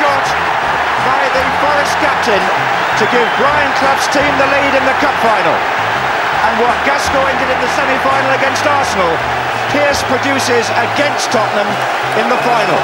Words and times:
Shot 0.00 0.28
by 1.04 1.28
the 1.28 1.44
Forest 1.60 1.92
captain 2.00 2.40
to 2.96 3.04
give 3.12 3.28
Brian 3.36 3.68
Clough's 3.76 4.08
team 4.08 4.32
the 4.40 4.48
lead 4.48 4.72
in 4.72 4.84
the 4.88 4.96
cup 4.96 5.12
final. 5.20 5.52
And 6.48 6.56
what 6.56 6.72
Gascoigne 6.88 7.36
did 7.36 7.52
in 7.52 7.60
the 7.60 7.68
semi-final 7.76 8.32
against 8.32 8.64
Arsenal, 8.64 9.12
Pearce 9.68 10.00
produces 10.08 10.72
against 10.72 11.28
Tottenham 11.28 11.68
in 12.16 12.32
the 12.32 12.40
final. 12.40 12.80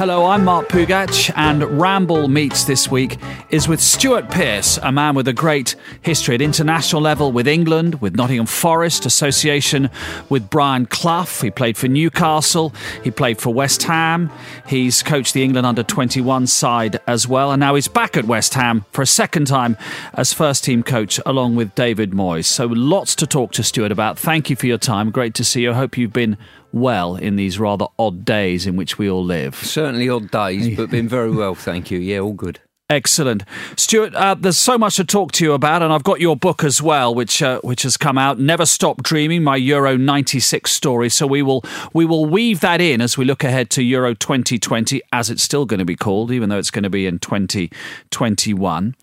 Hello, 0.00 0.24
I'm 0.24 0.46
Mark 0.46 0.68
Pougatch, 0.68 1.30
and 1.36 1.62
Ramble 1.78 2.26
Meets 2.26 2.64
this 2.64 2.90
week 2.90 3.18
is 3.50 3.68
with 3.68 3.82
Stuart 3.82 4.30
Pearce, 4.30 4.78
a 4.82 4.90
man 4.90 5.14
with 5.14 5.28
a 5.28 5.34
great 5.34 5.76
history 6.00 6.34
at 6.34 6.40
international 6.40 7.02
level 7.02 7.32
with 7.32 7.46
England, 7.46 8.00
with 8.00 8.16
Nottingham 8.16 8.46
Forest, 8.46 9.04
association 9.04 9.90
with 10.30 10.48
Brian 10.48 10.86
Clough. 10.86 11.42
He 11.42 11.50
played 11.50 11.76
for 11.76 11.86
Newcastle, 11.86 12.72
he 13.04 13.10
played 13.10 13.42
for 13.42 13.52
West 13.52 13.82
Ham, 13.82 14.30
he's 14.66 15.02
coached 15.02 15.34
the 15.34 15.44
England 15.44 15.66
under 15.66 15.82
21 15.82 16.46
side 16.46 16.98
as 17.06 17.28
well, 17.28 17.52
and 17.52 17.60
now 17.60 17.74
he's 17.74 17.86
back 17.86 18.16
at 18.16 18.24
West 18.24 18.54
Ham 18.54 18.86
for 18.92 19.02
a 19.02 19.06
second 19.06 19.48
time 19.48 19.76
as 20.14 20.32
first 20.32 20.64
team 20.64 20.82
coach 20.82 21.20
along 21.26 21.56
with 21.56 21.74
David 21.74 22.12
Moyes. 22.12 22.46
So 22.46 22.64
lots 22.64 23.14
to 23.16 23.26
talk 23.26 23.52
to 23.52 23.62
Stuart 23.62 23.92
about. 23.92 24.18
Thank 24.18 24.48
you 24.48 24.56
for 24.56 24.66
your 24.66 24.78
time. 24.78 25.10
Great 25.10 25.34
to 25.34 25.44
see 25.44 25.64
you. 25.64 25.72
I 25.72 25.74
hope 25.74 25.98
you've 25.98 26.14
been 26.14 26.38
well 26.72 27.16
in 27.16 27.36
these 27.36 27.58
rather 27.58 27.86
odd 27.98 28.24
days 28.24 28.66
in 28.66 28.76
which 28.76 28.98
we 28.98 29.10
all 29.10 29.24
live. 29.24 29.54
Certainly 29.56 30.08
odd 30.08 30.30
days, 30.30 30.76
but 30.76 30.90
been 30.90 31.08
very 31.18 31.30
well, 31.30 31.54
thank 31.54 31.90
you. 31.90 31.98
Yeah, 31.98 32.18
all 32.18 32.32
good. 32.32 32.60
Excellent, 32.90 33.44
Stuart. 33.76 34.16
Uh, 34.16 34.34
there's 34.34 34.58
so 34.58 34.76
much 34.76 34.96
to 34.96 35.04
talk 35.04 35.30
to 35.32 35.44
you 35.44 35.52
about, 35.52 35.80
and 35.80 35.92
I've 35.92 36.02
got 36.02 36.20
your 36.20 36.36
book 36.36 36.64
as 36.64 36.82
well, 36.82 37.14
which 37.14 37.40
uh, 37.40 37.60
which 37.62 37.84
has 37.84 37.96
come 37.96 38.18
out. 38.18 38.40
Never 38.40 38.66
stop 38.66 39.04
dreaming, 39.04 39.44
my 39.44 39.54
Euro 39.54 39.96
'96 39.96 40.68
story. 40.68 41.08
So 41.08 41.24
we 41.24 41.40
will 41.40 41.62
we 41.92 42.04
will 42.04 42.26
weave 42.26 42.58
that 42.60 42.80
in 42.80 43.00
as 43.00 43.16
we 43.16 43.24
look 43.24 43.44
ahead 43.44 43.70
to 43.70 43.82
Euro 43.84 44.14
2020, 44.14 45.00
as 45.12 45.30
it's 45.30 45.40
still 45.40 45.66
going 45.66 45.78
to 45.78 45.84
be 45.84 45.94
called, 45.94 46.32
even 46.32 46.48
though 46.48 46.58
it's 46.58 46.72
going 46.72 46.82
to 46.82 46.90
be 46.90 47.06
in 47.06 47.20
2021. 47.20 48.96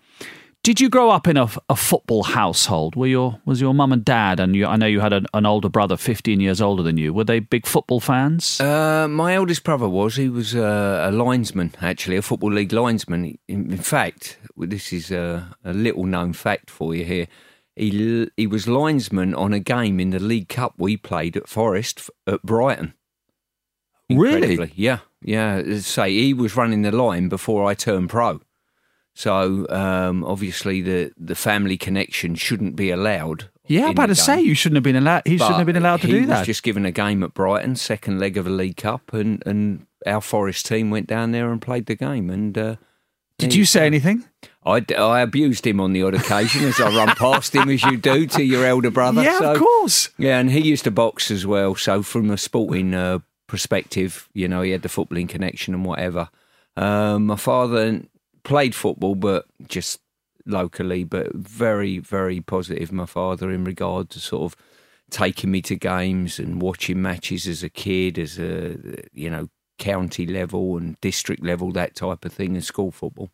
Did 0.68 0.82
you 0.82 0.90
grow 0.90 1.08
up 1.08 1.26
in 1.26 1.38
a, 1.38 1.48
a 1.70 1.74
football 1.74 2.24
household? 2.24 2.94
Were 2.94 3.06
your 3.06 3.40
was 3.46 3.58
your 3.58 3.72
mum 3.72 3.90
and 3.90 4.04
dad, 4.04 4.38
and 4.38 4.54
you, 4.54 4.66
I 4.66 4.76
know 4.76 4.84
you 4.84 5.00
had 5.00 5.14
an, 5.14 5.26
an 5.32 5.46
older 5.46 5.70
brother, 5.70 5.96
15 5.96 6.40
years 6.40 6.60
older 6.60 6.82
than 6.82 6.98
you. 6.98 7.14
Were 7.14 7.24
they 7.24 7.40
big 7.40 7.64
football 7.64 8.00
fans? 8.00 8.60
Uh, 8.60 9.08
my 9.08 9.32
eldest 9.34 9.64
brother 9.64 9.88
was. 9.88 10.16
He 10.16 10.28
was 10.28 10.54
uh, 10.54 11.08
a 11.08 11.10
linesman, 11.10 11.74
actually, 11.80 12.18
a 12.18 12.22
football 12.22 12.52
league 12.52 12.74
linesman. 12.74 13.38
In, 13.48 13.72
in 13.72 13.78
fact, 13.78 14.36
this 14.58 14.92
is 14.92 15.10
a, 15.10 15.56
a 15.64 15.72
little 15.72 16.04
known 16.04 16.34
fact 16.34 16.68
for 16.68 16.94
you 16.94 17.06
here. 17.06 17.28
He 17.74 18.28
he 18.36 18.46
was 18.46 18.68
linesman 18.68 19.34
on 19.34 19.54
a 19.54 19.60
game 19.60 19.98
in 19.98 20.10
the 20.10 20.20
League 20.20 20.50
Cup 20.50 20.74
we 20.76 20.98
played 20.98 21.34
at 21.38 21.48
Forest 21.48 22.10
at 22.26 22.42
Brighton. 22.42 22.92
Really? 24.10 24.70
Yeah, 24.74 24.98
yeah. 25.22 25.78
Say 25.78 26.12
he 26.12 26.34
was 26.34 26.56
running 26.56 26.82
the 26.82 26.92
line 26.92 27.30
before 27.30 27.64
I 27.64 27.72
turned 27.72 28.10
pro. 28.10 28.42
So 29.18 29.66
um, 29.68 30.22
obviously 30.24 30.80
the 30.80 31.10
the 31.18 31.34
family 31.34 31.76
connection 31.76 32.36
shouldn't 32.36 32.76
be 32.76 32.90
allowed. 32.92 33.50
yeah, 33.66 33.86
I'm 33.86 33.90
about 33.90 34.06
to 34.06 34.14
say 34.14 34.40
you 34.40 34.54
shouldn't 34.54 34.76
have 34.76 34.84
been 34.84 34.94
allowed. 34.94 35.22
He 35.26 35.38
shouldn't 35.38 35.56
have 35.56 35.66
been 35.66 35.74
allowed 35.76 36.02
to 36.02 36.06
he 36.06 36.12
do 36.12 36.20
was 36.20 36.28
that. 36.28 36.46
just 36.46 36.62
given 36.62 36.86
a 36.86 36.92
game 36.92 37.24
at 37.24 37.34
Brighton, 37.34 37.74
second 37.74 38.20
leg 38.20 38.36
of 38.36 38.46
a 38.46 38.50
League 38.50 38.76
Cup, 38.76 39.12
and, 39.12 39.42
and 39.44 39.86
our 40.06 40.20
Forest 40.20 40.66
team 40.66 40.90
went 40.92 41.08
down 41.08 41.32
there 41.32 41.50
and 41.50 41.60
played 41.60 41.86
the 41.86 41.96
game. 41.96 42.30
And 42.30 42.56
uh, 42.56 42.76
Did 43.38 43.54
you 43.54 43.64
say 43.64 43.86
anything? 43.86 44.24
I, 44.64 44.84
I 44.96 45.20
abused 45.22 45.66
him 45.66 45.80
on 45.80 45.94
the 45.94 46.04
odd 46.04 46.14
occasion 46.14 46.62
as 46.64 46.78
I 46.78 46.94
run 46.94 47.08
past 47.16 47.56
him, 47.56 47.68
as 47.70 47.82
you 47.82 47.96
do 47.96 48.24
to 48.28 48.44
your 48.44 48.64
elder 48.64 48.92
brother. 48.92 49.24
yeah, 49.24 49.40
So- 49.40 49.52
of 49.54 49.58
course. 49.58 50.10
Yeah, 50.16 50.38
and 50.38 50.48
he 50.52 50.60
used 50.60 50.84
to 50.84 50.92
box 50.92 51.32
as 51.32 51.44
well. 51.44 51.74
So 51.74 52.04
from 52.04 52.30
a 52.30 52.38
sporting 52.38 52.94
uh, 52.94 53.18
perspective, 53.48 54.28
you 54.32 54.46
know, 54.46 54.62
he 54.62 54.70
had 54.70 54.82
the 54.82 54.88
footballing 54.88 55.28
connection 55.28 55.74
and 55.74 55.84
whatever. 55.84 56.28
Um, 56.76 57.26
my 57.26 57.36
father 57.36 58.02
played 58.44 58.74
football, 58.74 59.14
but 59.14 59.46
just 59.68 60.00
locally, 60.46 61.04
but 61.04 61.34
very, 61.34 61.98
very 61.98 62.40
positive. 62.40 62.92
My 62.92 63.06
father 63.06 63.50
in 63.50 63.64
regard 63.64 64.10
to 64.10 64.20
sort 64.20 64.52
of 64.52 64.56
taking 65.10 65.50
me 65.50 65.62
to 65.62 65.76
games 65.76 66.38
and 66.38 66.60
watching 66.60 67.00
matches 67.00 67.46
as 67.46 67.62
a 67.62 67.68
kid, 67.68 68.18
as 68.18 68.38
a 68.38 68.76
you 69.12 69.30
know 69.30 69.48
county 69.78 70.26
level 70.26 70.76
and 70.76 71.00
district 71.00 71.42
level, 71.44 71.72
that 71.72 71.94
type 71.94 72.24
of 72.24 72.32
thing, 72.32 72.54
and 72.54 72.64
school 72.64 72.90
football. 72.90 73.30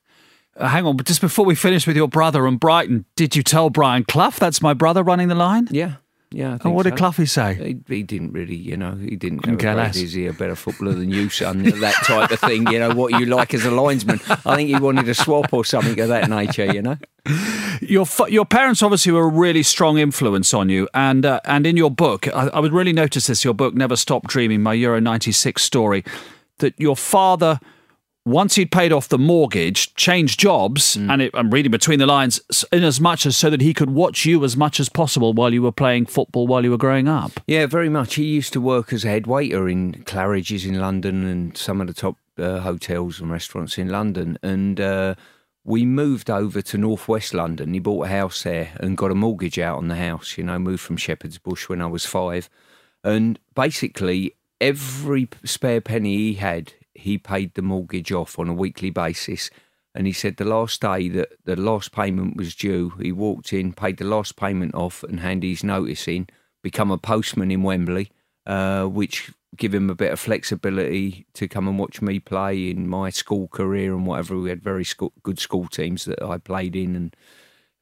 Uh, 0.56 0.68
hang 0.68 0.86
on, 0.86 0.96
but 0.96 1.06
just 1.06 1.20
before 1.20 1.44
we 1.44 1.54
finish 1.54 1.86
with 1.86 1.96
your 1.96 2.06
brother 2.06 2.46
and 2.46 2.60
Brighton, 2.60 3.06
did 3.16 3.34
you 3.34 3.42
tell 3.42 3.70
Brian 3.70 4.04
Clough 4.04 4.30
that's 4.38 4.62
my 4.62 4.72
brother 4.72 5.02
running 5.02 5.28
the 5.28 5.34
line? 5.34 5.66
Yeah, 5.70 5.94
Yeah. 6.34 6.58
I 6.60 6.64
And 6.64 6.74
what 6.74 6.82
did 6.82 6.94
so. 6.94 6.96
Cloughie 6.96 7.26
say? 7.26 7.54
He, 7.88 7.94
he 7.96 8.02
didn't 8.02 8.32
really, 8.32 8.56
you 8.56 8.76
know, 8.76 8.94
he 8.96 9.14
didn't 9.16 9.40
Couldn't 9.40 9.58
care 9.58 9.72
a 9.72 9.76
less. 9.76 9.92
great, 9.94 10.04
is 10.04 10.12
he 10.14 10.26
a 10.26 10.32
better 10.32 10.56
footballer 10.56 10.94
than 10.94 11.10
you, 11.10 11.28
son? 11.30 11.62
that 11.80 11.94
type 12.04 12.30
of 12.30 12.40
thing, 12.40 12.66
you 12.70 12.78
know, 12.78 12.92
what 12.92 13.18
you 13.18 13.26
like 13.26 13.54
as 13.54 13.64
a 13.64 13.70
linesman. 13.70 14.20
I 14.44 14.56
think 14.56 14.68
he 14.68 14.76
wanted 14.76 15.08
a 15.08 15.14
swap 15.14 15.52
or 15.52 15.64
something 15.64 15.98
of 16.00 16.08
that 16.08 16.28
nature, 16.28 16.66
you 16.66 16.82
know. 16.82 16.98
Your 17.80 18.06
your 18.28 18.44
parents 18.44 18.82
obviously 18.82 19.12
were 19.12 19.24
a 19.24 19.28
really 19.28 19.62
strong 19.62 19.98
influence 19.98 20.54
on 20.54 20.68
you, 20.68 20.88
and 20.94 21.26
uh, 21.26 21.40
and 21.44 21.66
in 21.66 21.76
your 21.76 21.90
book, 21.90 22.28
I, 22.28 22.48
I 22.48 22.60
would 22.60 22.72
really 22.72 22.92
notice 22.92 23.26
this. 23.26 23.44
Your 23.44 23.52
book, 23.54 23.74
Never 23.74 23.96
Stop 23.96 24.26
Dreaming, 24.28 24.62
my 24.62 24.74
Euro 24.74 25.00
'96 25.00 25.60
story, 25.62 26.04
that 26.58 26.78
your 26.78 26.96
father, 26.96 27.58
once 28.24 28.54
he'd 28.54 28.70
paid 28.70 28.92
off 28.92 29.08
the 29.08 29.18
mortgage, 29.18 29.94
changed 29.94 30.40
jobs, 30.40 30.96
and 30.96 31.20
it, 31.20 31.30
I'm 31.34 31.50
reading 31.50 31.70
between 31.70 31.98
the 31.98 32.06
lines, 32.06 32.40
in 32.72 32.82
as 32.82 33.00
much 33.00 33.26
as 33.26 33.36
so 33.36 33.50
that 33.50 33.60
he 33.60 33.74
could 33.74 33.90
watch 33.90 34.24
you 34.24 34.42
as 34.44 34.56
much 34.56 34.80
as 34.80 34.88
possible 34.88 35.34
while 35.34 35.52
you 35.52 35.62
were 35.62 35.72
playing 35.72 36.06
football 36.06 36.46
while 36.46 36.64
you 36.64 36.70
were 36.70 36.78
growing 36.78 37.06
up. 37.06 37.32
Yeah, 37.46 37.66
very 37.66 37.90
much. 37.90 38.14
He 38.14 38.24
used 38.24 38.52
to 38.54 38.60
work 38.60 38.92
as 38.92 39.04
a 39.04 39.08
head 39.08 39.26
waiter 39.26 39.68
in 39.68 40.04
Claridge's 40.04 40.64
in 40.64 40.80
London 40.80 41.26
and 41.26 41.56
some 41.56 41.80
of 41.80 41.86
the 41.86 41.92
top 41.92 42.16
uh, 42.38 42.60
hotels 42.60 43.20
and 43.20 43.30
restaurants 43.30 43.76
in 43.76 43.88
London. 43.90 44.38
And 44.42 44.80
uh, 44.80 45.14
we 45.64 45.84
moved 45.84 46.30
over 46.30 46.62
to 46.62 46.78
northwest 46.78 47.34
London. 47.34 47.74
He 47.74 47.80
bought 47.80 48.06
a 48.06 48.10
house 48.10 48.42
there 48.42 48.72
and 48.80 48.96
got 48.96 49.10
a 49.10 49.14
mortgage 49.14 49.58
out 49.58 49.78
on 49.78 49.88
the 49.88 49.96
house. 49.96 50.38
You 50.38 50.44
know, 50.44 50.58
moved 50.58 50.82
from 50.82 50.96
Shepherd's 50.96 51.38
Bush 51.38 51.68
when 51.68 51.82
I 51.82 51.86
was 51.86 52.06
five. 52.06 52.48
And 53.02 53.38
basically, 53.54 54.34
every 54.62 55.28
spare 55.44 55.82
penny 55.82 56.16
he 56.16 56.34
had, 56.34 56.72
he 57.04 57.18
paid 57.18 57.52
the 57.54 57.62
mortgage 57.62 58.10
off 58.12 58.38
on 58.38 58.48
a 58.48 58.54
weekly 58.54 58.88
basis. 58.88 59.50
And 59.94 60.06
he 60.06 60.12
said 60.12 60.38
the 60.38 60.44
last 60.44 60.80
day 60.80 61.08
that 61.10 61.28
the 61.44 61.54
last 61.54 61.92
payment 61.92 62.36
was 62.36 62.54
due, 62.54 62.94
he 63.00 63.12
walked 63.12 63.52
in, 63.52 63.74
paid 63.74 63.98
the 63.98 64.04
last 64.04 64.36
payment 64.36 64.74
off, 64.74 65.02
and 65.04 65.20
handed 65.20 65.46
his 65.46 65.62
notice 65.62 66.08
in, 66.08 66.28
become 66.62 66.90
a 66.90 66.98
postman 66.98 67.50
in 67.50 67.62
Wembley, 67.62 68.10
uh, 68.46 68.86
which 68.86 69.30
give 69.54 69.74
him 69.74 69.90
a 69.90 69.94
bit 69.94 70.12
of 70.12 70.18
flexibility 70.18 71.26
to 71.34 71.46
come 71.46 71.68
and 71.68 71.78
watch 71.78 72.00
me 72.00 72.18
play 72.18 72.70
in 72.70 72.88
my 72.88 73.10
school 73.10 73.48
career 73.48 73.94
and 73.94 74.06
whatever. 74.06 74.38
We 74.38 74.48
had 74.48 74.62
very 74.62 74.84
school, 74.84 75.12
good 75.22 75.38
school 75.38 75.68
teams 75.68 76.06
that 76.06 76.22
I 76.22 76.38
played 76.38 76.74
in 76.74 76.96
and 76.96 77.14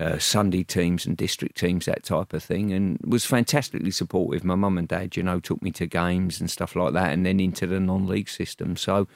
uh, 0.03 0.19
Sunday 0.19 0.65
teams 0.65 1.07
and 1.07 1.17
district 1.17 1.57
teams, 1.57 1.87
that 1.87 2.03
type 2.03 2.33
of 2.33 2.43
thing, 2.43 2.73
and 2.73 2.99
was 3.07 3.25
fantastically 3.25 3.91
supportive. 3.91 4.45
My 4.45 4.55
mum 4.55 4.79
and 4.79 4.89
dad, 4.89 5.17
you 5.17 5.23
know, 5.23 5.41
took 5.41 5.63
me 5.63 5.71
to 5.73 5.87
games 5.87 6.41
and 6.41 6.51
stuff 6.51 6.75
like 6.75 6.93
that, 6.95 7.13
and 7.13 7.25
then 7.25 7.41
into 7.41 7.67
the 7.67 7.81
non-league 7.81 8.29
system. 8.29 8.77
So, 8.77 9.07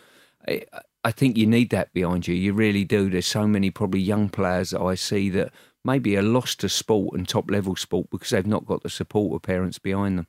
I, 0.47 0.65
I 1.05 1.13
think 1.13 1.37
you 1.37 1.47
need 1.47 1.71
that 1.71 1.93
behind 1.93 2.27
you. 2.27 2.35
You 2.35 2.53
really 2.53 2.85
do. 2.85 3.09
There's 3.09 3.27
so 3.27 3.47
many 3.47 3.71
probably 3.71 4.01
young 4.01 4.29
players 4.29 4.71
that 4.71 4.81
I 4.81 4.97
see 4.97 5.31
that 5.31 5.53
maybe 5.85 6.17
are 6.17 6.23
lost 6.23 6.61
to 6.61 6.69
sport 6.69 7.15
and 7.15 7.29
top 7.29 7.51
level 7.51 7.77
sport 7.77 8.09
because 8.11 8.31
they've 8.31 8.47
not 8.47 8.67
got 8.67 8.83
the 8.83 8.91
support 8.91 9.37
of 9.37 9.43
parents 9.43 9.79
behind 9.79 10.19
them. 10.19 10.27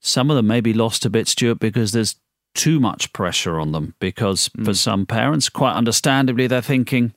Some 0.00 0.30
of 0.30 0.36
them 0.36 0.46
may 0.46 0.60
be 0.60 0.74
lost 0.74 1.06
a 1.06 1.10
bit, 1.10 1.28
Stuart, 1.28 1.58
because 1.58 1.92
there's 1.92 2.16
too 2.54 2.78
much 2.78 3.12
pressure 3.12 3.58
on 3.58 3.72
them. 3.72 3.94
Because 3.98 4.50
for 4.62 4.74
some 4.74 5.06
parents, 5.06 5.48
quite 5.48 5.74
understandably, 5.74 6.46
they're 6.46 6.60
thinking, 6.60 7.14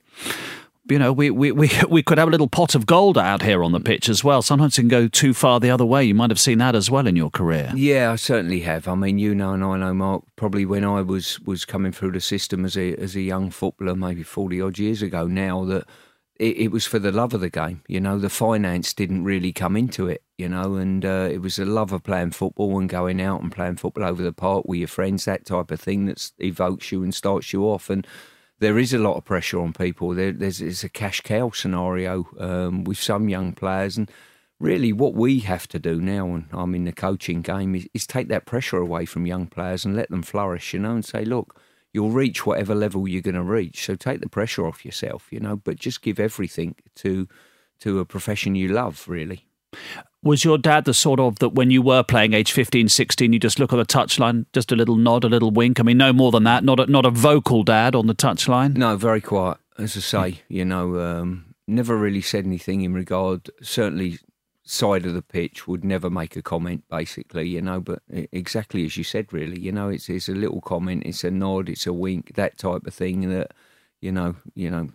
you 0.90 0.98
know, 0.98 1.12
we, 1.12 1.30
we, 1.30 1.52
we, 1.52 1.70
we 1.88 2.02
could 2.02 2.18
have 2.18 2.28
a 2.28 2.30
little 2.30 2.48
pot 2.48 2.74
of 2.74 2.86
gold 2.86 3.16
out 3.16 3.42
here 3.42 3.62
on 3.62 3.72
the 3.72 3.80
pitch 3.80 4.08
as 4.08 4.24
well. 4.24 4.42
Sometimes 4.42 4.78
it 4.78 4.82
can 4.82 4.88
go 4.88 5.08
too 5.08 5.34
far 5.34 5.60
the 5.60 5.70
other 5.70 5.86
way. 5.86 6.04
You 6.04 6.14
might 6.14 6.30
have 6.30 6.40
seen 6.40 6.58
that 6.58 6.74
as 6.74 6.90
well 6.90 7.06
in 7.06 7.16
your 7.16 7.30
career. 7.30 7.72
Yeah, 7.74 8.12
I 8.12 8.16
certainly 8.16 8.60
have. 8.60 8.88
I 8.88 8.94
mean, 8.94 9.18
you 9.18 9.34
know, 9.34 9.52
and 9.52 9.64
I 9.64 9.76
know, 9.76 9.94
Mark. 9.94 10.24
Probably 10.36 10.64
when 10.64 10.84
I 10.84 11.02
was 11.02 11.38
was 11.40 11.64
coming 11.64 11.92
through 11.92 12.12
the 12.12 12.20
system 12.20 12.64
as 12.64 12.76
a 12.76 12.94
as 12.94 13.14
a 13.14 13.20
young 13.20 13.50
footballer, 13.50 13.94
maybe 13.94 14.22
forty 14.22 14.60
odd 14.60 14.78
years 14.78 15.02
ago 15.02 15.26
now, 15.26 15.64
that 15.66 15.86
it, 16.40 16.56
it 16.56 16.72
was 16.72 16.86
for 16.86 16.98
the 16.98 17.12
love 17.12 17.34
of 17.34 17.42
the 17.42 17.50
game. 17.50 17.82
You 17.86 18.00
know, 18.00 18.18
the 18.18 18.30
finance 18.30 18.94
didn't 18.94 19.24
really 19.24 19.52
come 19.52 19.76
into 19.76 20.08
it. 20.08 20.22
You 20.38 20.48
know, 20.48 20.76
and 20.76 21.04
uh, 21.04 21.28
it 21.30 21.42
was 21.42 21.56
the 21.56 21.66
love 21.66 21.92
of 21.92 22.02
playing 22.02 22.30
football 22.30 22.78
and 22.78 22.88
going 22.88 23.20
out 23.20 23.42
and 23.42 23.52
playing 23.52 23.76
football 23.76 24.04
over 24.04 24.22
the 24.22 24.32
park 24.32 24.64
with 24.66 24.78
your 24.78 24.88
friends, 24.88 25.26
that 25.26 25.44
type 25.44 25.70
of 25.70 25.80
thing 25.80 26.06
that 26.06 26.32
evokes 26.38 26.90
you 26.90 27.02
and 27.02 27.14
starts 27.14 27.52
you 27.52 27.64
off. 27.64 27.90
And 27.90 28.06
there 28.60 28.78
is 28.78 28.92
a 28.92 28.98
lot 28.98 29.16
of 29.16 29.24
pressure 29.24 29.58
on 29.58 29.72
people. 29.72 30.14
There, 30.14 30.32
there's, 30.32 30.58
there's 30.58 30.84
a 30.84 30.88
cash 30.88 31.22
cow 31.22 31.50
scenario 31.50 32.28
um, 32.38 32.84
with 32.84 32.98
some 32.98 33.28
young 33.28 33.52
players, 33.52 33.96
and 33.96 34.10
really 34.60 34.92
what 34.92 35.14
we 35.14 35.40
have 35.40 35.66
to 35.68 35.78
do 35.78 36.00
now, 36.00 36.26
and 36.26 36.46
I'm 36.52 36.74
in 36.74 36.84
the 36.84 36.92
coaching 36.92 37.42
game, 37.42 37.74
is, 37.74 37.88
is 37.94 38.06
take 38.06 38.28
that 38.28 38.46
pressure 38.46 38.76
away 38.76 39.06
from 39.06 39.26
young 39.26 39.46
players 39.46 39.84
and 39.84 39.96
let 39.96 40.10
them 40.10 40.22
flourish. 40.22 40.72
You 40.72 40.80
know, 40.80 40.92
and 40.92 41.04
say, 41.04 41.24
look, 41.24 41.58
you'll 41.92 42.10
reach 42.10 42.46
whatever 42.46 42.74
level 42.74 43.08
you're 43.08 43.22
going 43.22 43.34
to 43.34 43.42
reach. 43.42 43.84
So 43.84 43.96
take 43.96 44.20
the 44.20 44.28
pressure 44.28 44.66
off 44.66 44.84
yourself. 44.84 45.28
You 45.30 45.40
know, 45.40 45.56
but 45.56 45.76
just 45.76 46.02
give 46.02 46.20
everything 46.20 46.76
to 46.96 47.26
to 47.80 47.98
a 47.98 48.04
profession 48.04 48.54
you 48.54 48.68
love. 48.68 49.06
Really. 49.08 49.46
Was 50.22 50.44
your 50.44 50.58
dad 50.58 50.84
the 50.84 50.92
sort 50.92 51.18
of 51.18 51.38
that 51.38 51.50
when 51.50 51.70
you 51.70 51.80
were 51.80 52.02
playing 52.02 52.34
age 52.34 52.52
15, 52.52 52.88
16, 52.90 53.32
you 53.32 53.38
just 53.38 53.58
look 53.58 53.72
on 53.72 53.78
the 53.78 53.86
touchline, 53.86 54.44
just 54.52 54.70
a 54.70 54.76
little 54.76 54.96
nod, 54.96 55.24
a 55.24 55.28
little 55.28 55.50
wink? 55.50 55.80
I 55.80 55.82
mean, 55.82 55.96
no 55.96 56.12
more 56.12 56.30
than 56.30 56.44
that. 56.44 56.62
Not 56.62 56.78
a, 56.78 56.86
not 56.86 57.06
a 57.06 57.10
vocal 57.10 57.62
dad 57.62 57.94
on 57.94 58.06
the 58.06 58.14
touchline. 58.14 58.76
No, 58.76 58.96
very 58.96 59.22
quiet. 59.22 59.58
As 59.78 59.96
I 59.96 60.00
say, 60.00 60.40
you 60.48 60.66
know, 60.66 61.00
um, 61.00 61.54
never 61.66 61.96
really 61.96 62.20
said 62.20 62.44
anything 62.44 62.82
in 62.82 62.92
regard. 62.92 63.48
Certainly, 63.62 64.18
side 64.70 65.04
of 65.04 65.14
the 65.14 65.22
pitch 65.22 65.66
would 65.66 65.84
never 65.84 66.10
make 66.10 66.36
a 66.36 66.42
comment. 66.42 66.84
Basically, 66.88 67.48
you 67.48 67.62
know, 67.62 67.80
but 67.80 68.02
exactly 68.10 68.84
as 68.84 68.96
you 68.96 69.04
said, 69.04 69.32
really, 69.32 69.58
you 69.58 69.72
know, 69.72 69.88
it's 69.88 70.08
it's 70.08 70.28
a 70.28 70.34
little 70.34 70.60
comment, 70.60 71.02
it's 71.06 71.24
a 71.24 71.30
nod, 71.30 71.68
it's 71.68 71.86
a 71.86 71.92
wink, 71.92 72.34
that 72.34 72.58
type 72.58 72.86
of 72.86 72.94
thing. 72.94 73.28
That 73.30 73.52
you 74.00 74.12
know, 74.12 74.36
you 74.54 74.70
know, 74.70 74.90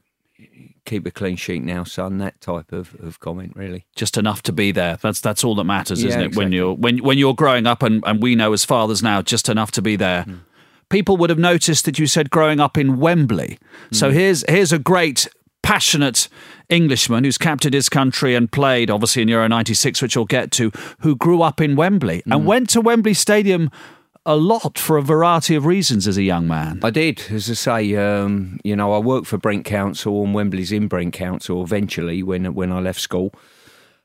keep 0.86 1.06
a 1.06 1.12
clean 1.12 1.36
sheet 1.36 1.64
now, 1.64 1.84
son. 1.84 2.18
That 2.18 2.40
type 2.42 2.72
of, 2.72 2.96
of 3.02 3.20
comment, 3.20 3.54
really. 3.56 3.86
just 3.96 4.18
enough 4.18 4.42
to 4.44 4.52
be 4.54 4.72
there. 4.72 4.98
That's 5.02 5.20
that's 5.22 5.44
all 5.44 5.56
that 5.56 5.64
matters, 5.64 6.04
isn't 6.04 6.20
Yeah, 6.20 6.28
it? 6.28 6.36
When 6.36 6.52
you're 6.52 6.74
when 6.74 6.98
when 7.00 7.18
you're 7.18 7.34
growing 7.36 7.66
up, 7.68 7.82
and, 7.84 8.04
and 8.06 8.22
we 8.22 8.36
know 8.36 8.54
as 8.54 8.66
fathers 8.66 9.02
now, 9.04 9.22
just 9.22 9.50
enough 9.50 9.72
to 9.72 9.82
be 9.82 9.96
there. 9.96 10.24
Hmm. 10.24 10.34
People 10.90 11.18
would 11.18 11.32
have 11.32 11.40
noticed 11.40 11.86
that 11.86 11.98
you 11.98 12.06
said 12.06 12.30
growing 12.30 12.60
up 12.60 12.78
in 12.78 12.98
Wembley. 13.00 13.58
So 13.92 14.10
Hmm. 14.10 14.16
here's 14.18 14.44
here's 14.50 14.72
a 14.72 14.80
great 14.80 15.28
passionate 15.64 16.28
Englishman 16.70 17.24
who's 17.24 17.40
captained 17.40 17.74
his 17.74 17.90
country 17.90 18.36
and 18.36 18.52
played 18.52 18.92
obviously 18.92 19.24
in 19.24 19.28
Euro 19.30 19.48
'96, 19.48 20.00
which 20.02 20.16
we'll 20.16 20.26
get 20.26 20.52
to, 20.52 20.72
who 21.00 21.16
grew 21.16 21.42
up 21.42 21.60
in 21.60 21.76
Wembley 21.76 22.22
Hmm. 22.26 22.32
and 22.34 22.46
went 22.46 22.70
to 22.70 22.82
Wembley 22.82 23.14
Stadium 23.16 23.72
a 24.26 24.36
lot 24.36 24.78
for 24.78 24.98
a 24.98 25.02
variety 25.02 25.56
of 25.56 25.66
reasons 25.66 26.08
as 26.08 26.18
a 26.18 26.24
young 26.24 26.48
man. 26.48 26.80
I 26.84 26.90
did, 26.90 27.24
as 27.30 27.50
I 27.50 27.54
say, 27.54 27.96
um, 27.96 28.60
you 28.64 28.76
know, 28.76 28.94
I 28.94 28.98
worked 28.98 29.28
for 29.28 29.38
Brent 29.38 29.66
Council 29.66 30.24
and 30.24 30.34
Wembley's 30.34 30.72
in 30.72 30.88
Brent 30.88 31.14
Council 31.14 31.64
eventually 31.64 32.24
when 32.24 32.54
when 32.54 32.72
I 32.72 32.80
left 32.80 33.00
school. 33.00 33.34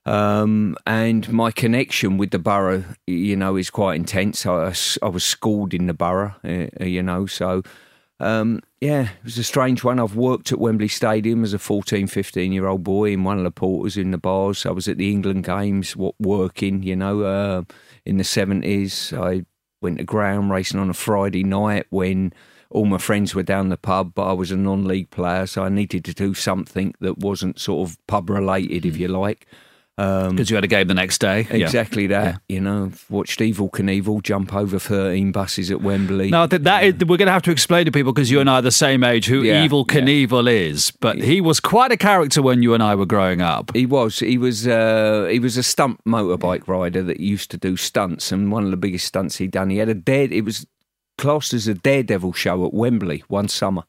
Um, 0.06 0.76
and 0.86 1.30
my 1.30 1.50
connection 1.50 2.16
with 2.16 2.30
the 2.30 2.38
borough, 2.38 2.84
you 3.06 3.36
know, 3.36 3.56
is 3.56 3.70
quite 3.70 3.96
intense. 3.96 4.46
I, 4.46 4.74
I 5.02 5.08
was 5.08 5.24
schooled 5.24 5.74
in 5.74 5.86
the 5.86 5.94
borough, 5.94 6.34
uh, 6.44 6.84
you 6.84 7.02
know, 7.02 7.26
so 7.26 7.62
um, 8.20 8.60
yeah, 8.80 9.02
it 9.02 9.24
was 9.24 9.38
a 9.38 9.44
strange 9.44 9.82
one. 9.82 9.98
I've 9.98 10.14
worked 10.14 10.52
at 10.52 10.58
Wembley 10.58 10.88
Stadium 10.88 11.42
as 11.42 11.54
a 11.54 11.58
14, 11.58 12.06
15 12.06 12.52
year 12.52 12.66
old 12.66 12.84
boy 12.84 13.12
in 13.12 13.24
one 13.24 13.38
of 13.38 13.44
the 13.44 13.50
porters 13.50 13.96
in 13.96 14.10
the 14.10 14.18
bars. 14.18 14.66
I 14.66 14.70
was 14.70 14.88
at 14.88 14.98
the 14.98 15.10
England 15.10 15.44
games, 15.44 15.96
what 15.96 16.14
working, 16.20 16.82
you 16.82 16.96
know, 16.96 17.22
uh, 17.22 17.62
in 18.04 18.18
the 18.18 18.24
70s. 18.24 19.18
I 19.18 19.44
went 19.80 19.98
to 19.98 20.04
ground 20.04 20.50
racing 20.50 20.80
on 20.80 20.90
a 20.90 20.94
Friday 20.94 21.44
night 21.44 21.86
when 21.90 22.32
all 22.70 22.84
my 22.84 22.98
friends 22.98 23.34
were 23.34 23.42
down 23.42 23.68
the 23.68 23.76
pub, 23.76 24.12
but 24.14 24.28
I 24.28 24.32
was 24.32 24.50
a 24.50 24.56
non 24.56 24.84
league 24.84 25.10
player, 25.10 25.46
so 25.46 25.64
I 25.64 25.68
needed 25.68 26.04
to 26.04 26.14
do 26.14 26.34
something 26.34 26.94
that 27.00 27.18
wasn't 27.18 27.58
sort 27.58 27.88
of 27.88 28.06
pub 28.06 28.30
related, 28.30 28.86
if 28.86 28.94
mm. 28.94 28.98
you 29.00 29.08
like. 29.08 29.46
Um, 30.00 30.30
Because 30.30 30.48
you 30.48 30.56
had 30.56 30.64
a 30.64 30.68
game 30.68 30.88
the 30.88 30.94
next 30.94 31.18
day. 31.18 31.46
Yeah. 31.50 31.66
Exactly 31.66 32.06
that. 32.06 32.40
You 32.48 32.60
know, 32.60 32.90
watched 33.10 33.40
Evel 33.40 33.70
Knievel 33.70 34.22
jump 34.22 34.54
over 34.54 34.78
13 34.78 35.30
buses 35.30 35.70
at 35.70 35.82
Wembley. 35.82 36.30
No, 36.30 36.46
that, 36.46 36.64
that 36.64 36.84
is, 36.84 36.94
we're 37.04 37.18
going 37.18 37.26
to 37.26 37.32
have 37.32 37.42
to 37.42 37.50
explain 37.50 37.84
to 37.84 37.92
people 37.92 38.12
because 38.12 38.30
you 38.30 38.40
and 38.40 38.48
I 38.48 38.54
are 38.60 38.62
the 38.62 38.70
same 38.70 39.04
age 39.04 39.26
who 39.26 39.42
Yeah, 39.42 39.66
Evel 39.66 39.84
yeah. 39.92 40.00
Knievel 40.00 40.50
is. 40.50 40.90
But 40.90 41.18
he 41.18 41.40
was 41.42 41.60
quite 41.60 41.92
a 41.92 41.98
character 41.98 42.40
when 42.40 42.62
you 42.62 42.72
and 42.72 42.82
I 42.82 42.94
were 42.94 43.04
growing 43.06 43.42
up. 43.42 43.74
He 43.74 43.84
was. 43.84 44.20
He 44.20 44.38
was. 44.38 44.66
Uh, 44.66 45.28
he 45.30 45.38
was 45.38 45.56
a 45.58 45.62
stunt 45.62 46.00
motorbike 46.06 46.66
rider 46.66 47.02
that 47.02 47.20
used 47.20 47.50
to 47.50 47.58
do 47.58 47.76
stunts, 47.76 48.32
and 48.32 48.50
one 48.50 48.64
of 48.64 48.70
the 48.70 48.76
biggest 48.78 49.06
stunts 49.06 49.36
he'd 49.36 49.50
done. 49.50 49.68
He 49.70 49.78
had 49.78 49.88
a 49.90 49.94
dead. 49.94 50.32
It 50.32 50.42
was 50.46 50.66
classed 51.18 51.52
as 51.52 51.68
a 51.68 51.74
daredevil 51.74 52.32
show 52.32 52.64
at 52.64 52.72
Wembley 52.72 53.22
one 53.28 53.48
summer, 53.48 53.82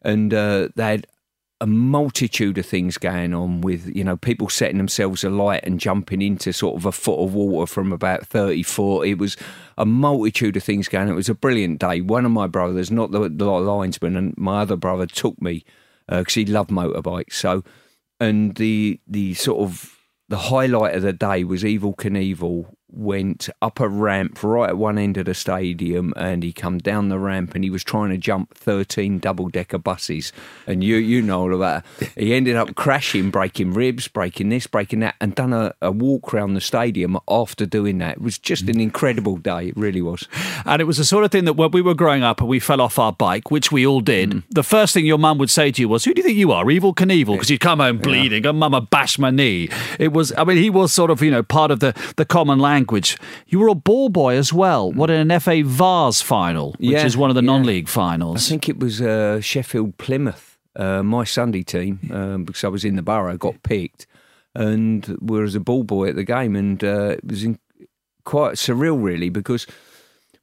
and 0.00 0.32
uh, 0.32 0.68
they 0.76 0.84
had 0.92 1.06
a 1.60 1.66
multitude 1.66 2.58
of 2.58 2.66
things 2.66 2.98
going 2.98 3.32
on 3.32 3.62
with 3.62 3.94
you 3.96 4.04
know 4.04 4.16
people 4.16 4.48
setting 4.48 4.76
themselves 4.76 5.24
alight 5.24 5.60
and 5.64 5.80
jumping 5.80 6.20
into 6.20 6.52
sort 6.52 6.76
of 6.76 6.84
a 6.84 6.92
foot 6.92 7.18
of 7.18 7.34
water 7.34 7.66
from 7.66 7.92
about 7.92 8.26
30 8.26 8.62
foot 8.62 9.06
it 9.06 9.18
was 9.18 9.36
a 9.78 9.86
multitude 9.86 10.56
of 10.56 10.62
things 10.62 10.86
going 10.88 11.06
on. 11.06 11.12
it 11.12 11.16
was 11.16 11.28
a 11.28 11.34
brilliant 11.34 11.78
day. 11.78 12.00
One 12.00 12.26
of 12.26 12.30
my 12.30 12.46
brothers 12.46 12.90
not 12.90 13.10
the, 13.10 13.28
the 13.28 13.44
linesman 13.46 14.16
and 14.16 14.34
my 14.36 14.62
other 14.62 14.76
brother 14.76 15.06
took 15.06 15.40
me 15.40 15.64
uh, 16.08 16.20
because 16.20 16.34
he 16.34 16.44
loved 16.44 16.70
motorbikes. 16.70 17.34
So 17.34 17.64
and 18.20 18.54
the 18.56 19.00
the 19.06 19.34
sort 19.34 19.60
of 19.60 19.96
the 20.28 20.36
highlight 20.36 20.94
of 20.94 21.02
the 21.02 21.12
day 21.12 21.44
was 21.44 21.62
Evel 21.62 21.96
Knievel 21.96 22.74
went 22.92 23.48
up 23.60 23.80
a 23.80 23.88
ramp 23.88 24.42
right 24.42 24.70
at 24.70 24.78
one 24.78 24.96
end 24.96 25.16
of 25.16 25.26
the 25.26 25.34
stadium 25.34 26.12
and 26.16 26.42
he 26.42 26.52
come 26.52 26.78
down 26.78 27.08
the 27.08 27.18
ramp 27.18 27.54
and 27.54 27.64
he 27.64 27.70
was 27.70 27.82
trying 27.82 28.10
to 28.10 28.16
jump 28.16 28.54
13 28.54 29.18
double 29.18 29.48
decker 29.48 29.78
buses. 29.78 30.32
And 30.66 30.84
you 30.84 30.96
you 30.96 31.20
know 31.20 31.42
all 31.42 31.52
of 31.52 31.60
that 31.60 31.84
he 32.16 32.34
ended 32.34 32.56
up 32.56 32.74
crashing 32.74 33.30
breaking 33.30 33.72
ribs 33.72 34.08
breaking 34.08 34.48
this 34.50 34.66
breaking 34.66 35.00
that 35.00 35.16
and 35.20 35.34
done 35.34 35.52
a, 35.52 35.74
a 35.82 35.90
walk 35.90 36.32
around 36.32 36.54
the 36.54 36.60
stadium 36.60 37.18
after 37.28 37.66
doing 37.66 37.98
that. 37.98 38.16
It 38.16 38.22
was 38.22 38.38
just 38.38 38.68
an 38.68 38.80
incredible 38.80 39.36
day. 39.36 39.68
It 39.68 39.76
really 39.76 40.02
was. 40.02 40.28
And 40.64 40.80
it 40.80 40.84
was 40.84 40.98
the 40.98 41.04
sort 41.04 41.24
of 41.24 41.30
thing 41.30 41.44
that 41.44 41.54
when 41.54 41.72
we 41.72 41.82
were 41.82 41.94
growing 41.94 42.22
up 42.22 42.40
and 42.40 42.48
we 42.48 42.60
fell 42.60 42.80
off 42.80 42.98
our 42.98 43.12
bike 43.12 43.50
which 43.50 43.72
we 43.72 43.86
all 43.86 44.00
did 44.00 44.30
mm. 44.30 44.42
the 44.50 44.62
first 44.62 44.94
thing 44.94 45.04
your 45.04 45.18
mum 45.18 45.38
would 45.38 45.50
say 45.50 45.70
to 45.70 45.82
you 45.82 45.88
was 45.88 46.04
who 46.04 46.14
do 46.14 46.20
you 46.20 46.26
think 46.26 46.38
you 46.38 46.52
are? 46.52 46.64
Evel 46.64 46.94
Knievel. 46.94 47.32
Because 47.32 47.50
you'd 47.50 47.60
come 47.60 47.80
home 47.80 47.98
bleeding 47.98 48.44
yeah. 48.44 48.50
and 48.50 48.58
mama 48.58 48.80
bashed 48.80 49.18
my 49.18 49.30
knee. 49.30 49.68
It 49.98 50.12
was 50.12 50.32
I 50.38 50.44
mean 50.44 50.56
he 50.56 50.70
was 50.70 50.92
sort 50.92 51.10
of 51.10 51.20
you 51.20 51.30
know 51.30 51.42
part 51.42 51.70
of 51.70 51.80
the 51.80 51.94
the 52.16 52.24
common 52.24 52.58
language 52.58 52.75
language. 52.76 53.16
You 53.46 53.58
were 53.60 53.68
a 53.68 53.74
ball 53.74 54.08
boy 54.08 54.36
as 54.36 54.52
well. 54.52 54.92
What 54.92 55.10
in 55.10 55.30
an 55.30 55.40
FA 55.40 55.62
Vase 55.64 56.20
final, 56.20 56.72
which 56.72 56.90
yeah, 56.90 57.06
is 57.06 57.16
one 57.16 57.30
of 57.30 57.36
the 57.36 57.42
yeah. 57.42 57.52
non-league 57.52 57.88
finals. 57.88 58.46
I 58.46 58.48
think 58.50 58.68
it 58.68 58.78
was 58.78 59.00
uh, 59.00 59.40
Sheffield 59.40 59.96
Plymouth, 59.96 60.58
uh, 60.76 61.02
my 61.02 61.24
Sunday 61.24 61.62
team, 61.62 62.00
um, 62.12 62.44
because 62.44 62.64
I 62.64 62.68
was 62.68 62.84
in 62.84 62.96
the 62.96 63.02
borough, 63.02 63.38
got 63.38 63.62
picked, 63.62 64.06
and 64.54 65.06
was 65.20 65.54
a 65.54 65.60
ball 65.60 65.84
boy 65.84 66.08
at 66.08 66.16
the 66.16 66.24
game, 66.24 66.54
and 66.54 66.82
uh, 66.84 67.16
it 67.18 67.24
was 67.24 67.44
in, 67.44 67.58
quite 68.24 68.54
surreal, 68.54 69.02
really, 69.02 69.30
because 69.30 69.66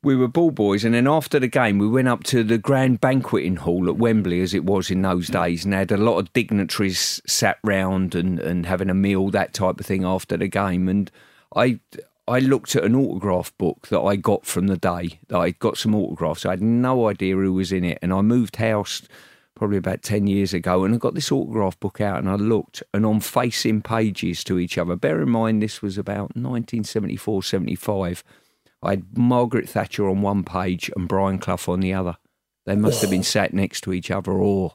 we 0.02 0.16
were 0.16 0.28
ball 0.28 0.52
boys, 0.52 0.84
and 0.84 0.94
then 0.94 1.08
after 1.08 1.40
the 1.40 1.48
game, 1.48 1.78
we 1.78 1.88
went 1.88 2.10
up 2.10 2.24
to 2.26 2.44
the 2.44 2.58
grand 2.58 3.00
banqueting 3.00 3.58
hall 3.58 3.88
at 3.88 3.96
Wembley, 3.96 4.42
as 4.42 4.54
it 4.54 4.66
was 4.66 4.92
in 4.92 5.02
those 5.02 5.28
days, 5.28 5.64
and 5.64 5.74
had 5.74 5.92
a 5.92 5.98
lot 5.98 6.18
of 6.18 6.34
dignitaries 6.34 7.22
sat 7.26 7.58
round 7.64 8.16
and, 8.16 8.40
and 8.40 8.66
having 8.66 8.90
a 8.90 8.94
meal, 8.94 9.30
that 9.30 9.54
type 9.54 9.80
of 9.80 9.86
thing, 9.86 10.04
after 10.04 10.36
the 10.36 10.48
game. 10.48 10.90
And 10.90 11.10
I 11.56 11.80
I 12.28 12.40
looked 12.40 12.76
at 12.76 12.86
an 12.86 12.96
autograph 12.96 13.56
book 13.58 13.88
that 13.90 14.00
I 14.00 14.16
got 14.16 14.46
from 14.46 14.68
the 14.68 14.78
day. 14.78 15.20
That 15.28 15.40
I 15.40 15.52
got 15.52 15.78
some 15.78 15.94
autographs. 15.94 16.46
I 16.46 16.52
had 16.52 16.62
no 16.62 17.10
idea 17.10 17.36
who 17.36 17.54
was 17.54 17.72
in 17.72 17.84
it, 17.84 18.00
and 18.02 18.14
I 18.14 18.22
moved 18.22 18.56
house 18.58 19.02
probably 19.56 19.78
about 19.78 20.02
10 20.02 20.28
years 20.28 20.54
ago 20.54 20.84
and 20.84 20.96
I 20.96 20.98
got 20.98 21.14
this 21.14 21.32
autograph 21.32 21.80
book 21.80 22.02
out 22.02 22.18
and 22.18 22.30
I 22.30 22.36
looked 22.36 22.82
and 22.94 23.06
on 23.06 23.20
facing 23.20 23.82
pages 23.82 24.44
to 24.46 24.58
each 24.58 24.78
other 24.78 24.96
bear 24.96 25.22
in 25.22 25.30
mind 25.30 25.62
this 25.62 25.82
was 25.82 25.98
about 25.98 26.36
1974 26.36 27.44
75 27.44 28.24
I 28.82 28.90
had 28.90 29.18
Margaret 29.18 29.70
Thatcher 29.70 30.10
on 30.10 30.22
one 30.22 30.44
page 30.44 30.92
and 30.96 31.08
Brian 31.08 31.38
Clough 31.38 31.60
on 31.68 31.82
the 31.82 31.94
other 31.94 32.18
they 32.66 32.76
must 32.76 33.00
oh. 33.00 33.02
have 33.02 33.12
been 33.12 33.20
oh. 33.20 33.24
sat 33.24 33.54
next 33.54 33.82
to 33.82 33.94
each 33.94 34.10
other 34.10 34.32
or 34.32 34.74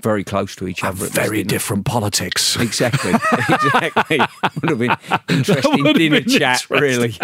very 0.00 0.24
close 0.24 0.54
to 0.56 0.68
each 0.68 0.84
other. 0.84 1.06
Very 1.06 1.42
different 1.42 1.84
politics. 1.84 2.56
Exactly. 2.66 3.12
exactly. 3.48 4.18
Would 4.60 4.70
have 4.70 4.78
been 4.78 4.96
interesting 5.28 5.84
dinner 5.94 6.20
been 6.20 6.28
chat, 6.28 6.68
really. 6.68 7.14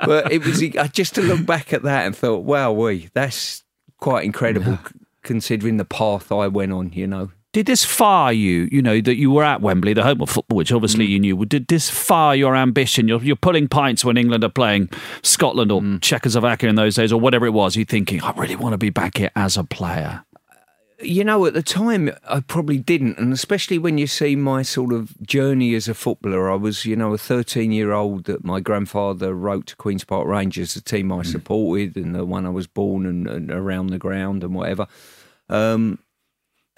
but 0.00 0.30
it 0.30 0.44
was 0.44 0.62
I 0.62 0.88
just 0.88 1.14
to 1.14 1.22
look 1.22 1.46
back 1.46 1.72
at 1.72 1.82
that 1.82 2.06
and 2.06 2.14
thought, 2.14 2.44
wow, 2.44 2.72
we 2.72 3.08
that's 3.14 3.64
quite 3.96 4.24
incredible 4.24 4.72
yeah. 4.72 4.88
considering 5.22 5.78
the 5.78 5.84
path 5.84 6.30
I 6.30 6.48
went 6.48 6.72
on. 6.72 6.92
You 6.92 7.06
know. 7.06 7.30
Did 7.52 7.66
this 7.66 7.84
fire 7.84 8.34
you? 8.34 8.68
You 8.70 8.82
know 8.82 9.00
that 9.00 9.16
you 9.16 9.30
were 9.30 9.42
at 9.42 9.62
Wembley, 9.62 9.94
the 9.94 10.02
home 10.02 10.20
of 10.20 10.28
football, 10.28 10.58
which 10.58 10.72
obviously 10.72 11.06
mm. 11.06 11.10
you 11.10 11.20
knew. 11.20 11.46
Did 11.46 11.68
this 11.68 11.88
fire 11.88 12.34
your 12.34 12.54
ambition? 12.54 13.08
You're, 13.08 13.22
you're 13.22 13.34
pulling 13.34 13.66
pints 13.66 14.04
when 14.04 14.18
England 14.18 14.44
are 14.44 14.50
playing 14.50 14.90
Scotland 15.22 15.72
or 15.72 15.80
mm. 15.80 16.00
Czechoslovakia 16.02 16.68
in 16.68 16.74
those 16.74 16.96
days, 16.96 17.12
or 17.12 17.18
whatever 17.18 17.46
it 17.46 17.52
was. 17.52 17.74
You're 17.74 17.86
thinking, 17.86 18.22
I 18.22 18.32
really 18.32 18.56
want 18.56 18.74
to 18.74 18.78
be 18.78 18.90
back 18.90 19.16
here 19.16 19.30
as 19.34 19.56
a 19.56 19.64
player 19.64 20.25
you 21.00 21.24
know, 21.24 21.44
at 21.44 21.54
the 21.54 21.62
time, 21.62 22.10
I 22.28 22.40
probably 22.40 22.78
didn't. 22.78 23.18
And 23.18 23.32
especially 23.32 23.78
when 23.78 23.98
you 23.98 24.06
see 24.06 24.34
my 24.34 24.62
sort 24.62 24.92
of 24.92 25.20
journey 25.20 25.74
as 25.74 25.88
a 25.88 25.94
footballer, 25.94 26.50
I 26.50 26.54
was, 26.54 26.86
you 26.86 26.96
know, 26.96 27.12
a 27.12 27.18
13 27.18 27.70
year 27.70 27.92
old 27.92 28.24
that 28.24 28.44
my 28.44 28.60
grandfather 28.60 29.34
wrote 29.34 29.66
to 29.66 29.76
Queen's 29.76 30.04
Park 30.04 30.26
Rangers, 30.26 30.74
the 30.74 30.80
team 30.80 31.12
I 31.12 31.16
mm. 31.16 31.26
supported 31.26 31.96
and 31.96 32.14
the 32.14 32.24
one 32.24 32.46
I 32.46 32.50
was 32.50 32.66
born 32.66 33.04
and, 33.04 33.26
and 33.26 33.50
around 33.50 33.88
the 33.88 33.98
ground 33.98 34.42
and 34.42 34.54
whatever. 34.54 34.86
Um, 35.48 35.98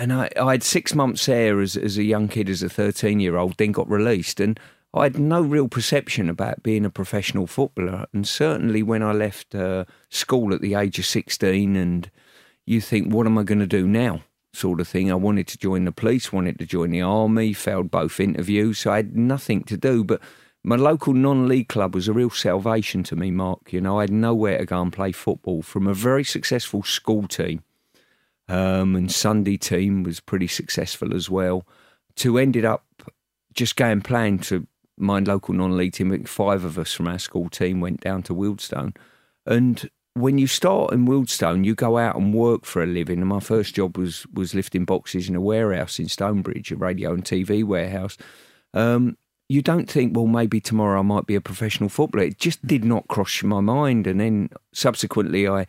and 0.00 0.12
I, 0.12 0.30
I, 0.40 0.52
had 0.52 0.62
six 0.62 0.94
months 0.94 1.26
there 1.26 1.60
as, 1.60 1.76
as 1.76 1.96
a 1.96 2.04
young 2.04 2.28
kid, 2.28 2.48
as 2.48 2.62
a 2.62 2.68
13 2.68 3.20
year 3.20 3.37
old, 3.37 3.56
then 3.56 3.72
got 3.72 3.88
released. 3.88 4.40
And 4.40 4.58
I 4.94 5.04
had 5.04 5.18
no 5.18 5.40
real 5.40 5.68
perception 5.68 6.28
about 6.28 6.62
being 6.62 6.84
a 6.84 6.90
professional 6.90 7.46
footballer. 7.46 8.06
And 8.12 8.26
certainly 8.26 8.82
when 8.82 9.02
I 9.02 9.12
left 9.12 9.54
uh, 9.54 9.84
school 10.10 10.52
at 10.54 10.60
the 10.60 10.75
age 10.75 10.98
of 10.98 11.06
16 11.06 11.76
and 11.76 12.10
you 12.68 12.80
think, 12.80 13.12
what 13.12 13.26
am 13.26 13.38
I 13.38 13.42
going 13.42 13.60
to 13.60 13.66
do 13.66 13.87
now? 13.87 14.22
Sort 14.52 14.80
of 14.80 14.88
thing. 14.88 15.10
I 15.10 15.14
wanted 15.14 15.46
to 15.48 15.58
join 15.58 15.84
the 15.84 15.92
police, 15.92 16.32
wanted 16.32 16.58
to 16.58 16.66
join 16.66 16.90
the 16.90 17.02
army, 17.02 17.52
failed 17.52 17.90
both 17.90 18.20
interviews, 18.20 18.78
so 18.78 18.92
I 18.92 18.96
had 18.96 19.16
nothing 19.16 19.62
to 19.64 19.76
do. 19.76 20.04
But 20.04 20.20
my 20.64 20.76
local 20.76 21.14
non-league 21.14 21.68
club 21.68 21.94
was 21.94 22.08
a 22.08 22.12
real 22.12 22.30
salvation 22.30 23.02
to 23.04 23.16
me, 23.16 23.30
Mark. 23.30 23.72
You 23.72 23.80
know, 23.80 23.98
I 23.98 24.02
had 24.02 24.12
nowhere 24.12 24.58
to 24.58 24.66
go 24.66 24.82
and 24.82 24.92
play 24.92 25.12
football 25.12 25.62
from 25.62 25.87
a 25.87 25.94
very 25.94 26.25
successful 26.25 26.82
school 26.82 27.28
team, 27.28 27.62
um, 28.48 28.96
and 28.96 29.12
Sunday 29.12 29.56
team 29.56 30.02
was 30.02 30.20
pretty 30.20 30.48
successful 30.48 31.14
as 31.14 31.30
well. 31.30 31.66
To 32.16 32.38
ended 32.38 32.64
up 32.64 32.84
just 33.54 33.76
going 33.76 34.00
playing 34.00 34.40
to 34.40 34.66
my 34.96 35.20
local 35.20 35.54
non-league 35.54 35.92
team. 35.92 36.25
Five 36.25 36.64
of 36.64 36.78
us 36.78 36.92
from 36.92 37.06
our 37.06 37.18
school 37.18 37.48
team 37.48 37.80
went 37.80 38.00
down 38.00 38.22
to 38.25 38.34
Wealdstone, 38.34 38.96
and 39.46 39.88
when 40.20 40.38
you 40.38 40.46
start 40.46 40.92
in 40.92 41.06
Wealdstone, 41.06 41.64
you 41.64 41.75
go 41.75 41.98
out 41.98 42.16
and 42.16 42.34
work 42.34 42.64
for 42.64 42.82
a 42.82 42.87
living. 42.87 43.18
And 43.20 43.28
my 43.28 43.40
first 43.40 43.75
job 43.75 43.96
was 43.96 44.26
was 44.32 44.54
lifting 44.54 44.84
boxes 44.84 45.28
in 45.28 45.37
a 45.37 45.40
warehouse 45.40 45.98
in 45.98 46.08
Stonebridge, 46.08 46.72
a 46.72 46.76
radio 46.76 47.12
and 47.12 47.25
TV 47.25 47.64
warehouse. 47.64 48.16
Um, 48.75 49.16
you 49.48 49.62
don't 49.62 49.90
think, 49.90 50.14
well, 50.14 50.26
maybe 50.26 50.60
tomorrow 50.60 50.98
I 50.98 51.02
might 51.02 51.26
be 51.26 51.34
a 51.34 51.40
professional 51.40 51.88
footballer. 51.88 52.26
It 52.26 52.38
just 52.38 52.66
did 52.66 52.84
not 52.84 53.08
cross 53.08 53.42
my 53.42 53.60
mind. 53.60 54.06
And 54.06 54.20
then 54.20 54.50
subsequently, 54.75 55.48
I 55.48 55.66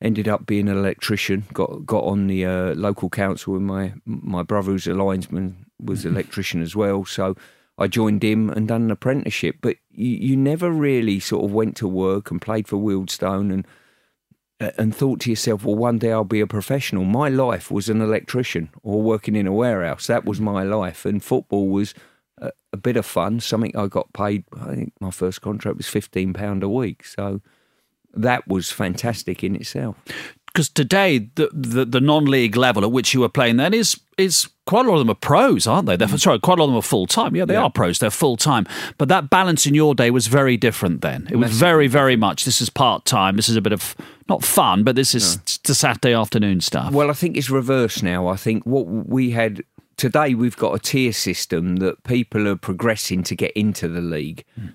ended 0.00 0.28
up 0.28 0.46
being 0.46 0.68
an 0.68 0.76
electrician. 0.76 1.44
Got 1.52 1.86
got 1.86 2.04
on 2.04 2.28
the 2.28 2.44
uh, 2.44 2.74
local 2.74 3.10
council 3.10 3.54
with 3.54 3.62
my 3.62 3.94
my 4.04 4.42
brother, 4.42 4.72
who's 4.72 4.86
a 4.86 4.94
linesman, 4.94 5.66
was 5.82 6.04
an 6.04 6.12
electrician 6.12 6.62
as 6.62 6.76
well. 6.76 7.04
So 7.04 7.34
I 7.78 7.88
joined 7.88 8.22
him 8.22 8.48
and 8.50 8.68
done 8.68 8.82
an 8.82 8.90
apprenticeship. 8.90 9.56
But 9.60 9.76
you, 9.90 10.08
you 10.08 10.36
never 10.36 10.70
really 10.70 11.20
sort 11.20 11.44
of 11.44 11.52
went 11.52 11.76
to 11.76 11.88
work 11.88 12.30
and 12.30 12.40
played 12.40 12.68
for 12.68 12.76
Wealdstone 12.76 13.52
and 13.52 13.66
and 14.58 14.94
thought 14.94 15.20
to 15.20 15.30
yourself, 15.30 15.64
well, 15.64 15.76
one 15.76 15.98
day 15.98 16.12
I'll 16.12 16.24
be 16.24 16.40
a 16.40 16.46
professional. 16.46 17.04
My 17.04 17.28
life 17.28 17.70
was 17.70 17.88
an 17.88 18.00
electrician 18.00 18.70
or 18.82 19.02
working 19.02 19.36
in 19.36 19.46
a 19.46 19.52
warehouse. 19.52 20.06
That 20.06 20.24
was 20.24 20.40
my 20.40 20.62
life. 20.62 21.04
And 21.04 21.22
football 21.22 21.68
was 21.68 21.94
a, 22.38 22.52
a 22.72 22.76
bit 22.76 22.96
of 22.96 23.04
fun, 23.04 23.40
something 23.40 23.76
I 23.76 23.86
got 23.86 24.12
paid. 24.12 24.44
I 24.58 24.74
think 24.74 24.92
my 25.00 25.10
first 25.10 25.42
contract 25.42 25.76
was 25.76 25.86
£15 25.86 26.62
a 26.62 26.68
week. 26.68 27.04
So 27.04 27.42
that 28.14 28.48
was 28.48 28.70
fantastic 28.70 29.44
in 29.44 29.56
itself 29.56 29.96
because 30.56 30.70
today 30.70 31.18
the, 31.34 31.50
the, 31.52 31.84
the 31.84 32.00
non-league 32.00 32.56
level 32.56 32.82
at 32.82 32.90
which 32.90 33.12
you 33.12 33.20
were 33.20 33.28
playing 33.28 33.58
then 33.58 33.74
is 33.74 34.00
is 34.16 34.48
quite 34.64 34.86
a 34.86 34.88
lot 34.88 34.94
of 34.94 35.00
them 35.00 35.10
are 35.10 35.14
pros, 35.14 35.66
aren't 35.66 35.86
they? 35.86 35.96
They're, 35.96 36.08
mm. 36.08 36.18
Sorry, 36.18 36.38
quite 36.38 36.58
a 36.58 36.62
lot 36.62 36.68
of 36.68 36.70
them 36.70 36.78
are 36.78 36.82
full 36.82 37.06
time. 37.06 37.36
Yeah, 37.36 37.44
they 37.44 37.52
yeah. 37.52 37.64
are 37.64 37.70
pros. 37.70 37.98
They're 37.98 38.10
full 38.10 38.38
time. 38.38 38.66
But 38.96 39.08
that 39.08 39.28
balance 39.28 39.66
in 39.66 39.74
your 39.74 39.94
day 39.94 40.10
was 40.10 40.28
very 40.28 40.56
different 40.56 41.02
then. 41.02 41.28
It 41.30 41.36
was 41.36 41.52
very, 41.52 41.86
very 41.86 42.16
much. 42.16 42.46
This 42.46 42.62
is 42.62 42.70
part 42.70 43.04
time. 43.04 43.36
This 43.36 43.50
is 43.50 43.56
a 43.56 43.60
bit 43.60 43.74
of 43.74 43.94
not 44.30 44.42
fun, 44.42 44.82
but 44.82 44.96
this 44.96 45.14
is 45.14 45.36
no. 45.36 45.42
the 45.64 45.74
Saturday 45.74 46.14
afternoon 46.14 46.62
stuff. 46.62 46.94
Well, 46.94 47.10
I 47.10 47.12
think 47.12 47.36
it's 47.36 47.50
reversed 47.50 48.02
now. 48.02 48.26
I 48.26 48.36
think 48.36 48.64
what 48.64 48.86
we 48.86 49.32
had 49.32 49.62
today, 49.98 50.32
we've 50.34 50.56
got 50.56 50.74
a 50.74 50.78
tier 50.78 51.12
system 51.12 51.76
that 51.76 52.02
people 52.04 52.48
are 52.48 52.56
progressing 52.56 53.22
to 53.24 53.36
get 53.36 53.52
into 53.52 53.86
the 53.86 54.00
league. 54.00 54.46
Mm. 54.58 54.74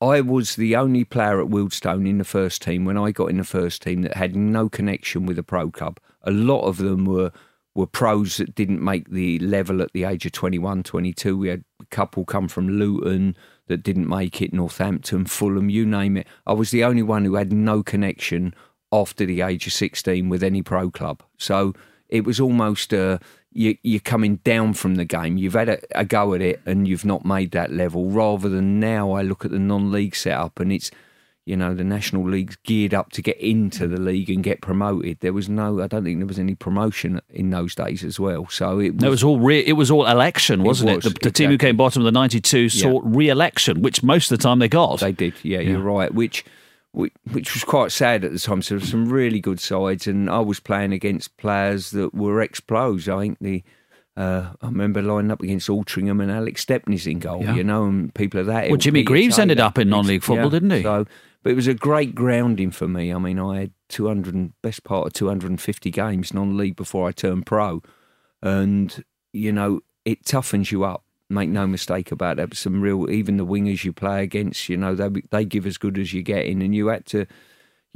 I 0.00 0.20
was 0.20 0.56
the 0.56 0.76
only 0.76 1.04
player 1.04 1.40
at 1.40 1.48
Wealdstone 1.48 2.08
in 2.08 2.18
the 2.18 2.24
first 2.24 2.60
team 2.60 2.84
when 2.84 2.98
I 2.98 3.12
got 3.12 3.30
in 3.30 3.38
the 3.38 3.44
first 3.44 3.80
team 3.80 4.02
that 4.02 4.14
had 4.14 4.36
no 4.36 4.68
connection 4.68 5.24
with 5.24 5.38
a 5.38 5.42
pro 5.42 5.70
club. 5.70 5.98
A 6.22 6.30
lot 6.30 6.62
of 6.62 6.78
them 6.78 7.06
were 7.06 7.32
were 7.74 7.86
pros 7.86 8.38
that 8.38 8.54
didn't 8.54 8.82
make 8.82 9.10
the 9.10 9.38
level 9.40 9.82
at 9.82 9.92
the 9.92 10.04
age 10.04 10.24
of 10.24 10.32
21, 10.32 10.82
22. 10.82 11.36
We 11.36 11.48
had 11.48 11.62
a 11.80 11.84
couple 11.86 12.24
come 12.24 12.48
from 12.48 12.70
Luton 12.70 13.36
that 13.66 13.82
didn't 13.82 14.08
make 14.08 14.40
it, 14.40 14.54
Northampton, 14.54 15.26
Fulham, 15.26 15.68
you 15.68 15.84
name 15.84 16.16
it. 16.16 16.26
I 16.46 16.54
was 16.54 16.70
the 16.70 16.84
only 16.84 17.02
one 17.02 17.26
who 17.26 17.34
had 17.34 17.52
no 17.52 17.82
connection 17.82 18.54
after 18.90 19.26
the 19.26 19.42
age 19.42 19.66
of 19.66 19.74
16 19.74 20.30
with 20.30 20.42
any 20.42 20.62
pro 20.62 20.90
club. 20.90 21.22
So 21.36 21.74
it 22.08 22.24
was 22.24 22.40
almost 22.40 22.94
uh, 22.94 23.18
you, 23.56 23.76
you're 23.82 24.00
coming 24.00 24.36
down 24.36 24.74
from 24.74 24.96
the 24.96 25.04
game. 25.04 25.38
You've 25.38 25.54
had 25.54 25.68
a, 25.68 25.98
a, 25.98 26.04
go 26.04 26.34
at 26.34 26.42
it 26.42 26.60
and 26.66 26.86
you've 26.86 27.04
not 27.04 27.24
made 27.24 27.52
that 27.52 27.72
level. 27.72 28.10
Rather 28.10 28.48
than 28.48 28.78
now, 28.78 29.12
I 29.12 29.22
look 29.22 29.44
at 29.44 29.50
the 29.50 29.58
non-league 29.58 30.14
setup 30.14 30.60
and 30.60 30.72
it's 30.72 30.90
you 31.46 31.56
know 31.56 31.74
the 31.74 31.84
national 31.84 32.28
leagues 32.28 32.56
geared 32.64 32.92
up 32.92 33.12
to 33.12 33.22
get 33.22 33.38
into 33.38 33.86
the 33.86 34.00
league 34.00 34.28
and 34.28 34.42
get 34.42 34.60
promoted. 34.60 35.20
There 35.20 35.32
was 35.32 35.48
no, 35.48 35.80
I 35.80 35.86
don't 35.86 36.02
think 36.04 36.18
there 36.18 36.26
was 36.26 36.40
any 36.40 36.56
promotion 36.56 37.20
in 37.30 37.50
those 37.50 37.74
days 37.74 38.02
as 38.02 38.18
well. 38.18 38.48
So 38.48 38.80
it 38.80 38.96
was, 38.96 39.04
it 39.04 39.08
was 39.08 39.24
all 39.24 39.38
re- 39.38 39.64
it 39.64 39.74
was 39.74 39.90
all 39.90 40.06
election, 40.06 40.64
wasn't 40.64 40.90
it? 40.90 40.96
Was, 40.96 41.06
it? 41.06 41.08
The, 41.08 41.14
the 41.14 41.28
exactly. 41.28 41.44
team 41.44 41.50
who 41.50 41.58
came 41.58 41.76
bottom 41.76 42.02
of 42.02 42.04
the 42.04 42.18
'92 42.18 42.68
sought 42.68 43.04
yeah. 43.04 43.10
re-election, 43.16 43.80
which 43.80 44.02
most 44.02 44.30
of 44.30 44.38
the 44.38 44.42
time 44.42 44.58
they 44.58 44.68
got. 44.68 45.00
They 45.00 45.12
did. 45.12 45.34
Yeah, 45.42 45.60
yeah. 45.60 45.70
you're 45.70 45.80
right. 45.80 46.12
Which 46.12 46.44
which 46.96 47.52
was 47.54 47.62
quite 47.64 47.92
sad 47.92 48.24
at 48.24 48.32
the 48.32 48.38
time. 48.38 48.62
So 48.62 48.74
there 48.74 48.80
were 48.80 48.86
some 48.86 49.08
really 49.08 49.40
good 49.40 49.60
sides, 49.60 50.06
and 50.06 50.30
I 50.30 50.40
was 50.40 50.60
playing 50.60 50.92
against 50.92 51.36
players 51.36 51.90
that 51.90 52.14
were 52.14 52.40
ex 52.40 52.60
pros. 52.60 53.08
I 53.08 53.20
think 53.20 53.38
the 53.40 53.62
Uh, 54.16 54.54
I 54.62 54.68
remember 54.68 55.02
lining 55.02 55.30
up 55.30 55.42
against 55.42 55.68
Altrincham 55.68 56.22
and 56.22 56.30
Alex 56.32 56.62
Stepney's 56.62 57.06
in 57.06 57.18
goal, 57.18 57.42
Yeah. 57.42 57.54
you 57.54 57.62
know, 57.62 57.84
and 57.84 58.14
people 58.14 58.40
of 58.40 58.46
that. 58.46 58.70
Well, 58.70 58.78
Jimmy 58.78 59.02
Greaves 59.02 59.38
ended 59.38 59.60
up 59.60 59.76
in 59.76 59.90
non-league 59.90 60.22
football, 60.22 60.48
didn't 60.48 60.70
he? 60.70 60.82
So, 60.82 61.04
but 61.42 61.52
it 61.52 61.54
was 61.54 61.66
a 61.66 61.74
great 61.74 62.14
grounding 62.14 62.70
for 62.70 62.88
me. 62.88 63.12
I 63.12 63.18
mean, 63.18 63.38
I 63.38 63.60
had 63.60 63.72
200, 63.90 64.54
best 64.62 64.84
part 64.84 65.06
of 65.06 65.12
250 65.12 65.90
games 65.90 66.32
non-league 66.32 66.76
before 66.76 67.06
I 67.06 67.12
turned 67.12 67.44
pro, 67.44 67.82
and 68.42 69.04
you 69.34 69.52
know, 69.52 69.80
it 70.06 70.24
toughens 70.24 70.70
you 70.72 70.84
up. 70.84 71.04
Make 71.28 71.48
no 71.48 71.66
mistake 71.66 72.12
about 72.12 72.36
that. 72.36 72.56
Some 72.56 72.80
real, 72.80 73.10
even 73.10 73.36
the 73.36 73.46
wingers 73.46 73.84
you 73.84 73.92
play 73.92 74.22
against, 74.22 74.68
you 74.68 74.76
know, 74.76 74.94
they 74.94 75.08
they 75.30 75.44
give 75.44 75.66
as 75.66 75.76
good 75.76 75.98
as 75.98 76.12
you're 76.12 76.22
getting, 76.22 76.62
and 76.62 76.74
you 76.74 76.86
had 76.86 77.06
to 77.06 77.26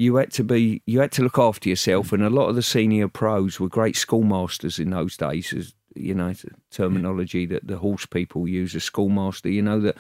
you 0.01 0.17
had 0.17 0.33
to 0.33 0.43
be 0.43 0.83
you 0.87 0.99
had 1.01 1.13
to 1.13 1.23
look 1.23 1.39
after 1.39 1.69
yourself 1.69 2.11
and 2.11 2.23
a 2.23 2.31
lot 2.31 2.49
of 2.49 2.57
the 2.57 2.63
senior 2.63 3.07
pros 3.07 3.61
were 3.61 3.69
great 3.69 3.95
schoolmasters 3.95 4.79
in 4.79 4.89
those 4.89 5.15
days 5.15 5.53
as 5.53 5.75
you 5.95 6.15
know 6.15 6.33
terminology 6.71 7.45
that 7.45 7.67
the 7.67 7.77
horse 7.77 8.07
people 8.07 8.49
use 8.49 8.75
a 8.75 8.81
schoolmaster 8.81 9.51
you 9.51 9.61
know 9.61 9.79
that 9.79 9.99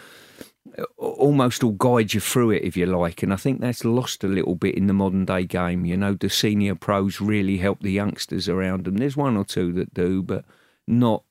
almost 0.96 1.62
will 1.62 1.72
guide 1.72 2.14
you 2.14 2.20
through 2.20 2.50
it 2.50 2.62
if 2.62 2.78
you 2.78 2.86
like 2.86 3.22
and 3.22 3.30
i 3.30 3.36
think 3.36 3.60
that's 3.60 3.84
lost 3.84 4.24
a 4.24 4.28
little 4.28 4.54
bit 4.54 4.74
in 4.74 4.86
the 4.86 4.94
modern 4.94 5.26
day 5.26 5.44
game 5.44 5.84
you 5.84 5.98
know 5.98 6.14
the 6.14 6.30
senior 6.30 6.74
pros 6.74 7.20
really 7.20 7.58
help 7.58 7.80
the 7.80 7.92
youngsters 7.92 8.48
around 8.48 8.84
them 8.84 8.96
there's 8.96 9.18
one 9.18 9.36
or 9.36 9.44
two 9.44 9.70
that 9.70 9.92
do 9.92 10.22
but 10.22 10.46
not 10.86 11.24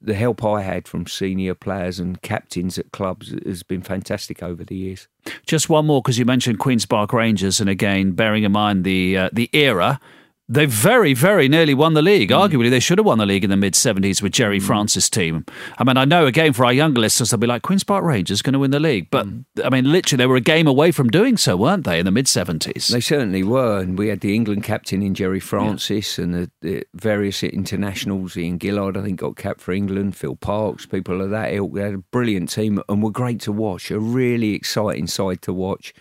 the, 0.00 0.14
help 0.14 0.44
I 0.44 0.62
had 0.62 0.88
from 0.88 1.06
senior 1.06 1.54
players 1.54 1.98
and 1.98 2.20
captains 2.22 2.78
at 2.78 2.92
clubs 2.92 3.34
has 3.44 3.62
been 3.62 3.82
fantastic 3.82 4.42
over 4.42 4.64
the 4.64 4.76
years. 4.76 5.08
Just 5.46 5.68
one 5.68 5.86
more 5.86 6.02
because 6.02 6.18
you 6.18 6.24
mentioned 6.24 6.58
Queens 6.58 6.86
Park 6.86 7.12
Rangers, 7.12 7.60
and 7.60 7.68
again, 7.68 8.12
bearing 8.12 8.44
in 8.44 8.52
mind 8.52 8.84
the 8.84 9.16
uh, 9.16 9.30
the 9.32 9.50
era, 9.52 10.00
they 10.48 10.64
very, 10.66 11.12
very 11.12 11.48
nearly 11.48 11.74
won 11.74 11.94
the 11.94 12.02
league. 12.02 12.30
Mm. 12.30 12.48
Arguably, 12.48 12.70
they 12.70 12.80
should 12.80 12.98
have 12.98 13.06
won 13.06 13.18
the 13.18 13.26
league 13.26 13.44
in 13.44 13.50
the 13.50 13.56
mid 13.56 13.74
'70s 13.74 14.22
with 14.22 14.32
Gerry 14.32 14.60
Francis' 14.60 15.10
team. 15.10 15.44
I 15.78 15.84
mean, 15.84 15.96
I 15.96 16.04
know 16.04 16.26
again 16.26 16.52
for 16.52 16.64
our 16.64 16.72
younger 16.72 17.00
listeners, 17.00 17.30
they'll 17.30 17.38
be 17.38 17.46
like 17.46 17.62
Queens 17.62 17.84
Park 17.84 18.04
Rangers 18.04 18.42
going 18.42 18.52
to 18.52 18.58
win 18.58 18.70
the 18.70 18.80
league, 18.80 19.08
but 19.10 19.26
Mm. 19.26 19.44
I 19.64 19.70
mean, 19.70 19.90
literally, 19.90 20.22
they 20.22 20.26
were 20.26 20.36
a 20.36 20.40
game 20.40 20.66
away 20.66 20.92
from 20.92 21.08
doing 21.08 21.36
so, 21.36 21.56
weren't 21.56 21.84
they, 21.84 21.98
in 21.98 22.04
the 22.04 22.10
mid 22.12 22.26
'70s? 22.26 22.88
They 22.88 23.00
certainly 23.00 23.42
were, 23.42 23.80
and 23.80 23.98
we 23.98 24.08
had 24.08 24.20
the 24.20 24.34
England 24.34 24.62
captain 24.64 25.02
in 25.02 25.14
Gerry 25.14 25.40
Francis, 25.40 26.18
and 26.18 26.34
the, 26.34 26.50
the 26.62 26.84
various 26.94 27.42
internationals. 27.42 28.36
Ian 28.36 28.58
Gillard, 28.60 28.96
I 28.96 29.02
think, 29.02 29.20
got 29.20 29.36
capped 29.36 29.60
for 29.60 29.72
England. 29.72 30.16
Phil 30.16 30.36
Parkes, 30.36 30.86
people 30.86 31.20
of 31.20 31.30
that 31.30 31.52
ilk. 31.52 31.74
They 31.74 31.82
had 31.82 31.94
a 31.94 31.98
brilliant 31.98 32.50
team, 32.50 32.80
and 32.88 33.02
were 33.02 33.10
great 33.10 33.40
to 33.42 33.52
watch. 33.52 33.90
A 33.90 33.98
really 33.98 34.54
exciting 34.54 35.06
side 35.06 35.42
to 35.42 35.52
watch. 35.52 35.92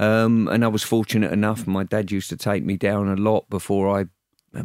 Um, 0.00 0.48
and 0.48 0.64
I 0.64 0.68
was 0.68 0.82
fortunate 0.82 1.32
enough. 1.32 1.66
My 1.66 1.84
dad 1.84 2.10
used 2.12 2.28
to 2.30 2.36
take 2.36 2.64
me 2.64 2.76
down 2.76 3.08
a 3.08 3.16
lot 3.16 3.48
before 3.50 3.98
I, 3.98 4.06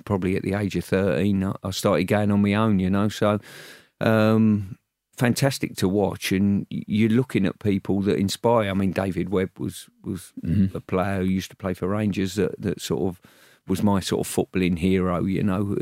probably 0.05 0.35
at 0.35 0.43
the 0.43 0.53
age 0.53 0.75
of 0.75 0.85
thirteen, 0.85 1.43
I- 1.43 1.55
I 1.63 1.71
started 1.71 2.05
going 2.05 2.31
on 2.31 2.41
my 2.41 2.53
own. 2.53 2.79
You 2.79 2.89
know, 2.89 3.09
so. 3.09 3.39
Um, 4.01 4.77
fantastic 5.17 5.75
to 5.77 5.87
watch, 5.87 6.31
and 6.31 6.65
you're 6.69 7.09
looking 7.09 7.45
at 7.45 7.59
people 7.59 8.01
that 8.01 8.17
inspire. 8.17 8.69
I 8.69 8.73
mean, 8.73 8.91
David 8.91 9.29
Webb 9.29 9.51
was 9.57 9.87
was 10.03 10.33
a 10.73 10.79
player 10.81 11.19
who 11.19 11.25
used 11.25 11.51
to 11.51 11.55
play 11.55 11.73
for 11.73 11.87
Rangers 11.87 12.35
that, 12.35 12.59
that 12.61 12.81
sort 12.81 13.03
of 13.03 13.21
was 13.67 13.81
my 13.81 13.99
sort 14.01 14.27
of 14.27 14.33
footballing 14.33 14.79
hero, 14.79 15.23
you 15.23 15.43
know, 15.43 15.77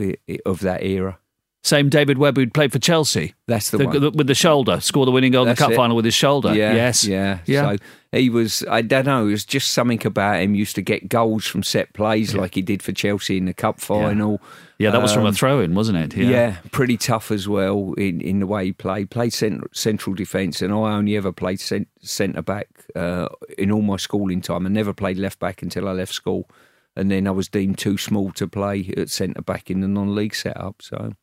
of 0.46 0.60
that 0.60 0.84
era. 0.84 1.18
Same 1.64 1.90
David 1.90 2.18
Webb 2.18 2.38
who'd 2.38 2.54
played 2.54 2.72
for 2.72 2.80
Chelsea. 2.80 3.34
That's 3.48 3.70
the 3.72 3.86
one. 3.86 4.12
with 4.14 4.28
the 4.28 4.36
shoulder, 4.36 4.80
scored 4.82 5.08
the 5.08 5.12
winning 5.12 5.32
goal 5.32 5.44
in 5.44 5.50
the 5.50 5.56
cup 5.56 5.72
it. 5.72 5.76
final 5.76 5.96
with 5.96 6.06
his 6.06 6.14
shoulder. 6.14 6.54
Yeah, 6.54 6.74
yes, 6.74 7.04
yeah, 7.06 7.40
yeah. 7.46 7.72
So 7.72 7.78
he 8.12 8.30
was. 8.30 8.64
I 8.70 8.82
don't 8.82 9.06
know. 9.06 9.28
It 9.28 9.32
was 9.32 9.46
just 9.46 9.72
something 9.72 10.06
about 10.06 10.42
him. 10.42 10.54
Used 10.56 10.76
to 10.76 10.82
get 10.82 11.08
goals 11.10 11.46
from 11.46 11.64
set 11.64 11.94
plays, 11.94 12.36
like 12.36 12.56
he 12.56 12.62
did 12.62 12.84
for 12.84 12.92
Chelsea 12.92 13.38
in 13.38 13.46
the 13.46 13.54
cup 13.54 13.80
final. 13.80 14.42
yeah, 14.78 14.92
that 14.92 15.02
was 15.02 15.14
from 15.14 15.24
a 15.26 15.30
Um, 15.30 15.34
throw-in, 15.34 15.76
wasn't 15.76 15.98
it? 15.98 16.16
Yeah. 16.18 16.58
pretty 16.72 16.98
tough 16.98 17.32
as 17.32 17.48
well 17.48 17.94
in, 17.98 18.20
in 18.22 18.40
the 18.40 18.48
way 18.48 18.66
he 18.66 18.74
played. 18.74 19.10
Played 19.12 19.32
cent- 19.34 19.64
central 19.76 20.14
defence, 20.16 20.62
and 20.62 20.74
I 20.74 20.94
only 20.98 21.16
ever 21.16 21.32
played 21.32 21.60
cent- 21.60 21.88
centre 22.02 22.42
back 22.42 22.68
uh, 22.96 23.28
in 23.58 23.72
all 23.72 23.82
my 23.82 23.98
schooling 23.98 24.42
time. 24.42 24.66
I 24.66 24.70
never 24.70 24.94
played 24.94 25.18
left 25.18 25.40
back 25.40 25.62
until 25.62 25.88
I 25.88 25.92
left 25.94 26.14
school, 26.14 26.50
and 26.96 27.10
then 27.10 27.28
I 27.28 27.32
was 27.32 27.48
deemed 27.48 27.78
too 27.78 27.98
small 27.98 28.32
to 28.34 28.48
play 28.48 28.94
at 28.98 29.10
centre 29.10 29.42
back 29.42 29.70
in 29.72 29.80
the 29.82 29.88
non-league 29.88 30.36
setup. 30.36 30.82
So 30.82 31.14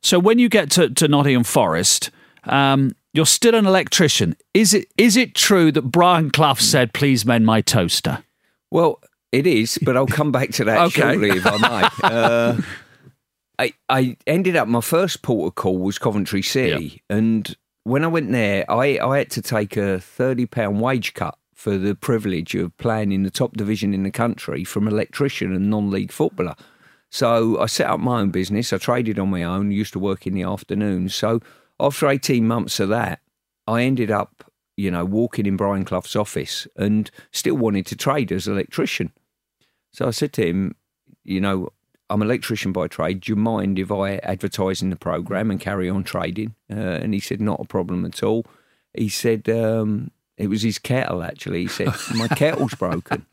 So 0.00 0.18
when 0.18 0.38
you 0.40 0.48
get 0.48 0.70
to, 0.72 0.88
to 0.90 1.06
Nottingham 1.08 1.44
Forest, 1.44 2.10
um, 2.44 2.92
you're 3.12 3.26
still 3.26 3.54
an 3.54 3.66
electrician. 3.66 4.36
Is 4.54 4.74
it 4.74 4.88
is 4.96 5.16
it 5.16 5.34
true 5.34 5.72
that 5.72 5.82
Brian 5.82 6.30
Clough 6.30 6.54
said, 6.54 6.92
"Please 6.92 7.24
mend 7.24 7.46
my 7.46 7.60
toaster"? 7.60 8.24
Well, 8.70 9.00
it 9.32 9.46
is, 9.46 9.78
but 9.82 9.96
I'll 9.96 10.06
come 10.06 10.32
back 10.32 10.50
to 10.52 10.64
that 10.64 10.78
Okay. 10.88 11.00
shortly 11.00 11.30
if 11.30 11.46
I 11.46 11.56
may. 11.58 11.88
Uh, 12.14 12.60
I, 13.60 13.72
I 13.88 14.16
ended 14.26 14.54
up, 14.54 14.68
my 14.68 14.80
first 14.80 15.22
port 15.22 15.48
of 15.50 15.54
call 15.56 15.78
was 15.78 15.98
Coventry 15.98 16.42
City. 16.42 17.02
And 17.10 17.56
when 17.82 18.04
I 18.04 18.06
went 18.06 18.30
there, 18.30 18.64
I, 18.70 18.98
I 19.02 19.18
had 19.18 19.30
to 19.32 19.42
take 19.42 19.76
a 19.76 19.98
£30 19.98 20.78
wage 20.78 21.14
cut 21.14 21.36
for 21.54 21.76
the 21.76 21.96
privilege 21.96 22.54
of 22.54 22.76
playing 22.78 23.10
in 23.10 23.24
the 23.24 23.30
top 23.32 23.56
division 23.56 23.92
in 23.94 24.04
the 24.04 24.12
country 24.12 24.62
from 24.62 24.86
electrician 24.86 25.52
and 25.52 25.68
non 25.68 25.90
league 25.90 26.12
footballer. 26.12 26.54
So 27.10 27.58
I 27.58 27.66
set 27.66 27.88
up 27.88 27.98
my 27.98 28.20
own 28.20 28.30
business. 28.30 28.72
I 28.72 28.78
traded 28.78 29.18
on 29.18 29.28
my 29.30 29.42
own, 29.42 29.72
used 29.72 29.94
to 29.94 29.98
work 29.98 30.24
in 30.26 30.34
the 30.34 30.42
afternoons. 30.44 31.14
So 31.16 31.40
after 31.80 32.08
18 32.08 32.46
months 32.46 32.80
of 32.80 32.88
that, 32.88 33.20
I 33.66 33.82
ended 33.82 34.10
up, 34.10 34.50
you 34.76 34.90
know, 34.90 35.04
walking 35.04 35.46
in 35.46 35.56
Brian 35.56 35.84
Clough's 35.84 36.16
office 36.16 36.66
and 36.76 37.10
still 37.32 37.56
wanted 37.56 37.86
to 37.86 37.96
trade 37.96 38.32
as 38.32 38.46
an 38.46 38.54
electrician. 38.54 39.12
So 39.92 40.06
I 40.06 40.10
said 40.10 40.32
to 40.34 40.46
him, 40.46 40.76
you 41.24 41.40
know, 41.40 41.68
I'm 42.10 42.22
an 42.22 42.28
electrician 42.28 42.72
by 42.72 42.88
trade. 42.88 43.20
Do 43.20 43.32
you 43.32 43.36
mind 43.36 43.78
if 43.78 43.92
I 43.92 44.16
advertise 44.16 44.80
in 44.80 44.90
the 44.90 44.96
program 44.96 45.50
and 45.50 45.60
carry 45.60 45.90
on 45.90 46.04
trading? 46.04 46.54
Uh, 46.70 46.74
and 46.74 47.12
he 47.12 47.20
said, 47.20 47.40
not 47.40 47.60
a 47.60 47.66
problem 47.66 48.04
at 48.04 48.22
all. 48.22 48.46
He 48.94 49.08
said, 49.08 49.48
um, 49.48 50.10
it 50.38 50.48
was 50.48 50.62
his 50.62 50.78
kettle 50.78 51.22
actually. 51.22 51.62
He 51.62 51.68
said, 51.68 51.88
my 52.14 52.28
kettle's 52.28 52.74
broken. 52.74 53.26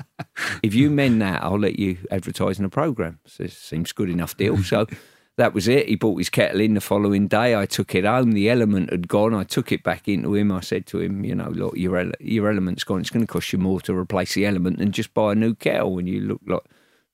If 0.62 0.73
you 0.73 0.89
mend 0.89 1.21
that, 1.21 1.43
I'll 1.43 1.60
let 1.60 1.79
you 1.79 1.97
advertise 2.12 2.58
in 2.58 2.63
the 2.63 2.69
program. 2.69 3.19
So 3.25 3.47
seems 3.47 3.93
good 3.93 4.10
enough 4.10 4.36
deal. 4.36 4.58
So 4.58 4.88
that 5.37 5.53
was 5.53 5.67
it. 5.67 5.87
He 5.87 5.95
bought 5.95 6.17
his 6.17 6.29
kettle 6.29 6.61
in 6.61 6.75
the 6.75 6.81
following 6.81 7.27
day. 7.27 7.55
I 7.55 7.65
took 7.65 7.93
it 7.93 8.05
home. 8.05 8.31
The 8.31 8.49
element 8.49 8.89
had 8.89 9.07
gone. 9.07 9.33
I 9.33 9.43
took 9.43 9.71
it 9.71 9.83
back 9.83 10.07
into 10.07 10.33
him. 10.35 10.51
I 10.51 10.61
said 10.61 10.85
to 10.87 10.99
him, 11.01 11.25
you 11.25 11.35
know, 11.35 11.49
look, 11.49 11.75
your 11.75 11.97
ele- 11.97 12.11
your 12.19 12.49
element's 12.49 12.83
gone. 12.83 13.01
It's 13.01 13.09
going 13.09 13.25
to 13.25 13.31
cost 13.31 13.51
you 13.51 13.59
more 13.59 13.81
to 13.81 13.93
replace 13.95 14.33
the 14.33 14.45
element 14.45 14.77
than 14.77 14.91
just 14.91 15.13
buy 15.13 15.33
a 15.33 15.35
new 15.35 15.53
kettle. 15.55 15.97
And 15.99 16.07
you 16.07 16.21
look 16.21 16.41
like 16.47 16.63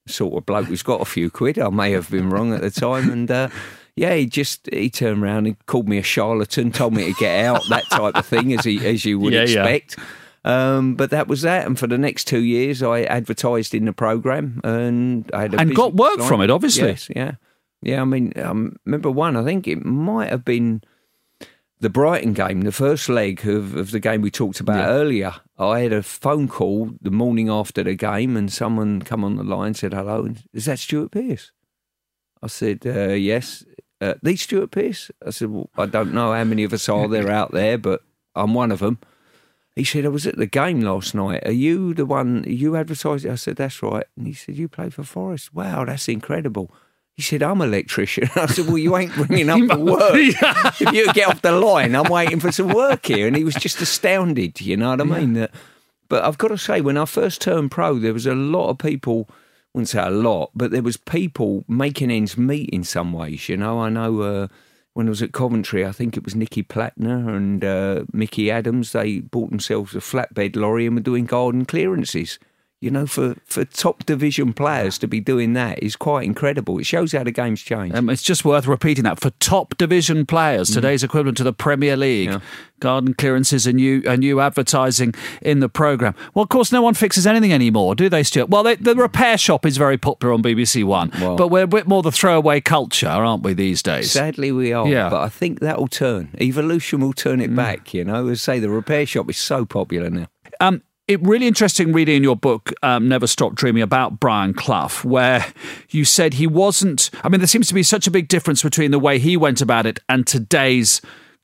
the 0.05 0.13
sort 0.13 0.35
of 0.35 0.45
bloke 0.45 0.67
who's 0.67 0.83
got 0.83 1.01
a 1.01 1.05
few 1.05 1.29
quid. 1.31 1.57
I 1.57 1.69
may 1.69 1.91
have 1.91 2.09
been 2.11 2.29
wrong 2.29 2.53
at 2.53 2.61
the 2.61 2.69
time. 2.71 3.09
And 3.09 3.29
uh, 3.31 3.49
yeah, 3.95 4.13
he 4.15 4.27
just 4.27 4.69
he 4.71 4.89
turned 4.89 5.23
around 5.23 5.47
and 5.47 5.65
called 5.65 5.89
me 5.89 5.97
a 5.97 6.03
charlatan, 6.03 6.71
told 6.71 6.93
me 6.93 7.05
to 7.05 7.13
get 7.19 7.43
out, 7.45 7.63
that 7.69 7.85
type 7.89 8.15
of 8.15 8.25
thing, 8.25 8.53
as 8.53 8.65
he 8.65 8.85
as 8.85 9.03
you 9.03 9.19
would 9.19 9.33
Yeah, 9.33 9.45
yeah. 9.45 9.63
expect. 9.65 9.97
Um, 10.43 10.95
but 10.95 11.11
that 11.11 11.27
was 11.27 11.43
that, 11.43 11.67
and 11.67 11.77
for 11.77 11.85
the 11.85 11.99
next 11.99 12.25
two 12.25 12.39
years, 12.41 12.81
I 12.81 13.01
advertised 13.01 13.75
in 13.75 13.85
the 13.85 13.93
program, 13.93 14.59
and 14.63 15.29
I 15.33 15.41
had 15.41 15.53
a 15.53 15.59
And 15.59 15.75
got 15.75 15.93
work 15.93 16.19
from 16.21 16.41
it, 16.41 16.49
obviously. 16.49 16.87
Yes, 16.87 17.09
yeah, 17.15 17.33
yeah. 17.81 18.01
I 18.01 18.05
mean, 18.05 18.33
um, 18.37 18.77
remember 18.85 19.11
one? 19.11 19.35
I 19.35 19.43
think 19.43 19.67
it 19.67 19.83
might 19.85 20.29
have 20.29 20.45
been 20.45 20.81
the 21.79 21.89
Brighton 21.89 22.33
game, 22.33 22.61
the 22.61 22.71
first 22.71 23.09
leg 23.09 23.45
of, 23.47 23.75
of 23.75 23.91
the 23.91 23.99
game 23.99 24.21
we 24.21 24.31
talked 24.31 24.59
about 24.59 24.89
earlier. 24.89 25.33
I 25.57 25.79
had 25.79 25.93
a 25.93 26.03
phone 26.03 26.47
call 26.47 26.91
the 27.01 27.11
morning 27.11 27.49
after 27.49 27.83
the 27.83 27.95
game, 27.95 28.37
and 28.37 28.51
someone 28.51 29.01
come 29.01 29.23
on 29.23 29.35
the 29.35 29.43
line 29.43 29.67
and 29.67 29.77
said, 29.77 29.93
"Hello, 29.93 30.25
and 30.25 30.43
is 30.53 30.65
that 30.65 30.79
Stuart 30.79 31.11
Pearce?" 31.11 31.51
I 32.41 32.47
said, 32.47 32.85
uh, 32.85 33.13
"Yes." 33.13 33.65
Uh, 34.01 34.15
the 34.23 34.35
Stuart 34.35 34.71
Pearce? 34.71 35.11
I 35.25 35.29
said, 35.29 35.51
well, 35.51 35.69
I 35.77 35.85
don't 35.85 36.11
know 36.11 36.33
how 36.33 36.43
many 36.43 36.63
of 36.63 36.73
us 36.73 36.89
are 36.89 37.07
there 37.07 37.29
out 37.39 37.51
there, 37.51 37.77
but 37.77 38.01
I'm 38.35 38.55
one 38.55 38.71
of 38.71 38.79
them. 38.79 38.97
He 39.75 39.83
said, 39.83 40.05
I 40.05 40.09
was 40.09 40.25
at 40.25 40.37
the 40.37 40.47
game 40.47 40.81
last 40.81 41.13
night. 41.13 41.45
Are 41.45 41.51
you 41.51 41.93
the 41.93 42.05
one, 42.05 42.43
you 42.47 42.75
advertised? 42.75 43.27
I 43.27 43.35
said, 43.35 43.57
that's 43.57 43.81
right. 43.83 44.05
And 44.17 44.25
he 44.25 44.33
said, 44.33 44.57
you 44.57 44.67
play 44.67 44.89
for 44.89 45.03
Forest? 45.03 45.53
Wow, 45.53 45.85
that's 45.85 46.09
incredible. 46.09 46.73
He 47.15 47.21
said, 47.21 47.43
I'm 47.43 47.61
an 47.61 47.69
electrician. 47.69 48.29
I 48.35 48.45
said, 48.47 48.67
well, 48.67 48.77
you 48.77 48.95
ain't 48.97 49.13
bringing 49.13 49.49
up 49.49 49.59
for 49.69 49.79
work. 49.79 50.13
if 50.13 50.91
you 50.93 51.11
get 51.13 51.27
off 51.27 51.41
the 51.41 51.51
line, 51.51 51.95
I'm 51.95 52.09
waiting 52.09 52.39
for 52.39 52.51
some 52.51 52.69
work 52.69 53.05
here. 53.05 53.27
And 53.27 53.35
he 53.35 53.43
was 53.43 53.55
just 53.55 53.81
astounded, 53.81 54.61
you 54.61 54.77
know 54.77 54.89
what 54.91 55.01
I 55.01 55.03
mean? 55.03 55.33
That, 55.33 55.51
but 56.09 56.23
I've 56.23 56.37
got 56.37 56.49
to 56.49 56.57
say, 56.57 56.81
when 56.81 56.97
I 56.97 57.05
first 57.05 57.41
turned 57.41 57.71
pro, 57.71 57.99
there 57.99 58.13
was 58.13 58.25
a 58.25 58.35
lot 58.35 58.69
of 58.69 58.77
people, 58.77 59.27
I 59.29 59.33
wouldn't 59.73 59.89
say 59.89 60.01
a 60.01 60.09
lot, 60.09 60.51
but 60.55 60.71
there 60.71 60.81
was 60.81 60.97
people 60.97 61.63
making 61.67 62.11
ends 62.11 62.37
meet 62.37 62.69
in 62.69 62.83
some 62.83 63.13
ways, 63.13 63.47
you 63.49 63.57
know. 63.57 63.79
I 63.79 63.89
know 63.89 64.21
uh, 64.21 64.47
when 64.93 65.07
I 65.07 65.09
was 65.09 65.21
at 65.21 65.31
Coventry, 65.31 65.85
I 65.85 65.91
think 65.91 66.17
it 66.17 66.25
was 66.25 66.35
Nicky 66.35 66.63
Platnauer 66.63 67.35
and 67.35 67.63
uh, 67.63 68.03
Mickey 68.11 68.51
Adams, 68.51 68.91
they 68.91 69.19
bought 69.19 69.49
themselves 69.49 69.95
a 69.95 69.99
flatbed 69.99 70.55
lorry 70.55 70.85
and 70.85 70.95
were 70.95 71.01
doing 71.01 71.25
garden 71.25 71.65
clearances. 71.65 72.39
You 72.81 72.89
know, 72.89 73.05
for, 73.05 73.35
for 73.45 73.63
top 73.63 74.07
division 74.07 74.53
players 74.53 74.97
to 74.97 75.07
be 75.07 75.19
doing 75.19 75.53
that 75.53 75.83
is 75.83 75.95
quite 75.95 76.25
incredible. 76.25 76.79
It 76.79 76.87
shows 76.87 77.11
how 77.11 77.23
the 77.23 77.29
game's 77.29 77.61
changed. 77.61 77.95
Um, 77.95 78.09
it's 78.09 78.23
just 78.23 78.43
worth 78.43 78.65
repeating 78.65 79.03
that 79.03 79.19
for 79.19 79.29
top 79.39 79.77
division 79.77 80.25
players, 80.25 80.71
mm. 80.71 80.73
today's 80.73 81.03
equivalent 81.03 81.37
to 81.37 81.43
the 81.43 81.53
Premier 81.53 81.95
League. 81.95 82.29
Yeah. 82.29 82.39
Garden 82.79 83.13
clearances 83.13 83.67
and 83.67 83.75
new, 83.75 84.01
and 84.07 84.21
new 84.21 84.39
advertising 84.41 85.13
in 85.43 85.59
the 85.59 85.69
programme. 85.69 86.15
Well, 86.33 86.41
of 86.41 86.49
course, 86.49 86.71
no 86.71 86.81
one 86.81 86.95
fixes 86.95 87.27
anything 87.27 87.53
anymore, 87.53 87.93
do 87.93 88.09
they, 88.09 88.23
Stuart? 88.23 88.49
Well, 88.49 88.63
they, 88.63 88.73
the 88.77 88.95
repair 88.95 89.37
shop 89.37 89.67
is 89.67 89.77
very 89.77 89.99
popular 89.99 90.33
on 90.33 90.41
BBC 90.41 90.83
One, 90.83 91.11
well, 91.21 91.35
but 91.35 91.49
we're 91.49 91.65
a 91.65 91.67
bit 91.67 91.87
more 91.87 92.01
the 92.01 92.11
throwaway 92.11 92.61
culture, 92.61 93.07
aren't 93.07 93.43
we, 93.43 93.53
these 93.53 93.83
days? 93.83 94.11
Sadly, 94.11 94.51
we 94.51 94.73
are. 94.73 94.87
Yeah. 94.87 95.09
But 95.09 95.21
I 95.21 95.29
think 95.29 95.59
that'll 95.59 95.87
turn. 95.87 96.35
Evolution 96.41 97.01
will 97.01 97.13
turn 97.13 97.41
it 97.41 97.51
mm. 97.51 97.55
back, 97.55 97.93
you 97.93 98.03
know. 98.03 98.29
As 98.29 98.39
I 98.39 98.53
say, 98.55 98.59
the 98.59 98.71
repair 98.71 99.05
shop 99.05 99.29
is 99.29 99.37
so 99.37 99.63
popular 99.63 100.09
now. 100.09 100.25
Um, 100.59 100.81
it 101.11 101.21
really 101.23 101.45
interesting 101.45 101.91
reading 101.91 102.15
in 102.15 102.23
your 102.23 102.37
book, 102.37 102.71
um, 102.83 103.09
Never 103.09 103.27
Stop 103.27 103.53
Dreaming, 103.53 103.83
about 103.83 104.19
Brian 104.19 104.53
Clough, 104.53 105.03
where 105.03 105.45
you 105.89 106.05
said 106.05 106.35
he 106.35 106.47
wasn't. 106.47 107.09
I 107.21 107.29
mean, 107.29 107.41
there 107.41 107.47
seems 107.47 107.67
to 107.67 107.73
be 107.73 107.83
such 107.83 108.07
a 108.07 108.11
big 108.11 108.29
difference 108.29 108.63
between 108.63 108.91
the 108.91 108.99
way 108.99 109.19
he 109.19 109.35
went 109.35 109.61
about 109.61 109.85
it 109.85 109.99
and 110.07 110.25
today's 110.25 111.01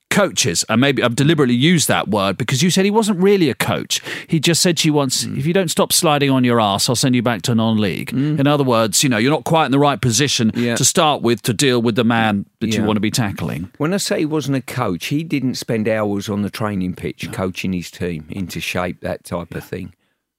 coaches. 0.10 0.66
And 0.70 0.82
maybe 0.82 1.04
I've 1.04 1.16
deliberately 1.16 1.56
used 1.56 1.88
that 1.88 2.08
word 2.08 2.38
because 2.38 2.64
you 2.64 2.70
said 2.70 2.86
he 2.86 2.92
wasn't 2.92 3.20
really 3.22 3.50
a 3.50 3.54
coach. 3.54 4.02
He 4.28 4.40
just 4.40 4.62
said 4.62 4.80
she 4.80 4.90
wants, 4.90 5.26
mm. 5.26 5.38
if 5.38 5.46
you 5.46 5.54
don't 5.54 5.70
stop 5.70 5.94
sliding 5.94 6.30
on 6.30 6.44
your 6.44 6.60
ass, 6.60 6.90
I'll 6.90 6.96
send 6.96 7.16
you 7.16 7.22
back 7.22 7.42
to 7.44 7.56
non 7.56 7.78
league. 7.78 8.12
Mm. 8.12 8.40
In 8.40 8.48
other 8.48 8.64
words, 8.64 9.04
you 9.04 9.10
know, 9.10 9.18
you're 9.18 9.32
not 9.32 9.44
quite 9.44 9.66
in 9.66 9.72
the 9.72 9.80
right 9.80 10.02
position 10.02 10.52
yeah. 10.56 10.76
to 10.76 10.86
start 10.86 11.22
with 11.22 11.42
to 11.44 11.54
deal 11.54 11.82
with 11.82 11.96
the 11.96 12.04
man 12.04 12.46
that 12.60 12.68
yeah. 12.68 12.80
you 12.80 12.84
want 12.84 12.98
to 12.98 13.02
be 13.02 13.12
tackling. 13.12 13.72
When 13.78 13.94
I 13.94 13.98
say 13.98 14.20
he 14.20 14.26
wasn't 14.26 14.58
a 14.58 14.62
coach, 14.62 15.08
he 15.08 15.24
didn't 15.24 15.56
spend 15.56 15.88
hours 15.88 16.30
on 16.30 16.42
the 16.42 16.50
training 16.50 16.96
pitch 16.96 17.26
no. 17.26 17.32
coaching 17.32 17.74
his 17.74 17.92
team 17.92 18.28
into 18.30 18.60
shape, 18.60 19.02
that 19.02 19.24
type 19.24 19.50
yeah. 19.52 19.58
of 19.58 19.64
thing. 19.64 19.94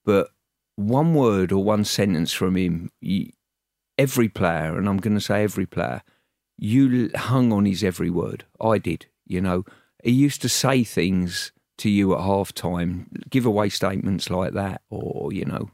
But 0.05 0.31
one 0.77 1.15
word 1.15 1.53
or 1.53 1.63
one 1.63 1.85
sentence 1.85 2.33
from 2.33 2.57
him, 2.57 2.91
every 3.99 4.29
player, 4.29 4.79
and 4.79 4.89
I'm 4.89 4.99
going 4.99 5.17
to 5.17 5.21
say 5.21 5.43
every 5.43 5.67
player, 5.67 6.03
you 6.57 7.11
hung 7.15 7.53
on 7.53 7.67
his 7.67 7.85
every 7.85 8.11
word. 8.11 8.45
I 8.61 8.79
did. 8.79 9.07
You 9.29 9.41
know, 9.41 9.64
he 10.03 10.11
used 10.11 10.43
to 10.43 10.49
say 10.49 10.83
things 10.83 11.53
to 11.79 11.91
you 11.91 12.14
at 12.14 12.21
half 12.21 12.53
time, 12.53 13.09
give 13.31 13.47
away 13.47 13.69
statements 13.69 14.31
like 14.31 14.53
that, 14.55 14.83
or, 14.91 15.33
you 15.33 15.45
know, 15.45 15.71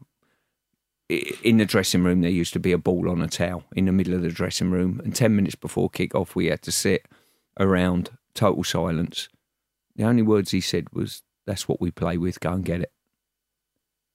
in 1.09 1.59
the 1.59 1.65
dressing 1.65 2.03
room, 2.03 2.21
there 2.21 2.31
used 2.31 2.53
to 2.55 2.61
be 2.61 2.73
a 2.73 2.79
ball 2.79 3.11
on 3.11 3.23
a 3.23 3.29
towel 3.29 3.65
in 3.77 3.85
the 3.85 3.93
middle 3.93 4.15
of 4.15 4.23
the 4.23 4.29
dressing 4.29 4.71
room. 4.71 5.01
And 5.05 5.15
10 5.15 5.35
minutes 5.37 5.55
before 5.55 5.89
kick 5.89 6.15
off, 6.15 6.35
we 6.35 6.47
had 6.47 6.63
to 6.63 6.73
sit 6.73 7.07
around, 7.59 8.11
total 8.35 8.65
silence. 8.65 9.29
The 9.97 10.05
only 10.05 10.23
words 10.23 10.51
he 10.51 10.61
said 10.61 10.93
was, 10.93 11.23
That's 11.47 11.69
what 11.69 11.81
we 11.81 11.91
play 11.91 12.17
with, 12.17 12.41
go 12.41 12.53
and 12.53 12.65
get 12.65 12.81
it. 12.81 12.93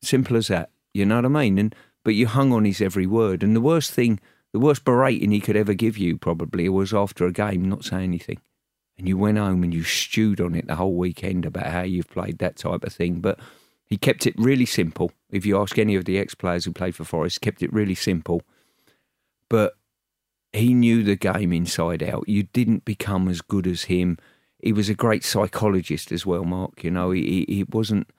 Simple 0.02 0.36
as 0.36 0.48
that. 0.48 0.72
You 0.94 1.06
know 1.06 1.18
what 1.18 1.26
I 1.26 1.30
mean? 1.30 1.58
And 1.58 1.76
But 2.04 2.16
you 2.16 2.28
hung 2.28 2.52
on 2.52 2.66
his 2.66 2.82
every 2.82 3.08
word. 3.08 3.44
And 3.44 3.56
the 3.56 3.62
worst 3.62 3.92
thing, 3.92 4.20
the 4.52 4.60
worst 4.60 4.84
berating 4.84 5.32
he 5.32 5.40
could 5.40 5.56
ever 5.56 5.74
give 5.74 5.98
you 5.98 6.18
probably 6.18 6.68
was 6.70 6.94
after 6.94 7.26
a 7.26 7.32
game, 7.32 7.70
not 7.70 7.86
say 7.86 8.04
anything 8.04 8.40
and 9.00 9.08
you 9.08 9.18
went 9.18 9.38
home 9.38 9.64
and 9.64 9.74
you 9.74 9.84
stewed 9.84 10.42
on 10.42 10.54
it 10.54 10.68
the 10.68 10.76
whole 10.76 10.94
weekend 10.94 11.46
about 11.46 11.68
how 11.68 11.82
you've 11.82 12.10
played 12.10 12.38
that 12.40 12.58
type 12.58 12.84
of 12.84 12.94
thing. 12.94 13.22
But 13.22 13.40
he 13.88 13.98
kept 13.98 14.28
it 14.28 14.36
really 14.38 14.66
simple. 14.66 15.12
If 15.32 15.46
you 15.46 15.60
ask 15.60 15.80
any 15.80 15.96
of 15.96 16.06
the 16.06 16.20
ex 16.20 16.36
players 16.36 16.66
who 16.66 16.74
played 16.74 16.96
for 16.96 17.06
Forest, 17.06 17.42
kept 17.42 17.64
it 17.64 17.72
really 17.72 17.96
simple. 17.96 18.44
But 19.50 19.74
he 20.52 20.74
knew 20.74 21.02
the 21.02 21.16
game 21.16 21.54
inside 21.54 22.04
out. 22.04 22.28
You 22.28 22.44
didn't 22.44 22.84
become 22.84 23.30
as 23.30 23.42
good 23.42 23.66
as 23.66 23.84
him. 23.84 24.18
He 24.62 24.74
was 24.74 24.90
a 24.90 24.94
great 24.94 25.24
psychologist 25.24 26.12
as 26.12 26.26
well, 26.26 26.44
Mark. 26.44 26.84
You 26.84 26.92
know, 26.92 27.12
he, 27.12 27.46
he 27.48 27.64
wasn't 27.70 28.10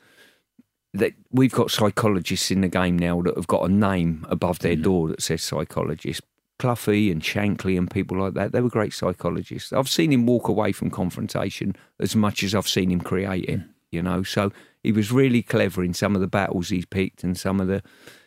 that 0.95 1.13
we've 1.31 1.53
got 1.53 1.71
psychologists 1.71 2.51
in 2.51 2.63
the 2.63 2.69
game 2.69 2.99
now 2.99 3.21
that 3.23 3.37
have 3.37 3.47
got 3.47 3.69
a 3.69 3.73
name 3.73 4.27
above 4.29 4.61
their 4.61 4.77
mm. 4.77 4.83
door 4.83 5.09
that 5.09 5.23
says 5.23 5.43
psychologist. 5.43 6.23
Cloughie 6.61 7.11
and 7.11 7.23
Shankly 7.23 7.79
and 7.79 7.91
people 7.91 8.21
like 8.21 8.35
that, 8.35 8.53
they 8.53 8.61
were 8.61 8.69
great 8.69 8.93
psychologists. 8.93 9.73
I've 9.73 9.89
seen 9.89 10.13
him 10.13 10.27
walk 10.27 10.47
away 10.47 10.73
from 10.73 10.91
confrontation 10.91 11.75
as 11.99 12.15
much 12.15 12.43
as 12.43 12.55
I've 12.55 12.69
seen 12.69 12.91
him 12.91 13.01
create 13.01 13.47
it, 13.47 13.61
you 13.91 14.03
know. 14.03 14.23
So 14.23 14.53
he 14.83 14.93
was 14.93 15.11
really 15.11 15.43
clever 15.43 15.83
in 15.83 15.95
some 15.95 16.15
of 16.15 16.21
the 16.21 16.27
battles 16.27 16.69
he's 16.69 16.85
picked 16.85 17.25
and 17.25 17.37
some 17.37 17.61
of 17.61 17.67
the 17.67 17.83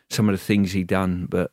some 0.09 0.27
of 0.27 0.33
the 0.33 0.43
things 0.43 0.71
he 0.71 0.83
done. 0.83 1.27
But 1.29 1.51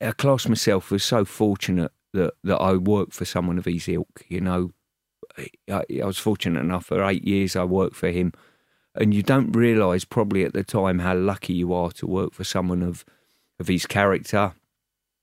I 0.00 0.12
class 0.12 0.48
myself 0.48 0.90
as 0.90 1.04
so 1.04 1.26
fortunate 1.26 1.92
that, 2.14 2.32
that 2.44 2.56
I 2.56 2.72
worked 2.74 3.12
for 3.12 3.26
someone 3.26 3.58
of 3.58 3.66
his 3.66 3.88
ilk, 3.88 4.24
you 4.28 4.40
know. 4.40 4.72
I, 5.38 5.84
I 6.02 6.06
was 6.06 6.18
fortunate 6.18 6.60
enough 6.60 6.86
for 6.86 7.04
eight 7.04 7.24
years 7.24 7.54
I 7.54 7.64
worked 7.64 7.94
for 7.94 8.10
him. 8.10 8.32
And 8.94 9.12
you 9.12 9.22
don't 9.22 9.52
realise 9.52 10.06
probably 10.06 10.44
at 10.44 10.54
the 10.54 10.64
time 10.64 11.00
how 11.00 11.14
lucky 11.14 11.52
you 11.52 11.74
are 11.74 11.90
to 11.92 12.06
work 12.06 12.32
for 12.32 12.42
someone 12.42 12.82
of 12.82 13.04
of 13.60 13.68
his 13.68 13.86
character, 13.86 14.54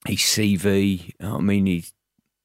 his 0.06 0.18
CV. 0.18 1.12
I 1.20 1.38
mean, 1.38 1.66
he, 1.66 1.84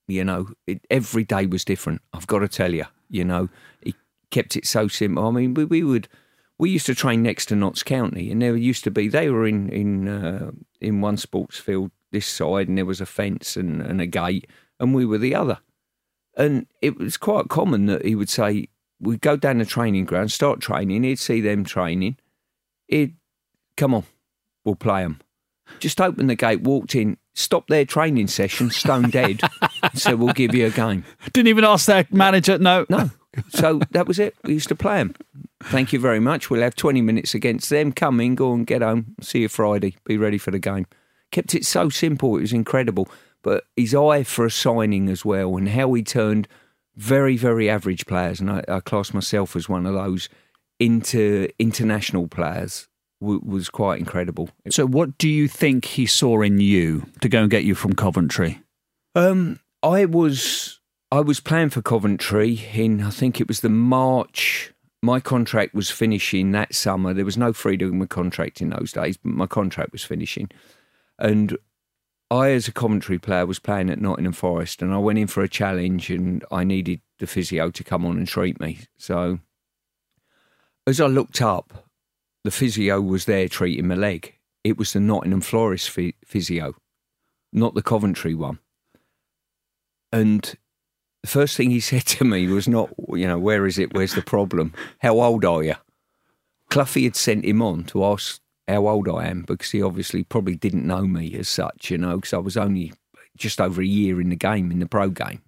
you 0.07 0.23
know, 0.23 0.49
it, 0.67 0.81
every 0.89 1.23
day 1.23 1.45
was 1.45 1.65
different. 1.65 2.01
I've 2.13 2.27
got 2.27 2.39
to 2.39 2.47
tell 2.47 2.73
you, 2.73 2.85
you 3.09 3.23
know, 3.23 3.49
he 3.81 3.95
kept 4.29 4.55
it 4.55 4.65
so 4.65 4.87
simple. 4.87 5.27
I 5.27 5.31
mean, 5.31 5.53
we, 5.53 5.65
we 5.65 5.83
would, 5.83 6.07
we 6.57 6.69
used 6.69 6.85
to 6.87 6.95
train 6.95 7.23
next 7.23 7.47
to 7.47 7.55
Notts 7.55 7.83
County, 7.83 8.31
and 8.31 8.41
there 8.41 8.55
used 8.55 8.83
to 8.83 8.91
be 8.91 9.07
they 9.07 9.29
were 9.29 9.47
in 9.47 9.69
in 9.69 10.07
uh, 10.07 10.51
in 10.79 11.01
one 11.01 11.17
sports 11.17 11.57
field 11.57 11.91
this 12.11 12.27
side, 12.27 12.67
and 12.67 12.77
there 12.77 12.85
was 12.85 13.01
a 13.01 13.05
fence 13.05 13.55
and, 13.55 13.81
and 13.81 14.01
a 14.01 14.05
gate, 14.05 14.47
and 14.79 14.93
we 14.93 15.05
were 15.05 15.17
the 15.17 15.35
other. 15.35 15.59
And 16.37 16.67
it 16.81 16.97
was 16.97 17.17
quite 17.17 17.49
common 17.49 17.87
that 17.87 18.05
he 18.05 18.15
would 18.15 18.29
say, 18.29 18.67
we'd 18.99 19.21
go 19.21 19.35
down 19.35 19.57
the 19.57 19.65
training 19.65 20.05
ground, 20.05 20.31
start 20.31 20.59
training, 20.59 21.03
he'd 21.03 21.19
see 21.19 21.41
them 21.41 21.63
training, 21.63 22.17
he'd, 22.87 23.15
come 23.75 23.93
on, 23.93 24.03
we'll 24.63 24.75
play 24.75 25.03
them. 25.03 25.19
Just 25.79 25.99
opened 26.01 26.29
the 26.29 26.35
gate, 26.35 26.61
walked 26.61 26.95
in, 26.95 27.17
stopped 27.33 27.69
their 27.69 27.85
training 27.85 28.27
session, 28.27 28.69
stone 28.69 29.09
dead, 29.09 29.41
said, 29.93 30.19
We'll 30.19 30.33
give 30.33 30.53
you 30.53 30.67
a 30.67 30.71
game. 30.71 31.03
Didn't 31.33 31.47
even 31.47 31.63
ask 31.63 31.85
their 31.85 32.07
manager, 32.11 32.57
no. 32.57 32.85
No. 32.89 33.09
So 33.49 33.79
that 33.91 34.07
was 34.07 34.19
it. 34.19 34.35
We 34.43 34.53
used 34.53 34.67
to 34.69 34.75
play 34.75 34.97
them. 34.97 35.15
Thank 35.63 35.93
you 35.93 35.99
very 35.99 36.19
much. 36.19 36.49
We'll 36.49 36.61
have 36.61 36.75
20 36.75 37.01
minutes 37.01 37.33
against 37.33 37.69
them. 37.69 37.93
Come 37.93 38.19
in, 38.19 38.35
go 38.35 38.53
and 38.53 38.67
get 38.67 38.81
home. 38.81 39.15
See 39.21 39.41
you 39.41 39.49
Friday. 39.49 39.95
Be 40.03 40.17
ready 40.17 40.37
for 40.37 40.51
the 40.51 40.59
game. 40.59 40.85
Kept 41.31 41.55
it 41.55 41.65
so 41.65 41.87
simple. 41.89 42.35
It 42.37 42.41
was 42.41 42.53
incredible. 42.53 43.07
But 43.41 43.63
his 43.75 43.95
eye 43.95 44.23
for 44.23 44.45
a 44.45 44.51
signing 44.51 45.09
as 45.09 45.23
well 45.23 45.55
and 45.55 45.69
how 45.69 45.93
he 45.93 46.03
turned 46.03 46.47
very, 46.95 47.37
very 47.37 47.69
average 47.69 48.05
players, 48.05 48.39
and 48.39 48.51
I, 48.51 48.63
I 48.67 48.79
class 48.81 49.13
myself 49.13 49.55
as 49.55 49.69
one 49.69 49.85
of 49.85 49.93
those, 49.93 50.27
into 50.79 51.47
international 51.57 52.27
players 52.27 52.87
w- 53.21 53.41
was 53.43 53.69
quite 53.69 53.99
incredible. 53.99 54.49
So, 54.69 54.85
what 54.85 55.17
do 55.17 55.29
you 55.29 55.47
think 55.47 55.85
he 55.85 56.05
saw 56.05 56.41
in 56.41 56.59
you 56.59 57.05
to 57.21 57.29
go 57.29 57.41
and 57.41 57.49
get 57.49 57.63
you 57.63 57.75
from 57.75 57.93
Coventry? 57.93 58.61
Um, 59.15 59.59
I 59.83 60.05
was 60.05 60.79
I 61.11 61.21
was 61.21 61.39
playing 61.39 61.69
for 61.69 61.81
Coventry 61.81 62.61
in 62.73 63.01
I 63.01 63.09
think 63.09 63.39
it 63.39 63.47
was 63.47 63.61
the 63.61 63.69
March. 63.69 64.73
My 65.03 65.19
contract 65.19 65.73
was 65.73 65.89
finishing 65.89 66.51
that 66.51 66.75
summer. 66.75 67.13
There 67.13 67.25
was 67.25 67.37
no 67.37 67.53
freedom 67.53 68.01
of 68.01 68.09
contract 68.09 68.61
in 68.61 68.69
those 68.69 68.91
days, 68.91 69.17
but 69.17 69.31
my 69.31 69.47
contract 69.47 69.91
was 69.91 70.03
finishing, 70.03 70.49
and 71.17 71.57
I, 72.31 72.51
as 72.51 72.69
a 72.69 72.71
Coventry 72.71 73.19
player, 73.19 73.45
was 73.45 73.59
playing 73.59 73.89
at 73.89 73.99
Nottingham 73.99 74.31
Forest, 74.31 74.81
and 74.81 74.93
I 74.93 74.97
went 74.99 75.19
in 75.19 75.27
for 75.27 75.43
a 75.43 75.49
challenge, 75.49 76.09
and 76.09 76.45
I 76.49 76.63
needed 76.63 77.01
the 77.19 77.27
physio 77.27 77.71
to 77.71 77.83
come 77.83 78.05
on 78.05 78.17
and 78.17 78.25
treat 78.25 78.57
me. 78.61 78.79
So, 78.97 79.39
as 80.87 81.01
I 81.01 81.07
looked 81.07 81.41
up, 81.41 81.89
the 82.43 82.51
physio 82.51 83.01
was 83.01 83.25
there 83.25 83.47
treating 83.47 83.87
my 83.87 83.95
leg. 83.95 84.35
It 84.63 84.77
was 84.77 84.93
the 84.93 84.99
Nottingham 84.99 85.41
Forest 85.41 85.89
physio, 86.25 86.75
not 87.51 87.73
the 87.73 87.81
Coventry 87.81 88.35
one. 88.35 88.59
And 90.11 90.55
the 91.23 91.29
first 91.29 91.57
thing 91.57 91.69
he 91.71 91.79
said 91.79 92.05
to 92.07 92.25
me 92.25 92.47
was 92.47 92.67
not, 92.67 92.89
you 93.09 93.27
know, 93.27 93.39
where 93.39 93.65
is 93.65 93.79
it? 93.79 93.93
Where's 93.93 94.13
the 94.13 94.21
problem? 94.21 94.73
How 94.99 95.19
old 95.19 95.45
are 95.45 95.63
you? 95.63 95.75
Cloughie 96.69 97.03
had 97.03 97.15
sent 97.15 97.45
him 97.45 97.61
on 97.61 97.83
to 97.85 98.05
ask 98.05 98.39
how 98.67 98.87
old 98.87 99.09
I 99.09 99.27
am 99.27 99.43
because 99.43 99.71
he 99.71 99.81
obviously 99.81 100.23
probably 100.23 100.55
didn't 100.55 100.87
know 100.87 101.05
me 101.05 101.33
as 101.35 101.49
such, 101.49 101.91
you 101.91 101.97
know, 101.97 102.15
because 102.15 102.33
I 102.33 102.37
was 102.37 102.55
only 102.55 102.93
just 103.35 103.59
over 103.59 103.81
a 103.81 103.85
year 103.85 104.21
in 104.21 104.29
the 104.29 104.35
game, 104.35 104.71
in 104.71 104.79
the 104.79 104.85
pro 104.85 105.09
game. 105.09 105.41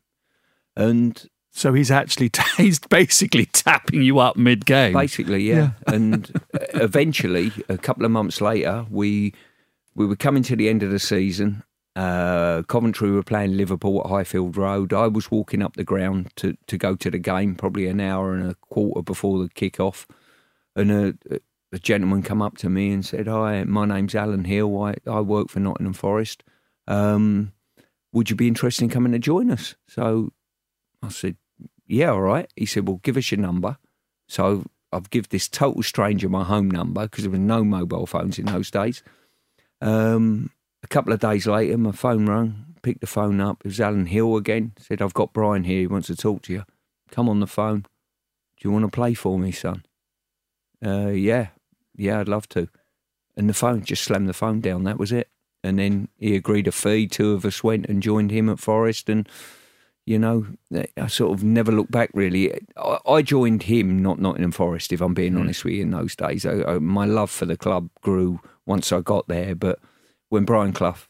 And 0.75 1.25
so 1.55 1.71
he's 1.71 1.91
actually 1.91 2.31
he's 2.57 2.79
basically 2.79 3.45
tapping 3.45 4.01
you 4.01 4.19
up 4.19 4.35
mid 4.35 4.65
game. 4.65 4.93
Basically, 4.93 5.43
yeah. 5.43 5.55
yeah. 5.55 5.71
and 5.93 6.41
eventually, 6.73 7.51
a 7.69 7.77
couple 7.77 8.03
of 8.03 8.11
months 8.11 8.41
later, 8.41 8.85
we 8.89 9.33
we 9.95 10.05
were 10.05 10.15
coming 10.15 10.43
to 10.43 10.55
the 10.55 10.67
end 10.67 10.83
of 10.83 10.91
the 10.91 10.99
season. 10.99 11.63
Uh, 11.95 12.63
Coventry 12.63 13.11
were 13.11 13.21
playing 13.21 13.55
Liverpool 13.55 14.01
at 14.03 14.09
Highfield 14.09 14.57
Road. 14.57 14.93
I 14.93 15.07
was 15.07 15.29
walking 15.29 15.61
up 15.61 15.75
the 15.75 15.83
ground 15.83 16.31
to, 16.37 16.57
to 16.65 16.75
go 16.75 16.95
to 16.95 17.11
the 17.11 17.19
game, 17.19 17.53
probably 17.53 17.85
an 17.85 18.01
hour 18.01 18.33
and 18.33 18.49
a 18.49 18.55
quarter 18.55 19.03
before 19.03 19.37
the 19.37 19.49
kick 19.49 19.79
off, 19.79 20.07
and 20.75 20.91
a, 20.91 21.13
a 21.71 21.77
gentleman 21.77 22.23
come 22.23 22.41
up 22.41 22.57
to 22.57 22.69
me 22.69 22.91
and 22.91 23.05
said, 23.05 23.27
"Hi, 23.27 23.63
my 23.65 23.85
name's 23.85 24.15
Alan 24.15 24.45
Hill. 24.45 24.81
I, 24.81 24.95
I 25.05 25.21
work 25.21 25.49
for 25.49 25.59
Nottingham 25.59 25.93
Forest. 25.93 26.43
Um, 26.87 27.53
would 28.11 28.31
you 28.31 28.35
be 28.35 28.47
interested 28.47 28.85
in 28.85 28.89
coming 28.89 29.11
to 29.11 29.19
join 29.19 29.51
us?" 29.51 29.75
So 29.87 30.33
I 31.03 31.09
said, 31.09 31.35
yeah, 31.87 32.11
all 32.11 32.21
right. 32.21 32.51
He 32.55 32.65
said, 32.65 32.87
well, 32.87 32.99
give 33.03 33.17
us 33.17 33.31
your 33.31 33.39
number. 33.39 33.77
So 34.27 34.65
I've 34.91 35.09
give 35.09 35.29
this 35.29 35.47
total 35.47 35.83
stranger 35.83 36.29
my 36.29 36.43
home 36.43 36.69
number 36.69 37.03
because 37.03 37.23
there 37.23 37.31
were 37.31 37.37
no 37.37 37.63
mobile 37.63 38.05
phones 38.05 38.39
in 38.39 38.45
those 38.45 38.71
days. 38.71 39.03
Um, 39.81 40.51
a 40.83 40.87
couple 40.87 41.13
of 41.13 41.19
days 41.19 41.47
later, 41.47 41.77
my 41.77 41.91
phone 41.91 42.25
rang. 42.25 42.65
Picked 42.81 42.99
the 42.99 43.07
phone 43.07 43.39
up. 43.39 43.61
It 43.61 43.69
was 43.69 43.79
Alan 43.79 44.07
Hill 44.07 44.35
again. 44.35 44.73
Said, 44.77 45.01
"I've 45.01 45.13
got 45.13 45.31
Brian 45.31 45.63
here. 45.63 45.79
He 45.79 45.87
wants 45.87 46.07
to 46.07 46.17
talk 46.17 46.41
to 46.43 46.53
you. 46.53 46.65
Come 47.11 47.29
on 47.29 47.39
the 47.39 47.47
phone. 47.47 47.79
Do 47.79 48.67
you 48.67 48.71
want 48.71 48.83
to 48.83 48.91
play 48.91 49.13
for 49.13 49.39
me, 49.39 49.53
son?" 49.53 49.85
Uh, 50.85 51.07
yeah, 51.07 51.47
yeah, 51.95 52.19
I'd 52.19 52.27
love 52.27 52.49
to. 52.49 52.67
And 53.37 53.47
the 53.47 53.53
phone 53.53 53.85
just 53.85 54.03
slammed 54.03 54.27
the 54.27 54.33
phone 54.33 54.59
down. 54.59 54.83
That 54.83 54.99
was 54.99 55.13
it. 55.13 55.29
And 55.63 55.79
then 55.79 56.09
he 56.17 56.35
agreed 56.35 56.67
a 56.67 56.73
fee. 56.73 57.07
Two 57.07 57.31
of 57.31 57.45
us 57.45 57.63
went 57.63 57.85
and 57.85 58.03
joined 58.03 58.31
him 58.31 58.49
at 58.49 58.59
Forest, 58.59 59.07
and 59.07 59.29
you 60.05 60.19
know, 60.19 60.45
I 60.97 61.07
sort 61.07 61.33
of 61.33 61.43
never 61.43 61.71
looked 61.71 61.91
back 61.91 62.09
really. 62.13 62.53
I, 62.77 62.97
I 63.07 63.21
joined 63.21 63.63
him, 63.63 64.01
not 64.01 64.19
Nottingham 64.19 64.51
Forest, 64.51 64.91
if 64.91 65.01
I'm 65.01 65.13
being 65.13 65.33
mm. 65.33 65.41
honest 65.41 65.63
with 65.63 65.73
you. 65.73 65.83
In 65.83 65.91
those 65.91 66.15
days, 66.15 66.45
I, 66.45 66.63
I, 66.63 66.79
my 66.79 67.05
love 67.05 67.31
for 67.31 67.45
the 67.45 67.57
club 67.57 67.89
grew 68.01 68.39
once 68.65 68.91
I 68.91 69.01
got 69.01 69.27
there. 69.27 69.55
But 69.55 69.79
when 70.29 70.45
Brian 70.45 70.73
Clough 70.73 71.07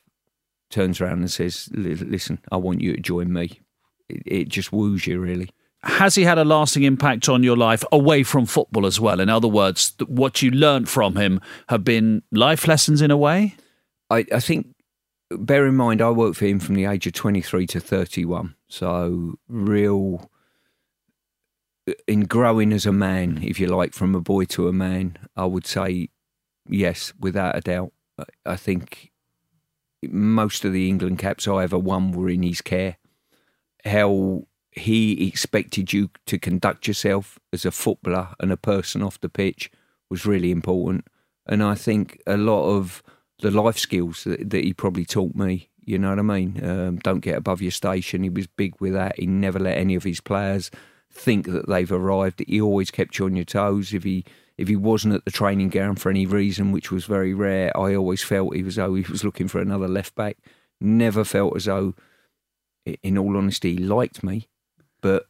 turns 0.70 1.02
around 1.02 1.20
and 1.20 1.32
says, 1.32 1.70
"Listen, 1.74 2.40
I 2.52 2.58
want 2.58 2.82
you 2.82 2.94
to 2.94 3.02
join 3.02 3.34
me," 3.34 3.62
it, 4.10 4.22
it 4.26 4.50
just 4.50 4.72
woos 4.72 5.08
you 5.08 5.20
really 5.20 5.50
has 5.84 6.16
he 6.16 6.24
had 6.24 6.38
a 6.38 6.46
lasting 6.46 6.84
impact 6.84 7.28
on 7.28 7.44
your 7.44 7.58
life 7.58 7.84
away 7.92 8.24
from 8.24 8.46
football 8.46 8.86
as 8.86 9.00
well? 9.00 9.20
In 9.20 9.30
other 9.30 9.48
words, 9.48 9.94
what 10.08 10.42
you 10.42 10.50
learnt 10.50 10.88
from 10.88 11.18
him 11.18 11.42
have 11.68 11.84
been 11.84 12.24
life 12.32 12.68
lessons 12.68 13.02
in 13.02 13.12
a 13.12 13.18
way? 13.18 13.56
I, 14.10 14.26
I 14.34 14.40
think, 14.40 14.73
bear 15.38 15.68
in 15.68 15.76
mind, 15.76 16.02
I 16.02 16.10
worked 16.10 16.38
for 16.38 16.46
him 16.46 16.60
from 16.60 16.76
the 16.76 16.86
age 16.86 17.08
of 17.08 17.14
23 17.14 17.68
to 17.68 17.80
31. 17.80 18.56
So, 18.68 19.36
real 19.48 20.30
uh, 21.88 21.94
in 22.08 22.22
growing 22.22 22.74
as 22.74 22.86
a 22.86 22.92
man, 22.92 23.40
if 23.44 23.60
you 23.60 23.68
like, 23.68 23.94
from 23.94 24.16
a 24.16 24.22
boy 24.22 24.46
to 24.46 24.68
a 24.68 24.74
man, 24.74 25.18
I 25.36 25.46
would 25.46 25.66
say 25.66 26.10
yes, 26.68 27.14
without 27.20 27.58
a 27.58 27.62
doubt. 27.62 27.92
I 28.46 28.56
think 28.56 29.12
most 30.04 30.66
of 30.66 30.74
the 30.74 30.88
England 30.90 31.20
caps 31.20 31.48
I 31.48 31.64
ever 31.64 31.78
won 31.78 32.12
were 32.12 32.30
in 32.30 32.44
his 32.44 32.62
care. 32.62 32.98
How 33.86 34.48
he 34.72 35.28
expected 35.28 35.94
you 35.94 36.10
to 36.26 36.40
conduct 36.40 36.88
yourself 36.88 37.40
as 37.52 37.66
a 37.66 37.72
footballer 37.72 38.30
and 38.40 38.52
a 38.52 38.58
person 38.58 39.02
off 39.02 39.20
the 39.20 39.30
pitch 39.30 39.72
was 40.10 40.26
really 40.26 40.52
important. 40.52 41.06
And 41.46 41.64
I 41.64 41.76
think 41.76 42.22
a 42.26 42.38
lot 42.38 42.70
of 42.70 43.04
the 43.44 43.52
life 43.52 43.78
skills 43.78 44.24
that, 44.24 44.50
that 44.50 44.64
he 44.64 44.74
probably 44.74 45.06
taught 45.06 45.36
me, 45.36 45.70
you 45.86 46.00
know 46.00 46.10
what 46.10 46.20
I 46.20 46.24
mean? 46.24 46.64
Um, 46.64 46.98
don't 46.98 47.20
get 47.20 47.38
above 47.38 47.62
your 47.62 47.72
station. 47.72 48.24
He 48.24 48.30
was 48.30 48.48
big 48.48 48.74
with 48.80 48.94
that. 48.94 49.20
He 49.20 49.28
never 49.28 49.60
let 49.60 49.78
any 49.78 49.96
of 49.96 50.04
his 50.04 50.20
players 50.20 50.72
think 51.12 51.46
that 51.48 51.68
they've 51.68 51.92
arrived. 51.92 52.44
He 52.48 52.60
always 52.60 52.90
kept 52.90 53.20
you 53.20 53.26
on 53.26 53.36
your 53.36 53.46
toes. 53.46 53.94
If 53.94 54.04
he 54.04 54.26
if 54.58 54.68
he 54.68 54.76
wasn't 54.76 55.16
at 55.16 55.26
the 55.26 55.32
training 55.32 55.70
ground 55.70 56.00
for 56.00 56.10
any 56.10 56.26
reason, 56.26 56.72
which 56.72 56.92
was 56.92 57.06
very 57.06 57.34
rare, 57.34 57.76
I 57.78 57.96
always 57.96 58.24
felt 58.24 58.56
he 58.56 58.64
was 58.64 58.80
oh 58.80 58.96
he 58.96 59.04
was 59.04 59.24
looking 59.24 59.48
for 59.48 59.60
another 59.60 59.88
left 59.88 60.16
back. 60.16 60.38
Never 60.82 61.24
felt 61.24 61.56
as 61.56 61.66
though, 61.66 61.94
in 63.04 63.18
all 63.18 63.38
honesty, 63.38 63.76
he 63.76 63.78
liked 63.78 64.24
me 64.24 64.48
but 65.04 65.28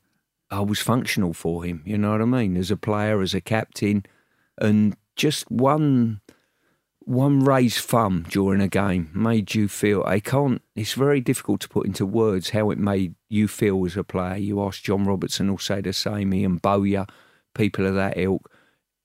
I 0.49 0.61
was 0.61 0.79
functional 0.79 1.33
for 1.33 1.65
him. 1.65 1.81
You 1.83 1.97
know 1.97 2.11
what 2.11 2.21
I 2.21 2.25
mean? 2.25 2.55
As 2.55 2.71
a 2.71 2.77
player, 2.77 3.21
as 3.21 3.33
a 3.33 3.41
captain, 3.41 4.05
and 4.59 4.95
just 5.17 5.51
one 5.51 6.21
one 7.05 7.43
raised 7.43 7.79
thumb 7.79 8.25
during 8.29 8.61
a 8.61 8.67
game 8.67 9.09
made 9.13 9.53
you 9.55 9.67
feel. 9.67 10.03
I 10.05 10.19
can't. 10.19 10.61
It's 10.75 10.93
very 10.93 11.21
difficult 11.21 11.61
to 11.61 11.69
put 11.69 11.85
into 11.85 12.05
words 12.05 12.51
how 12.51 12.71
it 12.71 12.77
made 12.77 13.15
you 13.29 13.47
feel 13.47 13.85
as 13.85 13.97
a 13.97 14.03
player. 14.03 14.37
You 14.37 14.63
ask 14.63 14.81
John 14.81 15.05
Robertson, 15.05 15.49
will 15.49 15.57
say 15.57 15.81
the 15.81 15.93
same. 15.93 16.33
Ian 16.33 16.57
Bowyer, 16.57 17.05
people 17.53 17.85
of 17.85 17.95
that 17.95 18.17
ilk. 18.17 18.49